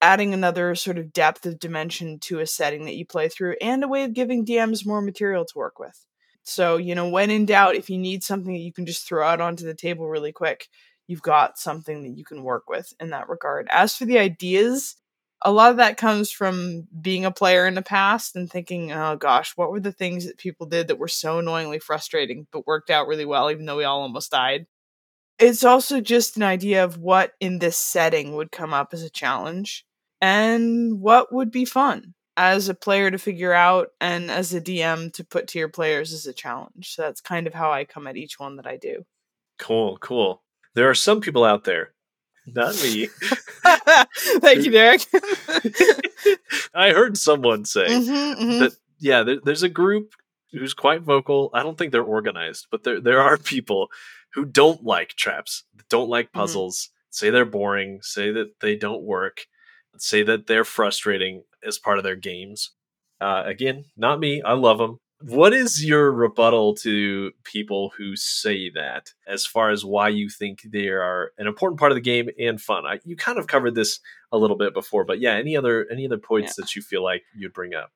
adding 0.01 0.33
another 0.33 0.75
sort 0.75 0.99
of 0.99 1.13
depth 1.13 1.47
of 1.47 1.59
dimension 1.59 2.19
to 2.21 2.39
a 2.39 2.47
setting 2.47 2.85
that 2.85 2.95
you 2.95 3.05
play 3.05 3.29
through 3.29 3.57
and 3.61 3.83
a 3.83 3.89
way 3.89 4.05
of 4.05 4.15
giving 4.15 4.45
DMs 4.45 4.87
more 4.87 5.01
material 5.03 5.45
to 5.45 5.59
work 5.59 5.79
with. 5.79 6.05
So, 6.45 6.77
you 6.77 6.95
know, 6.95 7.09
when 7.09 7.31
in 7.31 7.47
doubt, 7.47 7.75
if 7.75 7.91
you 7.91 7.99
need 7.99 8.23
something 8.23 8.53
that 8.53 8.61
you 8.61 8.73
can 8.73 8.87
just 8.87 9.07
throw 9.07 9.27
out 9.27 9.41
onto 9.41 9.65
the 9.65 9.75
table 9.75 10.09
really 10.09 10.33
quick, 10.33 10.69
you've 11.09 11.23
got 11.23 11.59
something 11.59 12.05
that 12.05 12.17
you 12.17 12.25
can 12.25 12.45
work 12.45 12.69
with 12.69 12.93
in 13.01 13.11
that 13.11 13.29
regard. 13.29 13.67
As 13.71 13.97
for 13.97 14.05
the 14.05 14.19
ideas, 14.19 14.97
a 15.43 15.51
lot 15.53 15.71
of 15.73 15.79
that 15.79 15.97
comes 15.97 16.31
from 16.31 16.87
being 17.01 17.25
a 17.25 17.31
player 17.33 17.67
in 17.67 17.75
the 17.75 17.83
past 17.83 18.37
and 18.37 18.51
thinking, 18.51 18.93
oh 18.93 19.17
gosh, 19.17 19.57
what 19.57 19.71
were 19.71 19.81
the 19.81 19.93
things 19.93 20.27
that 20.27 20.39
people 20.39 20.67
did 20.67 20.89
that 20.89 20.99
were 20.99 21.09
so 21.09 21.39
annoyingly 21.39 21.79
frustrating 21.81 22.47
but 22.53 22.67
worked 22.67 22.91
out 22.91 23.09
really 23.09 23.25
well, 23.25 23.51
even 23.51 23.67
though 23.67 23.77
we 23.77 23.85
all 23.85 24.03
almost 24.03 24.31
died? 24.31 24.67
It's 25.39 25.65
also 25.65 26.01
just 26.01 26.37
an 26.37 26.43
idea 26.43 26.85
of 26.85 26.99
what 26.99 27.33
in 27.41 27.59
this 27.61 27.77
setting 27.77 28.35
would 28.35 28.51
come 28.53 28.75
up 28.75 28.93
as 28.93 29.03
a 29.03 29.11
challenge 29.11 29.87
and 30.21 31.01
what 31.01 31.33
would 31.33 31.51
be 31.53 31.65
fun 31.65 32.15
as 32.37 32.69
a 32.69 32.75
player 32.75 33.11
to 33.11 33.19
figure 33.19 33.53
out 33.53 33.89
and 34.01 34.31
as 34.31 34.55
a 34.55 34.61
DM 34.61 35.11
to 35.13 35.25
put 35.25 35.49
to 35.49 35.59
your 35.59 35.69
players 35.69 36.13
as 36.13 36.27
a 36.27 36.33
challenge. 36.33 36.95
So 36.95 37.03
that's 37.03 37.21
kind 37.21 37.47
of 37.47 37.55
how 37.55 37.73
I 37.73 37.85
come 37.85 38.07
at 38.07 38.17
each 38.17 38.39
one 38.41 38.57
that 38.57 38.67
I 38.67 38.77
do. 38.77 39.05
cool, 39.59 39.99
cool. 39.99 40.43
There 40.75 40.89
are 40.89 40.95
some 40.95 41.21
people 41.21 41.45
out 41.45 41.65
there, 41.65 41.93
not 42.47 42.75
me. 42.83 43.09
Thank 44.41 44.65
you, 44.65 44.71
Derek. 44.71 45.03
I 46.75 46.91
heard 46.93 47.17
someone 47.17 47.65
say 47.65 47.87
Mhm, 47.89 48.37
mhm. 48.37 48.59
that 48.61 48.73
yeah, 48.99 49.23
there, 49.23 49.39
there's 49.45 49.63
a 49.63 49.69
group 49.69 50.13
who's 50.53 50.75
quite 50.75 51.03
vocal. 51.03 51.51
I 51.53 51.63
don't 51.63 51.77
think 51.77 51.93
they're 51.93 52.03
organized, 52.03 52.67
but 52.71 52.85
there 52.85 53.01
there 53.01 53.21
are 53.21 53.37
people 53.37 53.89
who 54.35 54.45
don't 54.45 54.85
like 54.85 55.11
traps, 55.11 55.65
don't 55.89 56.09
like 56.11 56.27
Mm-hmm. 56.29 56.41
puzzles, 56.41 56.91
say 57.11 57.31
they're 57.31 57.45
boring, 57.45 58.01
say 58.03 58.31
that 58.33 58.61
they 58.61 58.77
don't 58.77 59.03
work, 59.03 59.47
say 59.99 60.23
that 60.23 60.47
they're 60.47 60.65
frustrating 60.65 61.43
as 61.67 61.79
part 61.79 61.99
of 61.99 62.05
their 62.05 62.17
games. 62.17 62.71
Uh, 63.21 63.43
again, 63.47 63.85
not 63.97 64.21
me. 64.21 64.43
I 64.43 64.53
love 64.53 64.79
them. 64.79 65.01
What 65.21 65.53
is 65.53 65.85
your 65.85 66.13
rebuttal 66.13 66.75
to 66.77 67.33
people 67.43 67.93
who 67.97 68.15
say 68.15 68.71
that, 68.71 69.13
as 69.27 69.45
far 69.45 69.71
as 69.71 69.85
why 69.85 70.11
you 70.11 70.29
think 70.29 70.63
they 70.63 70.89
are 70.89 71.33
an 71.39 71.49
important 71.49 71.81
part 71.81 71.91
of 71.91 71.97
the 71.97 72.03
game 72.03 72.29
and 72.39 72.61
fun? 72.61 72.87
I, 72.87 73.01
you 73.05 73.17
kind 73.17 73.39
of 73.39 73.49
covered 73.49 73.75
this 73.75 73.99
a 74.31 74.39
little 74.39 74.57
bit 74.57 74.75
before, 74.75 75.05
but 75.05 75.21
yeah, 75.21 75.35
any 75.35 75.57
other 75.57 75.87
any 75.91 76.07
other 76.07 76.19
points 76.19 76.55
that 76.55 76.77
you 76.77 76.83
feel 76.83 77.03
like 77.03 77.23
you'd 77.35 77.53
bring 77.53 77.75
up? 77.75 77.91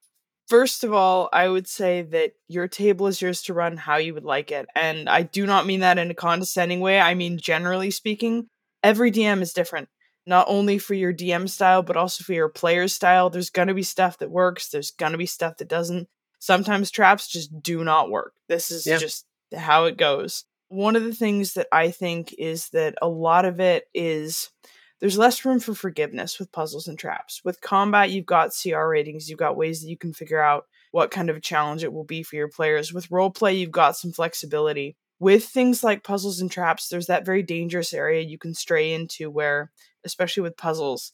First 0.48 0.82
of 0.82 0.92
all, 0.92 1.28
I 1.32 1.48
would 1.48 1.68
say 1.68 2.02
that 2.02 2.32
your 2.48 2.66
table 2.66 3.06
is 3.06 3.22
yours 3.22 3.40
to 3.42 3.54
run 3.54 3.76
how 3.76 3.96
you 3.96 4.12
would 4.14 4.24
like 4.24 4.50
it. 4.50 4.66
And 4.74 5.08
I 5.08 5.22
do 5.22 5.46
not 5.46 5.64
mean 5.64 5.80
that 5.80 5.98
in 5.98 6.10
a 6.10 6.14
condescending 6.14 6.80
way. 6.80 7.00
I 7.00 7.14
mean, 7.14 7.38
generally 7.38 7.90
speaking, 7.90 8.48
every 8.82 9.12
DM 9.12 9.40
is 9.40 9.52
different. 9.52 9.88
Not 10.26 10.46
only 10.48 10.78
for 10.78 10.94
your 10.94 11.12
DM 11.12 11.48
style, 11.48 11.82
but 11.82 11.96
also 11.96 12.24
for 12.24 12.32
your 12.32 12.48
player 12.48 12.88
style. 12.88 13.30
There's 13.30 13.50
going 13.50 13.68
to 13.68 13.74
be 13.74 13.82
stuff 13.82 14.18
that 14.18 14.30
works, 14.30 14.68
there's 14.68 14.90
going 14.90 15.12
to 15.12 15.18
be 15.18 15.26
stuff 15.26 15.56
that 15.58 15.68
doesn't. 15.68 16.08
Sometimes 16.42 16.90
traps 16.90 17.28
just 17.28 17.62
do 17.62 17.84
not 17.84 18.10
work. 18.10 18.32
This 18.48 18.72
is 18.72 18.84
Yeah. 18.84 18.98
just 18.98 19.26
how 19.56 19.84
it 19.84 19.96
goes. 19.96 20.44
One 20.66 20.96
of 20.96 21.04
the 21.04 21.14
things 21.14 21.54
that 21.54 21.68
I 21.70 21.92
think 21.92 22.34
is 22.36 22.70
that 22.70 22.96
a 23.00 23.06
lot 23.08 23.44
of 23.44 23.60
it 23.60 23.84
is 23.94 24.50
there's 24.98 25.16
less 25.16 25.44
room 25.44 25.60
for 25.60 25.72
forgiveness 25.72 26.40
with 26.40 26.50
puzzles 26.50 26.88
and 26.88 26.98
traps. 26.98 27.42
With 27.44 27.60
combat, 27.60 28.10
you've 28.10 28.26
got 28.26 28.50
CR 28.60 28.88
ratings, 28.88 29.30
you've 29.30 29.38
got 29.38 29.56
ways 29.56 29.82
that 29.82 29.88
you 29.88 29.96
can 29.96 30.12
figure 30.12 30.42
out 30.42 30.66
what 30.90 31.12
kind 31.12 31.30
of 31.30 31.36
a 31.36 31.40
challenge 31.40 31.84
it 31.84 31.92
will 31.92 32.02
be 32.02 32.24
for 32.24 32.34
your 32.34 32.48
players. 32.48 32.92
With 32.92 33.08
roleplay, 33.08 33.56
you've 33.56 33.70
got 33.70 33.96
some 33.96 34.10
flexibility. 34.12 34.96
With 35.20 35.44
things 35.44 35.84
like 35.84 36.02
puzzles 36.02 36.40
and 36.40 36.50
traps, 36.50 36.88
there's 36.88 37.06
that 37.06 37.24
very 37.24 37.44
dangerous 37.44 37.94
area 37.94 38.20
you 38.20 38.36
can 38.36 38.52
stray 38.52 38.92
into 38.92 39.30
where, 39.30 39.70
especially 40.02 40.42
with 40.42 40.56
puzzles, 40.56 41.12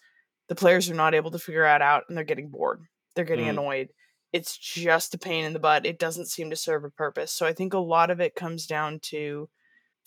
the 0.48 0.54
players 0.54 0.88
are 0.88 0.94
not 0.94 1.12
able 1.14 1.32
to 1.32 1.38
figure 1.38 1.64
it 1.66 1.82
out 1.82 2.04
and 2.08 2.16
they're 2.16 2.24
getting 2.24 2.48
bored. 2.48 2.80
They're 3.14 3.26
getting 3.26 3.44
Mm. 3.44 3.50
annoyed. 3.50 3.88
It's 4.32 4.56
just 4.56 5.14
a 5.14 5.18
pain 5.18 5.44
in 5.44 5.52
the 5.52 5.58
butt. 5.58 5.86
It 5.86 5.98
doesn't 5.98 6.26
seem 6.26 6.50
to 6.50 6.56
serve 6.56 6.84
a 6.84 6.90
purpose. 6.90 7.32
So 7.32 7.46
I 7.46 7.52
think 7.52 7.74
a 7.74 7.78
lot 7.78 8.10
of 8.10 8.20
it 8.20 8.34
comes 8.34 8.66
down 8.66 9.00
to 9.04 9.48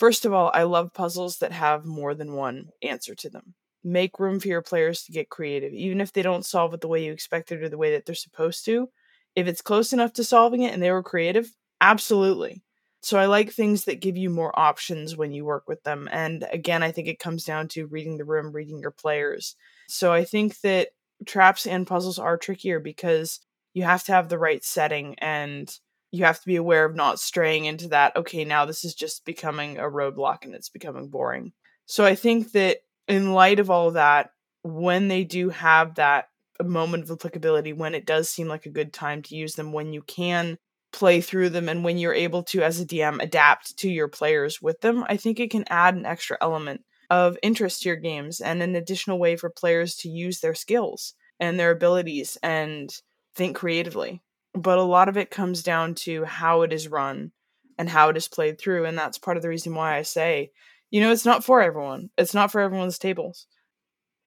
First 0.01 0.25
of 0.25 0.33
all, 0.33 0.49
I 0.55 0.63
love 0.63 0.95
puzzles 0.95 1.37
that 1.37 1.51
have 1.51 1.85
more 1.85 2.15
than 2.15 2.33
one 2.33 2.69
answer 2.81 3.13
to 3.13 3.29
them. 3.29 3.53
Make 3.83 4.19
room 4.19 4.39
for 4.39 4.47
your 4.47 4.63
players 4.63 5.03
to 5.03 5.11
get 5.11 5.29
creative, 5.29 5.73
even 5.73 6.01
if 6.01 6.11
they 6.11 6.23
don't 6.23 6.43
solve 6.43 6.73
it 6.73 6.81
the 6.81 6.87
way 6.87 7.05
you 7.05 7.11
expected 7.11 7.61
or 7.61 7.69
the 7.69 7.77
way 7.77 7.91
that 7.91 8.07
they're 8.07 8.15
supposed 8.15 8.65
to. 8.65 8.89
If 9.35 9.45
it's 9.45 9.61
close 9.61 9.93
enough 9.93 10.11
to 10.13 10.23
solving 10.23 10.63
it 10.63 10.73
and 10.73 10.81
they 10.81 10.89
were 10.89 11.03
creative, 11.03 11.51
absolutely. 11.81 12.63
So 13.03 13.19
I 13.19 13.27
like 13.27 13.51
things 13.51 13.85
that 13.85 14.01
give 14.01 14.17
you 14.17 14.31
more 14.31 14.57
options 14.59 15.15
when 15.15 15.33
you 15.33 15.45
work 15.45 15.67
with 15.67 15.83
them. 15.83 16.09
And 16.11 16.47
again, 16.51 16.81
I 16.81 16.91
think 16.91 17.07
it 17.07 17.19
comes 17.19 17.45
down 17.45 17.67
to 17.67 17.85
reading 17.85 18.17
the 18.17 18.25
room, 18.25 18.51
reading 18.51 18.79
your 18.79 18.89
players. 18.89 19.55
So 19.87 20.11
I 20.11 20.23
think 20.23 20.61
that 20.61 20.89
traps 21.27 21.67
and 21.67 21.85
puzzles 21.85 22.17
are 22.17 22.37
trickier 22.37 22.79
because 22.79 23.39
you 23.73 23.83
have 23.83 24.03
to 24.03 24.11
have 24.11 24.29
the 24.29 24.39
right 24.39 24.63
setting 24.63 25.15
and 25.19 25.77
you 26.11 26.25
have 26.25 26.39
to 26.39 26.45
be 26.45 26.57
aware 26.57 26.85
of 26.85 26.95
not 26.95 27.19
straying 27.19 27.65
into 27.65 27.87
that 27.89 28.15
okay 28.15 28.43
now 28.43 28.65
this 28.65 28.83
is 28.83 28.93
just 28.93 29.25
becoming 29.25 29.77
a 29.77 29.83
roadblock 29.83 30.43
and 30.43 30.53
it's 30.53 30.69
becoming 30.69 31.07
boring. 31.07 31.53
So 31.85 32.05
i 32.05 32.15
think 32.15 32.51
that 32.51 32.79
in 33.07 33.33
light 33.33 33.59
of 33.59 33.69
all 33.69 33.89
of 33.89 33.95
that 33.95 34.31
when 34.63 35.07
they 35.07 35.23
do 35.23 35.49
have 35.49 35.95
that 35.95 36.29
uh, 36.59 36.63
moment 36.63 37.03
of 37.03 37.11
applicability 37.11 37.73
when 37.73 37.95
it 37.95 38.05
does 38.05 38.29
seem 38.29 38.47
like 38.47 38.65
a 38.65 38.71
good 38.71 38.93
time 38.93 39.21
to 39.23 39.35
use 39.35 39.55
them 39.55 39.71
when 39.71 39.93
you 39.93 40.01
can 40.01 40.57
play 40.93 41.21
through 41.21 41.49
them 41.49 41.69
and 41.69 41.83
when 41.83 41.97
you're 41.97 42.13
able 42.13 42.43
to 42.43 42.61
as 42.61 42.79
a 42.79 42.85
dm 42.85 43.21
adapt 43.21 43.77
to 43.77 43.89
your 43.89 44.07
players 44.07 44.61
with 44.61 44.79
them 44.81 45.05
i 45.07 45.17
think 45.17 45.39
it 45.39 45.49
can 45.49 45.63
add 45.69 45.95
an 45.95 46.05
extra 46.05 46.37
element 46.41 46.81
of 47.09 47.37
interest 47.41 47.81
to 47.81 47.89
your 47.89 47.95
games 47.95 48.39
and 48.39 48.61
an 48.61 48.75
additional 48.75 49.19
way 49.19 49.35
for 49.35 49.49
players 49.49 49.95
to 49.95 50.09
use 50.09 50.39
their 50.39 50.53
skills 50.53 51.13
and 51.39 51.59
their 51.59 51.71
abilities 51.71 52.37
and 52.43 53.01
think 53.35 53.55
creatively. 53.55 54.21
But 54.53 54.77
a 54.77 54.83
lot 54.83 55.09
of 55.09 55.17
it 55.17 55.31
comes 55.31 55.63
down 55.63 55.95
to 55.95 56.25
how 56.25 56.61
it 56.61 56.73
is 56.73 56.87
run 56.87 57.31
and 57.77 57.89
how 57.89 58.09
it 58.09 58.17
is 58.17 58.27
played 58.27 58.59
through. 58.59 58.85
And 58.85 58.97
that's 58.97 59.17
part 59.17 59.37
of 59.37 59.43
the 59.43 59.49
reason 59.49 59.73
why 59.73 59.97
I 59.97 60.01
say, 60.01 60.51
you 60.89 60.99
know, 60.99 61.11
it's 61.11 61.25
not 61.25 61.43
for 61.43 61.61
everyone. 61.61 62.09
It's 62.17 62.33
not 62.33 62.51
for 62.51 62.59
everyone's 62.59 62.99
tables. 62.99 63.47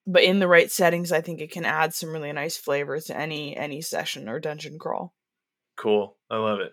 But 0.07 0.25
in 0.25 0.39
the 0.39 0.49
right 0.49 0.71
settings, 0.71 1.13
I 1.13 1.21
think 1.21 1.41
it 1.41 1.51
can 1.51 1.65
add 1.65 1.95
some 1.95 2.13
really 2.13 2.33
nice 2.33 2.57
flavor 2.57 2.99
to 3.01 3.17
any 3.17 3.57
any 3.57 3.81
session 3.81 4.29
or 4.29 4.39
dungeon 4.41 4.79
crawl. 4.79 5.15
Cool. 5.77 6.17
I 6.31 6.37
love 6.37 6.61
it. 6.61 6.73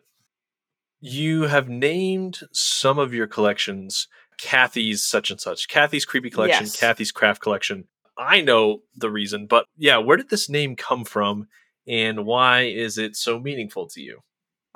You 1.00 1.44
have 1.44 1.68
named 1.68 2.42
some 2.52 3.00
of 3.00 3.14
your 3.14 3.28
collections 3.28 4.08
Kathy's 4.38 5.04
such 5.04 5.30
and 5.30 5.40
such. 5.40 5.68
Kathy's 5.68 6.06
creepy 6.06 6.30
collection, 6.30 6.66
Yes. 6.66 6.80
Kathy's 6.80 7.12
craft 7.12 7.42
collection. 7.42 7.86
I 8.18 8.42
know 8.42 8.82
the 8.96 9.10
reason, 9.10 9.46
but 9.46 9.66
yeah, 9.78 9.98
where 9.98 10.18
did 10.18 10.30
this 10.30 10.50
name 10.50 10.76
come 10.76 11.06
from 11.06 11.48
and 11.88 12.26
why 12.26 12.62
is 12.62 12.98
it 12.98 13.16
so 13.16 13.40
meaningful 13.40 13.88
to 13.88 14.02
you? 14.02 14.20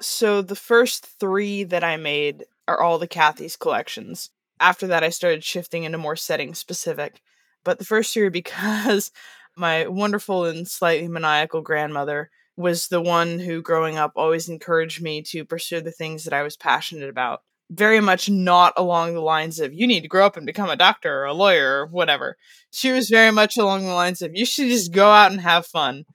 So 0.01 0.41
the 0.41 0.56
first 0.56 1.06
three 1.20 1.64
that 1.64 1.84
I 1.84 1.97
made 1.97 2.45
are 2.68 2.80
all 2.80 2.97
the 2.97 3.08
Kathy's 3.08 3.56
collections. 3.56 4.30
After 4.60 4.88
that, 4.88 5.03
I 5.03 5.10
started 5.10 5.43
shifting 5.43 5.84
into 5.84 5.97
more 5.97 6.16
setting 6.16 6.53
specific. 6.53 7.22
But 7.64 7.80
the 7.80 7.86
first 7.86 8.14
three 8.14 8.30
because 8.30 9.12
my 9.58 9.88
wonderful 9.88 10.45
and 10.45 10.68
slightly 10.68 11.08
maniacal 11.08 11.62
grandmother 11.62 12.30
was 12.58 12.88
the 12.88 13.01
one 13.01 13.39
who, 13.39 13.62
growing 13.62 13.97
up, 13.97 14.14
always 14.16 14.47
encouraged 14.47 15.01
me 15.01 15.22
to 15.22 15.45
pursue 15.45 15.82
the 15.82 15.91
things 15.91 16.24
that 16.24 16.34
I 16.34 16.43
was 16.43 16.56
passionate 16.56 17.10
about. 17.10 17.41
Very 17.70 17.99
much 17.99 18.30
not 18.30 18.74
along 18.78 19.14
the 19.14 19.22
lines 19.22 19.60
of, 19.60 19.74
you 19.74 19.88
need 19.88 20.01
to 20.01 20.08
grow 20.08 20.26
up 20.26 20.38
and 20.38 20.45
become 20.45 20.70
a 20.70 20.76
doctor 20.76 21.22
or 21.22 21.26
a 21.26 21.34
lawyer 21.34 21.82
or 21.82 21.88
whatever. 21.88 22.38
She 22.72 22.91
was 22.91 23.10
very 23.10 23.32
much 23.32 23.58
along 23.58 23.86
the 23.86 23.93
lines 23.93 24.22
of, 24.22 24.36
you 24.36 24.45
should 24.45 24.70
just 24.70 24.93
go 24.93 25.10
out 25.10 25.32
and 25.32 25.41
have 25.41 25.66
fun 25.66 26.06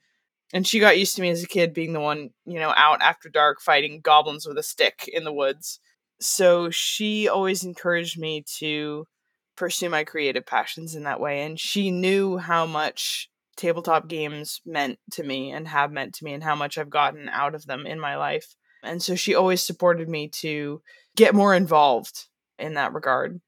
and 0.53 0.67
she 0.67 0.79
got 0.79 0.99
used 0.99 1.15
to 1.15 1.21
me 1.21 1.29
as 1.29 1.43
a 1.43 1.47
kid 1.47 1.73
being 1.73 1.93
the 1.93 1.99
one 1.99 2.29
you 2.45 2.59
know 2.59 2.73
out 2.75 3.01
after 3.01 3.29
dark 3.29 3.61
fighting 3.61 4.01
goblins 4.01 4.45
with 4.45 4.57
a 4.57 4.63
stick 4.63 5.09
in 5.11 5.23
the 5.23 5.33
woods. 5.33 5.79
So 6.19 6.69
she 6.69 7.27
always 7.27 7.63
encouraged 7.63 8.19
me 8.19 8.43
to 8.59 9.07
pursue 9.55 9.89
my 9.89 10.03
creative 10.03 10.45
passions 10.45 10.95
in 10.95 11.03
that 11.03 11.19
way. 11.19 11.43
And 11.43 11.59
she 11.59 11.91
knew 11.91 12.37
how 12.37 12.65
much 12.65 13.29
tabletop 13.57 14.07
games 14.07 14.61
meant 14.65 14.99
to 15.11 15.23
me 15.23 15.51
and 15.51 15.67
have 15.67 15.91
meant 15.91 16.15
to 16.15 16.25
me 16.25 16.33
and 16.33 16.43
how 16.43 16.55
much 16.55 16.77
I've 16.77 16.89
gotten 16.89 17.29
out 17.29 17.55
of 17.55 17.65
them 17.65 17.85
in 17.85 17.99
my 17.99 18.17
life. 18.17 18.55
And 18.83 19.01
so 19.01 19.15
she 19.15 19.35
always 19.35 19.61
supported 19.61 20.09
me 20.09 20.29
to 20.29 20.81
get 21.15 21.35
more 21.35 21.53
involved 21.53 22.27
in 22.57 22.75
that 22.75 22.93
regard. 22.93 23.39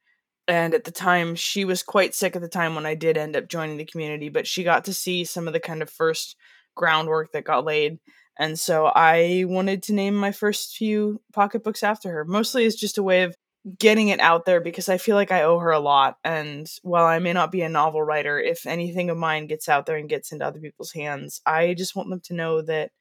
And 0.48 0.74
at 0.74 0.84
the 0.84 0.92
time 0.92 1.36
she 1.36 1.66
was 1.66 1.82
quite 1.84 2.14
sick 2.14 2.36
at 2.36 2.42
the 2.42 2.50
time 2.50 2.76
when 2.76 2.86
I 2.86 2.96
did 2.96 3.18
end 3.18 3.36
up 3.36 3.48
joining 3.48 3.78
the 3.78 3.86
community 3.86 4.30
but 4.30 4.46
she 4.46 4.64
got 4.64 4.86
to 4.86 4.94
see 4.94 5.24
some 5.24 5.48
of 5.48 5.54
the 5.54 5.60
kind 5.60 5.82
of 5.82 5.90
first 5.90 6.36
groundwork 6.76 7.32
that 7.32 7.44
got 7.44 7.66
laid. 7.66 8.00
And 8.38 8.60
so 8.60 8.88
I 8.88 9.46
wanted 9.48 9.84
to 9.84 9.94
name 9.94 10.16
my 10.16 10.32
first 10.32 10.76
few 10.76 11.22
pocketbooks 11.34 11.84
after 11.84 12.10
her, 12.12 12.26
mostly 12.26 12.66
as 12.66 12.76
just 12.76 12.98
a 12.98 13.04
way 13.04 13.24
of 13.24 13.36
getting 13.80 14.10
it 14.10 14.20
out 14.20 14.46
there 14.46 14.60
because 14.60 14.90
I 14.90 14.98
feel 14.98 15.16
like 15.16 15.32
I 15.32 15.44
owe 15.44 15.60
her 15.60 15.72
a 15.72 15.80
lot. 15.80 16.18
And 16.24 16.68
while 16.82 17.06
I 17.06 17.20
may 17.20 17.32
not 17.32 17.52
be 17.52 17.62
a 17.62 17.70
novel 17.70 18.02
writer, 18.02 18.40
if 18.40 18.66
anything 18.66 19.10
of 19.10 19.18
mine 19.18 19.48
gets 19.48 19.70
out 19.70 19.86
there 19.86 19.98
and 19.98 20.10
gets 20.10 20.32
into 20.32 20.46
other 20.46 20.60
people's 20.60 20.92
hands, 20.92 21.42
I 21.46 21.74
just 21.74 21.96
want 21.96 22.10
them 22.10 22.22
to 22.26 22.34
know 22.34 22.62
that, 22.64 22.92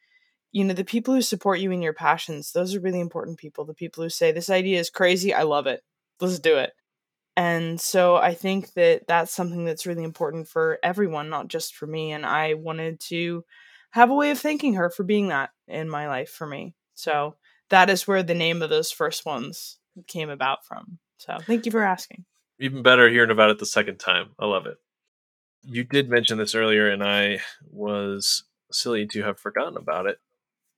you 0.52 0.64
know, 0.64 0.74
the 0.74 0.84
people 0.84 1.14
who 1.14 1.22
support 1.22 1.58
you 1.60 1.72
in 1.72 1.82
your 1.82 1.94
passions, 1.94 2.52
those 2.52 2.74
are 2.74 2.80
really 2.80 3.00
important 3.00 3.38
people. 3.38 3.64
The 3.64 3.74
people 3.74 4.04
who 4.04 4.10
say, 4.10 4.32
this 4.32 4.50
idea 4.50 4.78
is 4.78 4.90
crazy, 4.90 5.34
I 5.34 5.42
love 5.42 5.66
it, 5.66 5.80
let's 6.20 6.38
do 6.38 6.58
it. 6.58 6.72
And 7.36 7.80
so 7.80 8.16
I 8.16 8.34
think 8.34 8.74
that 8.74 9.06
that's 9.08 9.32
something 9.32 9.64
that's 9.64 9.86
really 9.86 10.04
important 10.04 10.48
for 10.48 10.78
everyone, 10.82 11.30
not 11.30 11.48
just 11.48 11.74
for 11.74 11.86
me. 11.86 12.12
And 12.12 12.26
I 12.26 12.54
wanted 12.54 13.00
to 13.08 13.44
have 13.92 14.10
a 14.10 14.14
way 14.14 14.30
of 14.30 14.38
thanking 14.38 14.74
her 14.74 14.90
for 14.90 15.02
being 15.02 15.28
that 15.28 15.50
in 15.66 15.88
my 15.88 16.08
life 16.08 16.30
for 16.30 16.46
me. 16.46 16.74
So 16.94 17.36
that 17.70 17.88
is 17.88 18.06
where 18.06 18.22
the 18.22 18.34
name 18.34 18.62
of 18.62 18.70
those 18.70 18.90
first 18.92 19.24
ones 19.24 19.78
came 20.06 20.30
about 20.30 20.64
from. 20.66 20.98
So 21.16 21.38
thank 21.46 21.64
you 21.64 21.72
for 21.72 21.82
asking. 21.82 22.24
Even 22.58 22.82
better 22.82 23.08
hearing 23.08 23.30
about 23.30 23.50
it 23.50 23.58
the 23.58 23.66
second 23.66 23.98
time. 23.98 24.30
I 24.38 24.46
love 24.46 24.66
it. 24.66 24.76
You 25.64 25.84
did 25.84 26.10
mention 26.10 26.38
this 26.38 26.54
earlier, 26.54 26.90
and 26.90 27.02
I 27.02 27.40
was 27.70 28.44
silly 28.70 29.06
to 29.06 29.22
have 29.22 29.38
forgotten 29.38 29.76
about 29.76 30.06
it. 30.06 30.18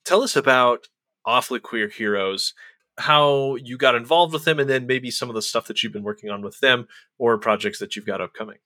Tell 0.04 0.22
us 0.22 0.36
about 0.36 0.88
Awfully 1.24 1.60
Queer 1.60 1.88
Heroes, 1.88 2.52
how 2.98 3.56
you 3.56 3.76
got 3.76 3.94
involved 3.94 4.32
with 4.32 4.44
them, 4.44 4.58
and 4.58 4.70
then 4.70 4.86
maybe 4.86 5.10
some 5.10 5.28
of 5.28 5.34
the 5.34 5.42
stuff 5.42 5.66
that 5.66 5.82
you've 5.82 5.92
been 5.92 6.02
working 6.02 6.30
on 6.30 6.42
with 6.42 6.60
them 6.60 6.86
or 7.18 7.38
projects 7.38 7.78
that 7.78 7.96
you've 7.96 8.06
got 8.06 8.20
upcoming. 8.20 8.58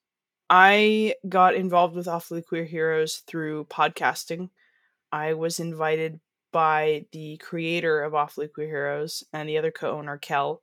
I 0.50 1.14
got 1.28 1.54
involved 1.54 1.94
with 1.94 2.08
Awfully 2.08 2.42
Queer 2.42 2.64
Heroes 2.64 3.22
through 3.26 3.64
podcasting. 3.66 4.50
I 5.12 5.34
was 5.34 5.60
invited 5.60 6.20
by 6.52 7.06
the 7.12 7.36
creator 7.38 8.02
of 8.02 8.14
Awfully 8.14 8.48
Queer 8.48 8.66
Heroes 8.66 9.24
and 9.32 9.48
the 9.48 9.58
other 9.58 9.70
co 9.70 9.98
owner, 9.98 10.16
Kel, 10.16 10.62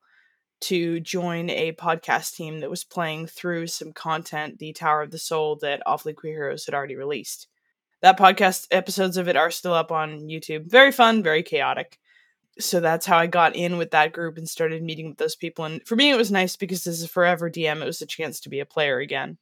to 0.61 0.99
join 0.99 1.49
a 1.49 1.73
podcast 1.73 2.35
team 2.35 2.59
that 2.59 2.69
was 2.69 2.83
playing 2.83 3.27
through 3.27 3.67
some 3.67 3.93
content, 3.93 4.57
the 4.57 4.73
Tower 4.73 5.03
of 5.03 5.11
the 5.11 5.19
Soul, 5.19 5.57
that 5.61 5.83
Awfully 5.85 6.13
Queer 6.13 6.33
Heroes 6.33 6.65
had 6.65 6.73
already 6.73 6.95
released. 6.95 7.47
That 8.01 8.17
podcast 8.17 8.67
episodes 8.71 9.17
of 9.17 9.27
it 9.27 9.35
are 9.35 9.51
still 9.51 9.73
up 9.73 9.91
on 9.91 10.21
YouTube. 10.21 10.69
Very 10.69 10.91
fun, 10.91 11.23
very 11.23 11.43
chaotic. 11.43 11.99
So 12.59 12.79
that's 12.79 13.05
how 13.05 13.17
I 13.17 13.27
got 13.27 13.55
in 13.55 13.77
with 13.77 13.91
that 13.91 14.13
group 14.13 14.37
and 14.37 14.47
started 14.47 14.81
meeting 14.81 15.09
with 15.09 15.17
those 15.17 15.35
people. 15.35 15.65
And 15.65 15.85
for 15.85 15.95
me, 15.95 16.11
it 16.11 16.17
was 16.17 16.31
nice 16.31 16.55
because 16.55 16.87
as 16.87 17.03
a 17.03 17.07
forever 17.07 17.49
DM, 17.49 17.81
it 17.81 17.85
was 17.85 18.01
a 18.01 18.05
chance 18.05 18.39
to 18.41 18.49
be 18.49 18.59
a 18.59 18.65
player 18.65 18.99
again. 18.99 19.37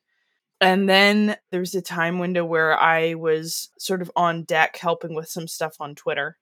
And 0.59 0.87
then 0.87 1.35
there 1.51 1.59
was 1.59 1.75
a 1.75 1.81
time 1.81 2.19
window 2.19 2.45
where 2.45 2.79
I 2.79 3.15
was 3.15 3.69
sort 3.77 4.01
of 4.01 4.09
on 4.15 4.43
deck 4.43 4.77
helping 4.77 5.13
with 5.13 5.27
some 5.27 5.47
stuff 5.47 5.75
on 5.79 5.93
Twitter. 5.93 6.37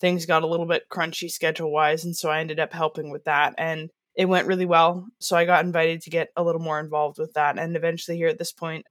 Things 0.00 0.26
got 0.26 0.44
a 0.44 0.46
little 0.46 0.66
bit 0.66 0.88
crunchy 0.90 1.30
schedule 1.30 1.72
wise, 1.72 2.04
and 2.04 2.14
so 2.14 2.30
I 2.30 2.40
ended 2.40 2.60
up 2.60 2.72
helping 2.72 3.10
with 3.10 3.24
that. 3.24 3.54
And 3.58 3.90
it 4.14 4.26
went 4.26 4.46
really 4.46 4.66
well. 4.66 5.06
So 5.18 5.36
I 5.36 5.44
got 5.44 5.64
invited 5.64 6.02
to 6.02 6.10
get 6.10 6.28
a 6.36 6.44
little 6.44 6.60
more 6.60 6.78
involved 6.78 7.18
with 7.18 7.32
that. 7.34 7.58
And 7.58 7.76
eventually, 7.76 8.16
here 8.16 8.28
at 8.28 8.38
this 8.38 8.52
point, 8.52 8.86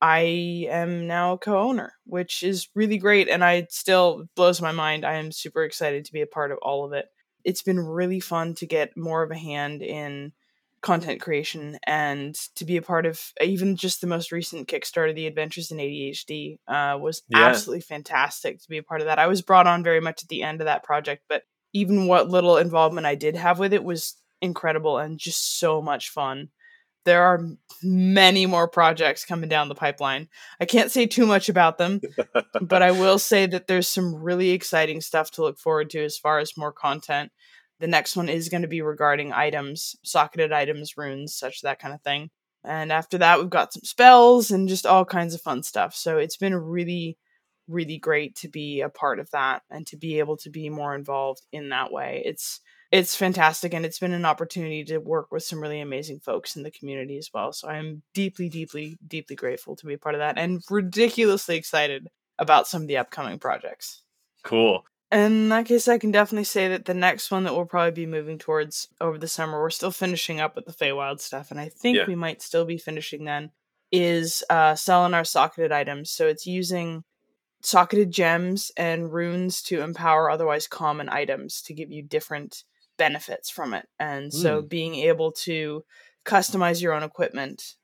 I 0.00 0.66
am 0.70 1.06
now 1.06 1.32
a 1.34 1.38
co 1.38 1.58
owner, 1.58 1.92
which 2.04 2.42
is 2.42 2.68
really 2.74 2.98
great. 2.98 3.28
And 3.28 3.44
I 3.44 3.66
still 3.70 4.26
blows 4.36 4.60
my 4.60 4.72
mind. 4.72 5.04
I 5.04 5.14
am 5.14 5.32
super 5.32 5.64
excited 5.64 6.04
to 6.04 6.12
be 6.12 6.22
a 6.22 6.26
part 6.26 6.52
of 6.52 6.58
all 6.62 6.84
of 6.84 6.92
it. 6.92 7.06
It's 7.44 7.62
been 7.62 7.80
really 7.80 8.20
fun 8.20 8.54
to 8.56 8.66
get 8.66 8.96
more 8.96 9.22
of 9.22 9.30
a 9.30 9.36
hand 9.38 9.82
in 9.82 10.32
content 10.80 11.20
creation 11.20 11.76
and 11.86 12.36
to 12.54 12.64
be 12.64 12.76
a 12.76 12.82
part 12.82 13.04
of 13.04 13.20
even 13.42 13.74
just 13.76 14.00
the 14.00 14.06
most 14.06 14.30
recent 14.30 14.68
Kickstarter, 14.68 15.12
The 15.14 15.26
Adventures 15.26 15.72
in 15.72 15.80
ADHD, 15.80 16.60
uh, 16.68 16.96
was 17.00 17.22
Yeah. 17.28 17.38
absolutely 17.40 17.80
fantastic 17.80 18.60
to 18.62 18.68
be 18.68 18.78
a 18.78 18.82
part 18.82 19.00
of 19.00 19.06
that. 19.08 19.18
I 19.18 19.26
was 19.26 19.42
brought 19.42 19.66
on 19.66 19.82
very 19.82 20.00
much 20.00 20.22
at 20.22 20.28
the 20.28 20.42
end 20.44 20.60
of 20.60 20.66
that 20.66 20.84
project, 20.84 21.24
but 21.28 21.42
even 21.72 22.06
what 22.06 22.28
little 22.28 22.56
involvement 22.58 23.06
I 23.06 23.16
did 23.16 23.34
have 23.34 23.58
with 23.58 23.72
it 23.72 23.82
was 23.82 24.16
incredible 24.40 24.98
and 24.98 25.18
just 25.18 25.58
so 25.58 25.82
much 25.82 26.10
fun. 26.10 26.48
There 27.08 27.22
are 27.22 27.40
many 27.82 28.44
more 28.44 28.68
projects 28.68 29.24
coming 29.24 29.48
down 29.48 29.70
the 29.70 29.74
pipeline. 29.74 30.28
I 30.60 30.66
can't 30.66 30.90
say 30.90 31.06
too 31.06 31.24
much 31.24 31.48
about 31.48 31.78
them, 31.78 32.02
but 32.60 32.82
I 32.82 32.90
will 32.90 33.18
say 33.18 33.46
that 33.46 33.66
there's 33.66 33.88
some 33.88 34.14
really 34.14 34.50
exciting 34.50 35.00
stuff 35.00 35.30
to 35.32 35.42
look 35.42 35.58
forward 35.58 35.88
to 35.90 36.04
as 36.04 36.18
far 36.18 36.38
as 36.38 36.54
more 36.54 36.70
content. 36.70 37.32
The 37.80 37.86
next 37.86 38.14
one 38.14 38.28
is 38.28 38.50
going 38.50 38.60
to 38.60 38.68
be 38.68 38.82
regarding 38.82 39.32
items, 39.32 39.96
socketed 40.04 40.52
items, 40.52 40.98
runes, 40.98 41.34
such 41.34 41.62
that 41.62 41.78
kind 41.78 41.94
of 41.94 42.02
thing. 42.02 42.28
And 42.62 42.92
after 42.92 43.16
that, 43.16 43.38
we've 43.38 43.48
got 43.48 43.72
some 43.72 43.84
spells 43.84 44.50
and 44.50 44.68
just 44.68 44.84
all 44.84 45.06
kinds 45.06 45.32
of 45.32 45.40
fun 45.40 45.62
stuff. 45.62 45.94
So 45.94 46.18
it's 46.18 46.36
been 46.36 46.54
really, 46.54 47.16
really 47.68 47.96
great 47.96 48.36
to 48.36 48.48
be 48.48 48.82
a 48.82 48.90
part 48.90 49.18
of 49.18 49.30
that 49.30 49.62
and 49.70 49.86
to 49.86 49.96
be 49.96 50.18
able 50.18 50.36
to 50.38 50.50
be 50.50 50.68
more 50.68 50.94
involved 50.94 51.40
in 51.52 51.70
that 51.70 51.90
way. 51.90 52.22
It's 52.26 52.60
it's 52.90 53.14
fantastic 53.14 53.74
and 53.74 53.84
it's 53.84 53.98
been 53.98 54.12
an 54.12 54.24
opportunity 54.24 54.82
to 54.84 54.98
work 54.98 55.30
with 55.30 55.42
some 55.42 55.60
really 55.60 55.80
amazing 55.80 56.20
folks 56.20 56.56
in 56.56 56.62
the 56.62 56.70
community 56.70 57.18
as 57.18 57.30
well. 57.32 57.52
So 57.52 57.68
I'm 57.68 58.02
deeply, 58.14 58.48
deeply, 58.48 58.98
deeply 59.06 59.36
grateful 59.36 59.76
to 59.76 59.86
be 59.86 59.94
a 59.94 59.98
part 59.98 60.14
of 60.14 60.20
that 60.20 60.38
and 60.38 60.62
ridiculously 60.70 61.56
excited 61.56 62.08
about 62.38 62.66
some 62.66 62.82
of 62.82 62.88
the 62.88 62.96
upcoming 62.96 63.38
projects. 63.38 64.02
Cool. 64.42 64.84
In 65.10 65.48
that 65.48 65.66
case, 65.66 65.88
I 65.88 65.98
can 65.98 66.10
definitely 66.10 66.44
say 66.44 66.68
that 66.68 66.84
the 66.84 66.94
next 66.94 67.30
one 67.30 67.44
that 67.44 67.54
we'll 67.54 67.64
probably 67.64 67.92
be 67.92 68.06
moving 68.06 68.38
towards 68.38 68.88
over 69.00 69.16
the 69.16 69.28
summer, 69.28 69.60
we're 69.60 69.70
still 69.70 69.90
finishing 69.90 70.38
up 70.38 70.54
with 70.54 70.66
the 70.66 70.72
Feywild 70.72 71.20
stuff, 71.20 71.50
and 71.50 71.58
I 71.58 71.70
think 71.70 71.96
Yeah. 71.96 72.04
we 72.06 72.14
might 72.14 72.42
still 72.42 72.66
be 72.66 72.76
finishing 72.76 73.24
then, 73.24 73.50
is 73.90 74.44
uh, 74.50 74.74
selling 74.74 75.14
our 75.14 75.24
socketed 75.24 75.72
items. 75.72 76.10
So 76.10 76.26
it's 76.26 76.46
using 76.46 77.04
socketed 77.62 78.10
gems 78.10 78.70
and 78.76 79.12
runes 79.12 79.62
to 79.62 79.80
empower 79.80 80.30
otherwise 80.30 80.66
common 80.66 81.08
items 81.08 81.62
to 81.62 81.74
give 81.74 81.90
you 81.90 82.02
different 82.02 82.64
benefits 82.98 83.48
from 83.48 83.72
it. 83.72 83.86
And 83.98 84.32
so 84.32 84.60
being 84.60 84.94
able 84.96 85.32
to 85.32 85.84
customize 86.24 86.82
your 86.82 86.92
own 86.92 87.02
equipment 87.02 87.74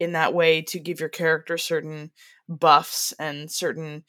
in 0.00 0.12
that 0.12 0.34
way 0.34 0.62
to 0.62 0.80
give 0.80 0.98
your 0.98 1.08
character 1.08 1.56
certain 1.56 2.10
buffs 2.48 3.12
and 3.18 3.50
certain 3.50 4.04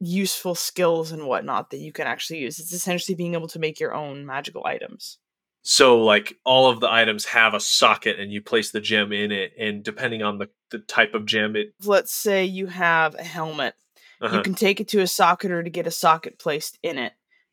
useful 0.00 0.54
skills 0.54 1.12
and 1.12 1.26
whatnot 1.26 1.70
that 1.70 1.78
you 1.78 1.92
can 1.92 2.06
actually 2.06 2.40
use. 2.40 2.58
It's 2.58 2.72
essentially 2.72 3.14
being 3.14 3.34
able 3.34 3.48
to 3.48 3.58
make 3.58 3.80
your 3.80 3.94
own 3.94 4.26
magical 4.26 4.66
items. 4.66 5.18
So 5.62 6.02
like 6.02 6.36
all 6.44 6.70
of 6.70 6.80
the 6.80 6.90
items 6.90 7.26
have 7.26 7.52
a 7.52 7.60
socket 7.60 8.18
and 8.18 8.32
you 8.32 8.40
place 8.40 8.70
the 8.70 8.80
gem 8.80 9.12
in 9.12 9.30
it 9.30 9.52
and 9.58 9.82
depending 9.82 10.22
on 10.22 10.38
the, 10.38 10.48
the 10.70 10.78
type 10.78 11.14
of 11.14 11.26
gem 11.26 11.54
it 11.54 11.74
Let's 11.84 12.12
say 12.12 12.44
you 12.44 12.66
have 12.66 13.14
a 13.14 13.22
helmet. 13.22 13.74
uh 14.22 14.30
You 14.32 14.42
can 14.42 14.54
take 14.54 14.80
it 14.80 14.88
to 14.88 15.00
a 15.00 15.04
socketer 15.04 15.62
to 15.62 15.70
get 15.70 15.86
a 15.86 15.90
socket 15.90 16.38
placed 16.38 16.78
in 16.82 16.96
it. 16.96 17.12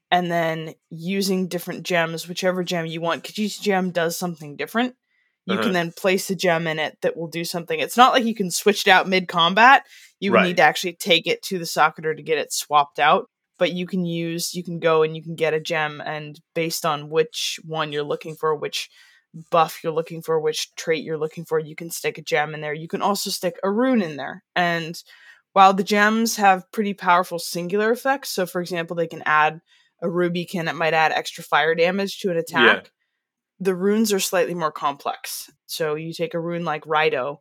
And 0.10 0.32
then 0.32 0.74
using 0.90 1.48
different 1.48 1.84
gems, 1.84 2.28
whichever 2.28 2.64
gem 2.64 2.86
you 2.86 3.02
want, 3.02 3.24
because 3.24 3.38
each 3.40 3.62
gem 3.62 3.92
does 3.92 4.18
something 4.18 4.56
different, 4.56 4.96
you 5.46 5.54
Uh-huh. 5.54 5.64
can 5.64 5.74
then 5.74 5.92
place 5.92 6.30
a 6.30 6.36
gem 6.36 6.68
in 6.68 6.80
it 6.80 6.98
that 7.02 7.18
will 7.18 7.28
do 7.28 7.44
something. 7.44 7.80
It's 7.80 7.98
not 7.98 8.14
like 8.14 8.24
you 8.24 8.36
can 8.36 8.50
switch 8.52 8.88
it 8.88 8.92
out 8.92 9.08
mid 9.10 9.28
combat. 9.28 9.84
You 10.20 10.32
would 10.32 10.38
Right. 10.38 10.48
need 10.48 10.58
to 10.58 10.64
actually 10.64 10.94
take 10.94 11.28
it 11.28 11.42
to 11.44 11.60
the 11.60 11.66
socketer 11.66 12.16
to 12.16 12.24
get 12.24 12.38
it 12.38 12.54
swapped 12.54 13.00
out. 13.00 13.30
But 13.60 13.74
you 13.74 13.88
can 13.88 14.06
use, 14.06 14.54
you 14.54 14.64
can 14.64 14.80
go 14.80 15.04
and 15.04 15.16
you 15.16 15.24
can 15.24 15.36
get 15.36 15.54
a 15.54 15.60
gem, 15.60 16.02
and 16.06 16.40
based 16.54 16.86
on 16.86 17.10
which 17.10 17.60
one 17.66 17.92
you're 17.92 18.04
looking 18.04 18.36
for, 18.36 18.56
which 18.56 18.90
buff 19.52 19.80
you're 19.84 19.94
looking 19.94 20.22
for, 20.22 20.40
which 20.40 20.74
trait 20.76 21.04
you're 21.04 21.18
looking 21.18 21.44
for, 21.44 21.60
you 21.60 21.76
can 21.76 21.90
stick 21.90 22.18
a 22.18 22.22
gem 22.22 22.54
in 22.54 22.62
there. 22.62 22.74
You 22.74 22.88
can 22.88 23.02
also 23.02 23.30
stick 23.30 23.56
a 23.64 23.70
rune 23.70 24.02
in 24.02 24.16
there. 24.16 24.44
And 24.56 25.02
while 25.54 25.74
the 25.74 25.84
gems 25.84 26.36
have 26.38 26.72
pretty 26.72 26.94
powerful 26.94 27.40
singular 27.40 27.92
effects, 27.92 28.30
so 28.30 28.46
for 28.46 28.62
example, 28.62 28.96
they 28.96 29.08
can 29.08 29.24
add 29.26 29.60
a 30.02 30.10
ruby 30.10 30.46
can 30.46 30.68
it 30.68 30.76
might 30.76 30.94
add 30.94 31.12
extra 31.12 31.44
fire 31.44 31.76
damage 31.76 32.20
to 32.20 32.32
an 32.32 32.38
attack. 32.38 32.92
The 33.60 33.76
runes 33.76 34.14
are 34.14 34.20
slightly 34.20 34.54
more 34.54 34.72
complex. 34.72 35.50
So 35.66 35.96
you 35.96 36.14
take 36.14 36.34
a 36.34 36.40
rune 36.40 36.64
like 36.64 36.84
Rido, 36.84 37.38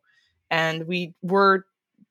and 0.50 0.86
we 0.86 1.14
were 1.22 1.66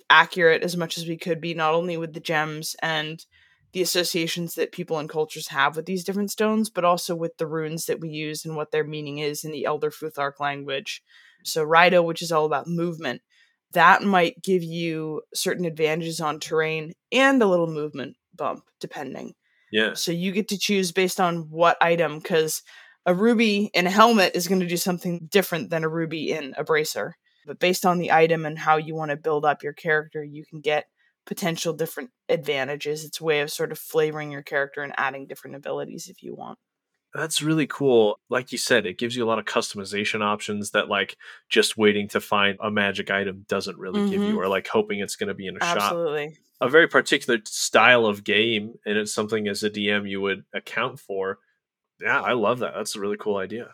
accurate 0.09 0.63
as 0.63 0.77
much 0.77 0.97
as 0.97 1.07
we 1.07 1.17
could 1.17 1.41
be, 1.41 1.53
not 1.53 1.73
only 1.73 1.97
with 1.97 2.13
the 2.13 2.19
gems 2.19 2.75
and 2.81 3.25
the 3.73 3.81
associations 3.81 4.55
that 4.55 4.71
people 4.71 4.99
and 4.99 5.09
cultures 5.09 5.49
have 5.49 5.75
with 5.75 5.85
these 5.85 6.03
different 6.03 6.31
stones, 6.31 6.69
but 6.69 6.85
also 6.85 7.15
with 7.15 7.35
the 7.37 7.47
runes 7.47 7.87
that 7.87 7.99
we 7.99 8.09
use 8.09 8.45
and 8.45 8.55
what 8.55 8.71
their 8.71 8.85
meaning 8.85 9.17
is 9.17 9.43
in 9.43 9.51
the 9.51 9.65
Elder 9.65 9.91
Futhark 9.91 10.39
language. 10.39 11.03
So 11.43 11.65
Rido, 11.65 12.03
which 12.05 12.21
is 12.21 12.31
all 12.31 12.45
about 12.45 12.67
movement, 12.67 13.21
that 13.73 14.03
might 14.03 14.41
give 14.41 14.63
you 14.63 15.23
certain 15.33 15.65
advantages 15.65 16.21
on 16.21 16.39
terrain 16.39 16.93
and 17.11 17.41
a 17.41 17.47
little 17.47 17.67
movement 17.67 18.15
bump, 18.33 18.63
depending. 18.79 19.33
Yeah 19.71 19.95
So 19.95 20.11
you 20.11 20.31
get 20.31 20.47
to 20.49 20.57
choose 20.57 20.91
based 20.91 21.19
on 21.19 21.49
what 21.49 21.77
item, 21.81 22.19
because 22.19 22.61
a 23.05 23.13
ruby 23.13 23.69
in 23.73 23.87
a 23.87 23.91
helmet 23.91 24.35
is 24.35 24.47
going 24.47 24.61
to 24.61 24.67
do 24.67 24.77
something 24.77 25.27
different 25.31 25.69
than 25.69 25.83
a 25.83 25.89
ruby 25.89 26.31
in 26.31 26.53
a 26.57 26.63
bracer. 26.63 27.15
But 27.45 27.59
based 27.59 27.85
on 27.85 27.99
the 27.99 28.11
item 28.11 28.45
and 28.45 28.57
how 28.59 28.77
you 28.77 28.95
want 28.95 29.11
to 29.11 29.17
build 29.17 29.45
up 29.45 29.63
your 29.63 29.73
character, 29.73 30.23
you 30.23 30.45
can 30.45 30.61
get 30.61 30.87
potential 31.25 31.73
different 31.73 32.11
advantages. 32.29 33.05
It's 33.05 33.21
a 33.21 33.23
way 33.23 33.41
of 33.41 33.51
sort 33.51 33.71
of 33.71 33.79
flavoring 33.79 34.31
your 34.31 34.43
character 34.43 34.81
and 34.81 34.93
adding 34.97 35.27
different 35.27 35.55
abilities 35.55 36.07
if 36.09 36.23
you 36.23 36.35
want. 36.35 36.57
That's 37.13 37.41
really 37.41 37.65
cool. 37.67 38.19
Like 38.29 38.51
you 38.51 38.57
said, 38.57 38.85
it 38.85 38.97
gives 38.97 39.15
you 39.15 39.23
a 39.23 39.27
lot 39.27 39.39
of 39.39 39.45
customization 39.45 40.21
options 40.21 40.71
that 40.71 40.89
like 40.89 41.17
just 41.49 41.77
waiting 41.77 42.09
to 42.09 42.19
find 42.19 42.57
a 42.61 42.69
magic 42.69 43.09
item 43.09 43.45
doesn't 43.47 43.77
really 43.77 44.03
give 44.03 44.23
you 44.23 44.35
Mhm. 44.35 44.41
or 44.41 44.49
like 44.49 44.67
hoping 44.67 44.99
it's 44.99 45.15
going 45.15 45.29
to 45.29 45.33
be 45.33 45.47
in 45.47 45.55
a 45.55 45.61
shop. 45.61 46.01
Absolutely. 46.01 46.37
A 46.61 46.69
very 46.69 46.87
particular 46.87 47.39
style 47.45 48.05
of 48.05 48.23
game 48.23 48.75
and 48.85 48.97
it's 48.97 49.13
something 49.13 49.47
as 49.47 49.63
a 49.63 49.69
DM 49.69 50.09
you 50.09 50.21
would 50.21 50.43
account 50.53 50.99
for. 50.99 51.39
Yeah, 52.01 52.21
I 52.21 52.33
love 52.33 52.59
that. 52.59 52.73
That's 52.75 52.95
a 52.95 52.99
really 52.99 53.17
cool 53.17 53.37
idea. 53.37 53.73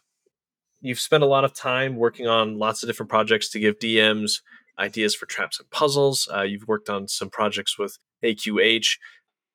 You've 0.80 1.00
spent 1.00 1.24
a 1.24 1.28
lot 1.28 1.44
of 1.44 1.54
time 1.54 1.96
working 1.96 2.28
on 2.28 2.58
lots 2.58 2.82
of 2.82 2.90
different 2.90 3.10
projects 3.10 3.50
to 3.50 3.60
give 3.60 3.80
DMs 3.80 4.42
ideas 4.80 5.14
for 5.14 5.28
traps 5.28 5.60
and 5.60 5.70
puzzles. 5.70 6.28
Uh, 6.34 6.42
you've 6.42 6.68
worked 6.68 6.90
on 6.90 7.08
some 7.08 7.30
projects 7.30 7.78
with 7.78 7.98
AQH. 8.24 8.98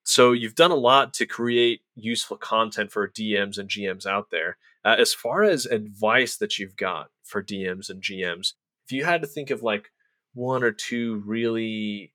So 0.04 0.30
you've 0.30 0.54
done 0.54 0.70
a 0.70 0.76
lot 0.76 1.12
to 1.14 1.26
create 1.26 1.80
useful 1.96 2.36
content 2.36 2.92
for 2.92 3.08
DMs 3.08 3.58
and 3.58 3.68
GMs 3.68 4.06
out 4.06 4.30
there. 4.30 4.56
Uh, 4.84 4.94
as 4.98 5.12
far 5.12 5.42
as 5.42 5.66
advice 5.66 6.36
that 6.36 6.58
you've 6.58 6.76
got 6.76 7.08
for 7.24 7.42
DMs 7.42 7.90
and 7.90 8.00
GMs, 8.00 8.52
if 8.84 8.92
you 8.92 9.04
had 9.04 9.20
to 9.22 9.26
think 9.26 9.50
of 9.50 9.64
like 9.64 9.90
one 10.32 10.62
or 10.62 10.70
two 10.70 11.22
really 11.26 12.12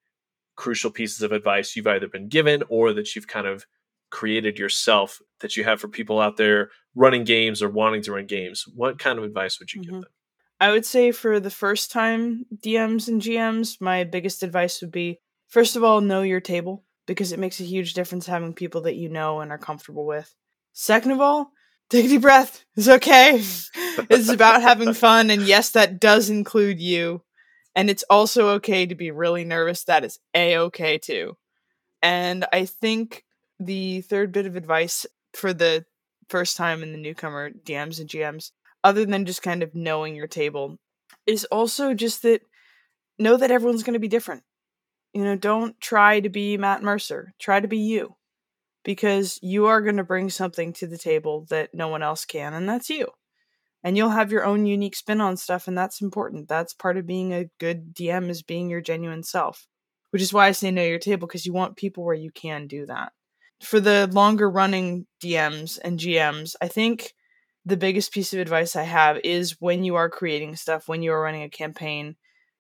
crucial 0.62 0.92
pieces 0.92 1.22
of 1.24 1.32
advice 1.32 1.76
you've 1.76 1.88
either 1.88 2.08
been 2.08 2.28
given 2.28 2.62
or 2.70 2.94
that 2.94 3.16
you've 3.16 3.28
kind 3.28 3.48
of 3.48 3.66
created 4.12 4.60
yourself 4.60 5.20
that 5.40 5.58
you 5.58 5.64
have 5.64 5.80
for 5.82 5.88
people 5.88 6.20
out 6.20 6.38
there 6.38 6.70
running 6.96 7.24
games 7.24 7.64
or 7.64 7.70
wanting 7.70 8.02
to 8.04 8.12
run 8.12 8.26
games, 8.28 8.66
what 8.76 9.00
kind 9.00 9.18
of 9.18 9.24
advice 9.26 9.60
would 9.60 9.74
you 9.74 9.82
give 9.82 9.94
Mhm. 9.94 10.02
them? 10.02 10.12
I 10.60 10.70
would 10.72 10.86
say 10.86 11.12
for 11.12 11.40
the 11.40 11.50
first 11.50 11.92
time 11.92 12.46
DMs 12.62 13.08
and 13.08 13.20
GMs, 13.22 13.82
my 13.82 14.04
biggest 14.04 14.44
advice 14.44 14.80
would 14.82 14.92
be 14.92 15.20
first 15.48 15.76
of 15.76 15.84
all, 15.84 16.00
know 16.00 16.22
your 16.22 16.40
table 16.40 16.86
because 17.08 17.32
it 17.32 17.40
makes 17.40 17.60
a 17.60 17.64
huge 17.64 17.94
difference 17.94 18.28
having 18.28 18.54
people 18.54 18.82
that 18.82 18.96
you 18.96 19.10
know 19.10 19.40
and 19.42 19.52
are 19.52 19.58
comfortable 19.58 20.06
with. 20.06 20.34
Second 20.74 21.12
of 21.12 21.20
all, 21.22 21.52
take 21.90 22.06
a 22.06 22.08
deep 22.08 22.22
breath. 22.22 22.64
It's 22.78 22.88
okay. 22.88 23.42
it's 24.10 24.30
about 24.30 24.62
having 24.62 24.94
fun. 25.06 25.32
And 25.32 25.42
yes, 25.42 25.72
that 25.72 26.00
does 26.00 26.30
include 26.30 26.80
you. 26.80 27.24
And 27.76 27.90
it's 27.90 28.04
also 28.10 28.50
okay 28.50 28.86
to 28.86 28.96
be 28.96 29.12
really 29.12 29.46
nervous. 29.46 29.84
That 29.86 30.04
is 30.04 30.20
a 30.34 30.58
okay 30.58 30.98
too. 30.98 31.38
And 32.02 32.46
I 32.52 32.66
think 32.66 33.24
the 33.60 34.02
third 34.02 34.32
bit 34.32 34.46
of 34.46 34.56
advice 34.56 35.06
for 35.34 35.54
the 35.54 35.86
first 36.30 36.58
time 36.58 36.84
in 36.84 36.92
the 36.92 36.98
newcomer 36.98 37.52
DMs 37.52 38.00
and 38.00 38.10
GMs 38.10 38.52
other 38.84 39.06
than 39.06 39.26
just 39.26 39.42
kind 39.42 39.64
of 39.64 39.76
knowing 39.76 40.16
your 40.16 40.28
table 40.28 40.78
is 41.26 41.46
also 41.46 41.94
just 41.94 42.24
that 42.24 42.42
know 43.20 43.38
that 43.38 43.52
everyone's 43.52 43.84
going 43.84 43.94
to 43.94 44.00
be 44.00 44.08
different 44.08 44.44
you 45.14 45.24
know 45.24 45.36
don't 45.36 45.80
try 45.80 46.20
to 46.20 46.30
be 46.30 46.58
matt 46.58 46.82
mercer 46.82 47.34
try 47.40 47.60
to 47.60 47.68
be 47.68 47.78
you 47.78 48.16
because 48.84 49.38
you 49.42 49.68
are 49.68 49.82
going 49.82 49.98
to 49.98 50.04
bring 50.04 50.30
something 50.30 50.74
to 50.74 50.88
the 50.88 50.98
table 50.98 51.46
that 51.50 51.74
no 51.74 51.88
one 51.88 52.02
else 52.02 52.26
can 52.26 52.54
and 52.54 52.68
that's 52.68 52.90
you 52.90 53.08
and 53.84 53.98
you'll 53.98 54.10
have 54.10 54.32
your 54.32 54.46
own 54.46 54.66
unique 54.66 54.96
spin 54.96 55.22
on 55.22 55.38
stuff 55.38 55.68
and 55.68 55.78
that's 55.78 56.02
important 56.02 56.48
that's 56.48 56.74
part 56.74 56.98
of 56.98 57.08
being 57.08 57.34
a 57.34 57.50
good 57.60 57.94
dm 57.94 58.30
is 58.30 58.42
being 58.42 58.70
your 58.70 58.82
genuine 58.82 59.24
self 59.24 59.68
which 60.12 60.22
is 60.22 60.34
why 60.34 60.48
i 60.48 60.52
say 60.52 60.72
know 60.72 60.84
your 60.84 61.00
table 61.00 61.28
because 61.28 61.46
you 61.46 61.54
want 61.54 61.78
people 61.78 62.04
where 62.04 62.16
you 62.16 62.32
can 62.32 62.68
do 62.68 62.86
that 62.86 63.12
for 63.62 63.80
the 63.80 64.08
longer 64.12 64.50
running 64.50 65.06
dms 65.24 65.80
and 65.84 66.00
gms 66.00 66.56
i 66.62 66.68
think 66.68 67.14
the 67.66 67.78
biggest 67.78 68.12
piece 68.12 68.34
of 68.34 68.40
advice 68.40 68.76
I 68.76 68.84
have 68.84 69.20
is 69.24 69.58
when 69.60 69.84
you 69.84 69.96
are 69.96 70.10
creating 70.10 70.56
stuff, 70.56 70.88
when 70.88 71.04
you 71.04 71.12
are 71.14 71.22
running 71.22 71.44
a 71.44 71.50
campaign, 71.50 72.16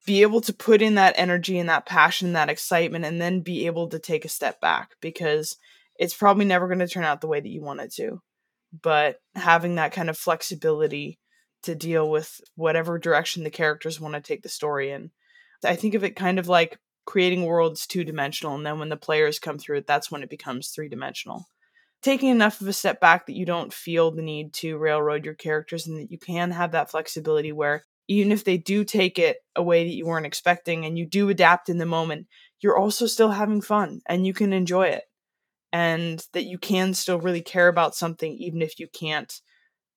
be 0.05 0.21
able 0.21 0.41
to 0.41 0.53
put 0.53 0.81
in 0.81 0.95
that 0.95 1.15
energy 1.17 1.57
and 1.57 1.69
that 1.69 1.85
passion, 1.85 2.33
that 2.33 2.49
excitement, 2.49 3.05
and 3.05 3.21
then 3.21 3.41
be 3.41 3.65
able 3.65 3.89
to 3.89 3.99
take 3.99 4.25
a 4.25 4.29
step 4.29 4.61
back 4.61 4.91
because 5.01 5.57
it's 5.97 6.15
probably 6.15 6.45
never 6.45 6.67
going 6.67 6.79
to 6.79 6.87
turn 6.87 7.03
out 7.03 7.21
the 7.21 7.27
way 7.27 7.39
that 7.39 7.49
you 7.49 7.61
want 7.61 7.81
it 7.81 7.93
to. 7.93 8.21
But 8.81 9.17
having 9.35 9.75
that 9.75 9.91
kind 9.91 10.09
of 10.09 10.17
flexibility 10.17 11.19
to 11.63 11.75
deal 11.75 12.09
with 12.09 12.41
whatever 12.55 12.97
direction 12.97 13.43
the 13.43 13.49
characters 13.49 13.99
want 13.99 14.15
to 14.15 14.21
take 14.21 14.41
the 14.41 14.49
story 14.49 14.91
in. 14.91 15.11
I 15.63 15.75
think 15.75 15.93
of 15.93 16.03
it 16.03 16.15
kind 16.15 16.39
of 16.39 16.47
like 16.47 16.79
creating 17.05 17.45
worlds 17.45 17.85
two 17.85 18.03
dimensional, 18.03 18.55
and 18.55 18.65
then 18.65 18.79
when 18.79 18.89
the 18.89 18.97
players 18.97 19.39
come 19.39 19.59
through 19.59 19.79
it, 19.79 19.87
that's 19.87 20.09
when 20.09 20.23
it 20.23 20.29
becomes 20.29 20.69
three 20.69 20.89
dimensional 20.89 21.45
taking 22.01 22.29
enough 22.29 22.61
of 22.61 22.67
a 22.67 22.73
step 22.73 22.99
back 22.99 23.25
that 23.25 23.35
you 23.35 23.45
don't 23.45 23.73
feel 23.73 24.11
the 24.11 24.21
need 24.21 24.53
to 24.53 24.77
railroad 24.77 25.25
your 25.25 25.33
characters 25.33 25.87
and 25.87 25.99
that 25.99 26.11
you 26.11 26.17
can 26.17 26.51
have 26.51 26.71
that 26.71 26.89
flexibility 26.89 27.51
where 27.51 27.83
even 28.07 28.31
if 28.31 28.43
they 28.43 28.57
do 28.57 28.83
take 28.83 29.19
it 29.19 29.37
a 29.55 29.63
way 29.63 29.83
that 29.83 29.93
you 29.93 30.05
weren't 30.05 30.25
expecting 30.25 30.85
and 30.85 30.97
you 30.97 31.05
do 31.05 31.29
adapt 31.29 31.69
in 31.69 31.77
the 31.77 31.85
moment, 31.85 32.27
you're 32.59 32.77
also 32.77 33.05
still 33.05 33.29
having 33.29 33.61
fun 33.61 34.01
and 34.07 34.25
you 34.25 34.33
can 34.33 34.51
enjoy 34.51 34.87
it. 34.87 35.03
And 35.73 36.25
that 36.33 36.43
you 36.43 36.57
can 36.57 36.93
still 36.93 37.19
really 37.19 37.41
care 37.41 37.67
about 37.67 37.95
something 37.95 38.33
even 38.33 38.61
if 38.61 38.79
you 38.79 38.87
can't 38.87 39.33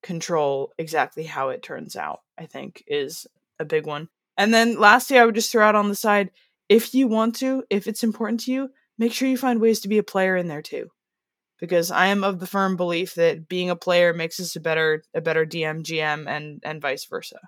control 0.02 0.72
exactly 0.78 1.24
how 1.24 1.48
it 1.48 1.62
turns 1.62 1.96
out, 1.96 2.20
I 2.38 2.46
think 2.46 2.84
is 2.86 3.26
a 3.58 3.64
big 3.64 3.86
one. 3.86 4.08
And 4.36 4.52
then 4.52 4.78
lastly, 4.78 5.18
I 5.18 5.24
would 5.24 5.34
just 5.34 5.50
throw 5.50 5.66
out 5.66 5.74
on 5.74 5.88
the 5.88 5.94
side 5.94 6.30
if 6.68 6.94
you 6.94 7.08
want 7.08 7.36
to, 7.36 7.64
if 7.70 7.86
it's 7.86 8.04
important 8.04 8.40
to 8.40 8.52
you, 8.52 8.70
make 8.98 9.12
sure 9.12 9.28
you 9.28 9.36
find 9.36 9.60
ways 9.60 9.80
to 9.80 9.88
be 9.88 9.98
a 9.98 10.02
player 10.02 10.36
in 10.36 10.48
there 10.48 10.62
too 10.62 10.88
because 11.58 11.90
I 11.90 12.06
am 12.06 12.24
of 12.24 12.40
the 12.40 12.46
firm 12.46 12.76
belief 12.76 13.14
that 13.14 13.48
being 13.48 13.70
a 13.70 13.76
player 13.76 14.12
makes 14.12 14.38
us 14.40 14.56
a 14.56 14.60
better 14.60 15.02
a 15.14 15.20
better 15.20 15.46
DM, 15.46 15.82
GM, 15.82 16.28
and 16.28 16.60
and 16.64 16.80
vice 16.80 17.04
versa. 17.06 17.38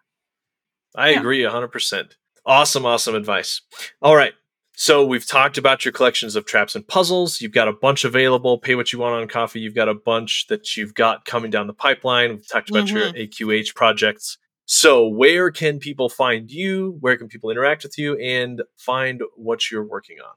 I 0.95 1.11
Yeah. 1.11 1.21
agree 1.21 1.45
100%. 1.45 2.17
Awesome, 2.45 2.87
awesome 2.87 3.15
advice. 3.15 3.61
All 4.01 4.17
right. 4.17 4.35
So 4.79 5.07
we've 5.07 5.27
talked 5.27 5.57
about 5.57 5.87
your 5.87 5.93
collections 5.93 6.37
of 6.37 6.45
traps 6.45 6.75
and 6.75 6.87
puzzles. 6.87 7.41
You've 7.41 7.53
got 7.53 7.67
a 7.67 7.73
bunch 7.73 8.05
available. 8.05 8.59
Pay 8.59 8.75
what 8.75 8.93
you 8.93 8.99
want 8.99 9.15
on 9.15 9.27
coffee. 9.27 9.59
You've 9.59 9.75
got 9.75 9.89
a 9.89 9.95
bunch 9.95 10.49
that 10.49 10.77
you've 10.77 10.95
got 10.95 11.25
coming 11.25 11.51
down 11.51 11.67
the 11.67 11.73
pipeline. 11.73 12.33
We've 12.33 12.47
talked 12.47 12.69
about 12.69 12.91
your 12.91 13.07
mm-hmm. 13.07 13.17
AQH 13.17 13.75
projects. 13.75 14.37
So 14.67 15.09
where 15.09 15.51
can 15.51 15.79
people 15.79 16.11
find 16.11 16.51
you? 16.51 16.99
Where 17.01 17.17
can 17.17 17.27
people 17.27 17.51
interact 17.51 17.85
with 17.85 17.97
you 17.97 18.19
and 18.19 18.63
find 18.77 19.23
what 19.35 19.71
you're 19.71 19.83
working 19.83 20.19
on? 20.21 20.35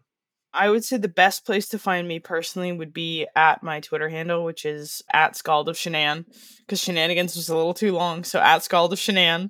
I 0.53 0.69
would 0.69 0.85
say 0.85 0.95
the 0.95 1.09
best 1.09 1.45
place 1.45 1.67
to 1.69 1.77
find 1.77 2.07
me 2.07 2.19
personally 2.19 2.71
would 2.71 2.93
be 2.93 3.27
at 3.35 3.61
my 3.61 3.81
Twitter 3.81 4.07
handle, 4.07 4.45
which 4.45 4.63
is 4.63 5.01
at 5.11 5.35
Scald 5.35 5.67
of 5.67 5.75
Shenan, 5.75 6.25
because 6.59 6.79
shenanigans 6.79 7.35
was 7.35 7.49
a 7.49 7.57
little 7.57 7.73
too 7.73 7.91
long. 7.91 8.23
So 8.23 8.39
at 8.39 8.63
Scald 8.63 8.93
of 8.93 8.99
Shenan, 8.99 9.49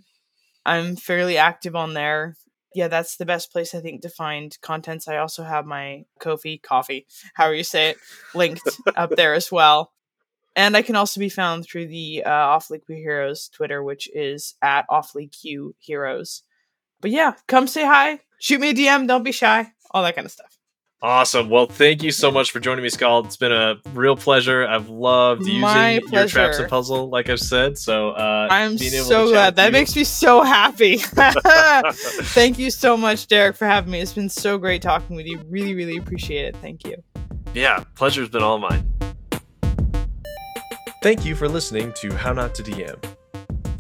I'm 0.66 0.96
fairly 0.96 1.38
active 1.38 1.76
on 1.76 1.94
there. 1.94 2.36
Yeah, 2.74 2.88
that's 2.88 3.18
the 3.18 3.26
best 3.26 3.52
place 3.52 3.74
I 3.74 3.80
think 3.80 4.02
to 4.04 4.10
find 4.10 4.56
contents. 4.62 5.08
I 5.08 5.18
also 5.18 5.44
have 5.44 5.66
my 5.66 6.04
Ko-fi 6.20 6.60
coffee, 6.62 7.08
however 7.34 7.56
you 7.56 7.64
say 7.64 7.90
it, 7.92 7.98
linked 8.36 8.62
up 8.96 9.12
there 9.16 9.34
as 9.34 9.52
well. 9.52 9.92
And 10.56 10.76
I 10.76 10.82
can 10.82 10.96
also 10.96 11.20
be 11.20 11.30
found 11.30 11.66
through 11.66 11.88
the 11.88 12.24
uh, 12.26 12.30
Awfully 12.30 12.80
Q 12.80 12.96
Heroes 12.96 13.50
Twitter, 13.50 13.82
which 13.82 14.10
is 14.14 14.56
at 14.62 14.86
Awfully 14.90 15.28
Q 15.28 15.76
Heroes. 15.80 16.44
But 17.02 17.12
yeah, 17.12 17.34
come 17.48 17.68
say 17.68 17.86
hi, 17.86 18.20
shoot 18.40 18.60
me 18.60 18.72
a 18.72 18.74
DM, 18.74 19.08
don't 19.08 19.24
be 19.24 19.32
shy, 19.32 19.72
all 19.92 20.04
that 20.04 20.16
kind 20.16 20.26
of 20.26 20.32
stuff. 20.32 20.59
Awesome. 21.02 21.50
Well, 21.50 21.66
thank 21.66 22.04
you 22.04 22.12
so 22.12 22.30
much 22.30 22.52
for 22.52 22.60
joining 22.60 22.84
me, 22.84 22.90
Scald. 22.90 23.26
It's 23.28 23.38
been 23.38 23.54
a 23.54 23.76
real 23.94 24.18
pleasure. 24.18 24.68
I've 24.68 24.90
loved 24.90 25.46
using 25.46 25.62
your 25.62 26.28
traps 26.28 26.34
pleasure. 26.34 26.62
and 26.64 26.70
puzzle, 26.70 27.10
like 27.10 27.30
I've 27.30 27.40
said. 27.40 27.78
So 27.78 28.10
uh, 28.10 28.50
I'm 28.52 28.78
so 28.78 29.30
glad. 29.30 29.56
That 29.56 29.68
with 29.68 29.74
makes 29.74 29.96
me 29.96 30.04
so 30.04 30.44
happy. 30.44 30.98
Thank 32.34 32.60
you 32.60 32.70
so 32.70 32.98
much, 32.98 33.28
Derek, 33.28 33.56
for 33.56 33.66
having 33.66 33.92
me. 33.92 34.02
It's 34.02 34.12
been 34.12 34.30
so 34.30 34.58
great 34.58 34.82
talking 34.82 35.16
with 35.16 35.26
you. 35.26 35.40
Really, 35.50 35.74
really 35.74 35.96
appreciate 35.96 36.46
it. 36.46 36.58
Thank 36.58 36.84
you. 36.84 37.02
you. 37.56 37.62
yeah, 37.62 37.86
pleasure's 37.96 38.30
been 38.30 38.44
all 38.44 38.58
mine. 38.58 38.92
Thank 41.02 41.24
you 41.24 41.34
for 41.34 41.48
listening 41.48 41.94
to 42.02 42.12
How 42.14 42.34
Not 42.34 42.54
to 42.56 42.64
DM. 42.64 43.19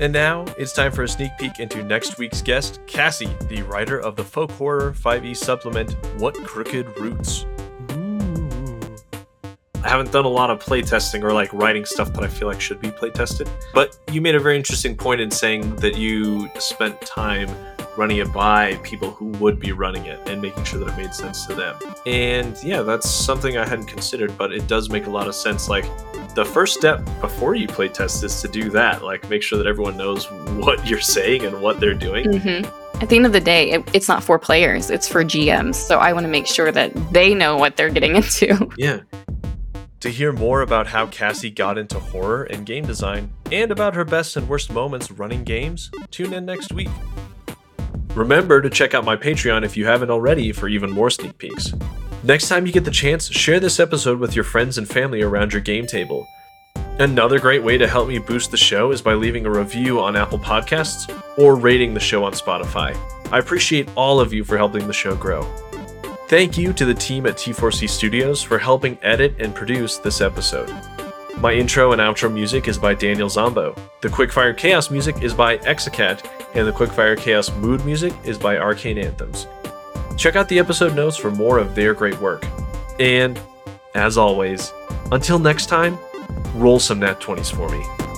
And 0.01 0.13
now 0.13 0.45
it's 0.57 0.71
time 0.71 0.93
for 0.93 1.03
a 1.03 1.07
sneak 1.09 1.31
peek 1.37 1.59
into 1.59 1.83
next 1.83 2.17
week's 2.17 2.41
guest, 2.41 2.79
Cassie, 2.87 3.35
the 3.49 3.63
writer 3.63 3.99
of 3.99 4.15
the 4.15 4.23
folk 4.23 4.49
horror 4.51 4.93
5e 4.93 5.35
supplement 5.35 5.91
What 6.21 6.35
Crooked 6.35 6.97
Roots. 6.97 7.45
I 9.83 9.89
haven't 9.89 10.13
done 10.13 10.23
a 10.23 10.29
lot 10.29 10.49
of 10.51 10.63
playtesting 10.63 11.21
or 11.21 11.33
like 11.33 11.51
writing 11.51 11.83
stuff 11.83 12.13
that 12.13 12.23
I 12.23 12.27
feel 12.27 12.47
like 12.47 12.61
should 12.61 12.79
be 12.79 12.91
playtested. 12.91 13.49
But 13.73 13.99
you 14.09 14.21
made 14.21 14.35
a 14.35 14.39
very 14.39 14.55
interesting 14.55 14.95
point 14.95 15.19
in 15.19 15.29
saying 15.31 15.75
that 15.77 15.97
you 15.97 16.49
spent 16.59 17.01
time 17.01 17.49
running 17.97 18.17
it 18.17 18.31
by 18.31 18.75
people 18.83 19.11
who 19.11 19.25
would 19.39 19.59
be 19.59 19.73
running 19.73 20.05
it 20.05 20.19
and 20.29 20.41
making 20.41 20.63
sure 20.63 20.79
that 20.79 20.87
it 20.87 20.95
made 20.95 21.13
sense 21.13 21.45
to 21.47 21.53
them. 21.53 21.77
And 22.05 22.57
yeah, 22.63 22.83
that's 22.83 23.09
something 23.09 23.57
I 23.57 23.67
hadn't 23.67 23.87
considered, 23.87 24.37
but 24.37 24.53
it 24.53 24.65
does 24.67 24.89
make 24.89 25.07
a 25.07 25.09
lot 25.09 25.27
of 25.27 25.35
sense. 25.35 25.67
Like 25.67 25.85
the 26.35 26.45
first 26.45 26.77
step 26.77 27.03
before 27.21 27.55
you 27.55 27.67
playtest 27.67 28.23
is 28.23 28.41
to 28.41 28.47
do 28.47 28.69
that. 28.71 29.03
Like 29.03 29.29
make 29.29 29.43
sure 29.43 29.57
that 29.57 29.67
everyone 29.67 29.97
knows 29.97 30.25
what 30.57 30.87
you're 30.87 31.01
saying 31.01 31.45
and 31.45 31.61
what 31.61 31.79
they're 31.79 31.93
doing. 31.93 32.39
hmm 32.39 32.65
At 33.01 33.09
the 33.09 33.15
end 33.15 33.25
of 33.25 33.33
the 33.33 33.41
day, 33.41 33.71
it, 33.71 33.89
it's 33.93 34.07
not 34.07 34.23
for 34.23 34.37
players; 34.37 34.89
it's 34.89 35.07
for 35.07 35.23
GMs. 35.23 35.75
So 35.75 35.99
I 35.99 36.13
want 36.13 36.25
to 36.25 36.29
make 36.29 36.47
sure 36.47 36.71
that 36.71 36.93
they 37.11 37.33
know 37.33 37.57
what 37.57 37.77
they're 37.77 37.89
getting 37.89 38.15
into. 38.21 38.69
Yeah. 38.77 39.01
To 40.01 40.09
hear 40.09 40.31
more 40.31 40.61
about 40.61 40.87
how 40.87 41.07
Cassie 41.07 41.49
got 41.49 41.77
into 41.77 41.99
horror 41.99 42.43
and 42.43 42.65
game 42.65 42.85
design, 42.85 43.33
and 43.51 43.69
about 43.69 43.95
her 43.95 44.05
best 44.05 44.37
and 44.37 44.47
worst 44.47 44.71
moments 44.71 45.11
running 45.11 45.43
games, 45.43 45.91
tune 46.09 46.31
in 46.31 46.45
next 46.45 46.71
week. 46.71 46.89
Remember 48.15 48.61
to 48.61 48.69
check 48.69 48.93
out 48.93 49.03
my 49.03 49.17
Patreon 49.17 49.63
if 49.65 49.75
you 49.75 49.85
haven't 49.85 50.09
already 50.09 50.51
for 50.51 50.67
even 50.69 50.89
more 50.89 51.09
sneak 51.09 51.37
peeks. 51.37 51.73
Next 52.23 52.49
time 52.49 52.65
you 52.65 52.73
get 52.73 52.83
the 52.83 52.91
chance, 52.91 53.29
share 53.31 53.61
this 53.61 53.79
episode 53.79 54.19
with 54.19 54.35
your 54.35 54.43
friends 54.43 54.77
and 54.77 54.87
family 54.87 55.21
around 55.21 55.53
your 55.53 55.61
game 55.61 55.87
table. 55.87 56.27
Another 56.99 57.39
great 57.39 57.63
way 57.63 57.77
to 57.77 57.87
help 57.87 58.09
me 58.09 58.19
boost 58.19 58.51
the 58.51 58.57
show 58.57 58.91
is 58.91 59.01
by 59.01 59.13
leaving 59.13 59.45
a 59.45 59.49
review 59.49 60.01
on 60.01 60.17
Apple 60.17 60.37
Podcasts 60.37 61.09
or 61.37 61.55
rating 61.55 61.93
the 61.93 61.99
show 61.99 62.25
on 62.25 62.33
Spotify. 62.33 62.93
I 63.31 63.39
appreciate 63.39 63.87
all 63.95 64.19
of 64.19 64.33
you 64.33 64.43
for 64.43 64.57
helping 64.57 64.85
the 64.85 64.91
show 64.91 65.15
grow. 65.15 65.43
Thank 66.27 66.57
you 66.57 66.73
to 66.73 66.83
the 66.83 66.93
team 66.93 67.25
at 67.25 67.35
T4C 67.35 67.89
Studios 67.89 68.43
for 68.43 68.59
helping 68.59 68.97
edit 69.01 69.35
and 69.39 69.55
produce 69.55 69.97
this 69.97 70.19
episode. 70.19 70.69
My 71.37 71.53
intro 71.53 71.93
and 71.93 72.01
outro 72.01 72.31
music 72.31 72.67
is 72.67 72.77
by 72.77 72.95
Daniel 72.95 73.29
Zombo. 73.29 73.73
The 74.01 74.09
Quickfire 74.09 74.57
Chaos 74.57 74.91
music 74.91 75.23
is 75.23 75.33
by 75.33 75.57
Exacat, 75.59 76.29
and 76.53 76.67
the 76.67 76.73
Quickfire 76.73 77.17
Chaos 77.17 77.49
mood 77.55 77.85
music 77.85 78.13
is 78.25 78.37
by 78.37 78.57
Arcane 78.57 78.97
Anthems. 78.97 79.47
Check 80.19 80.35
out 80.35 80.49
the 80.49 80.59
episode 80.59 80.97
notes 80.97 81.15
for 81.15 81.31
more 81.31 81.59
of 81.59 81.75
their 81.75 81.93
great 81.93 82.19
work. 82.19 82.45
And, 82.99 83.39
as 83.95 84.17
always, 84.17 84.73
until 85.13 85.39
next 85.39 85.67
time, 85.67 85.97
roll 86.55 86.77
some 86.77 86.99
nat 86.99 87.21
20s 87.21 87.55
for 87.55 87.69
me. 87.69 88.08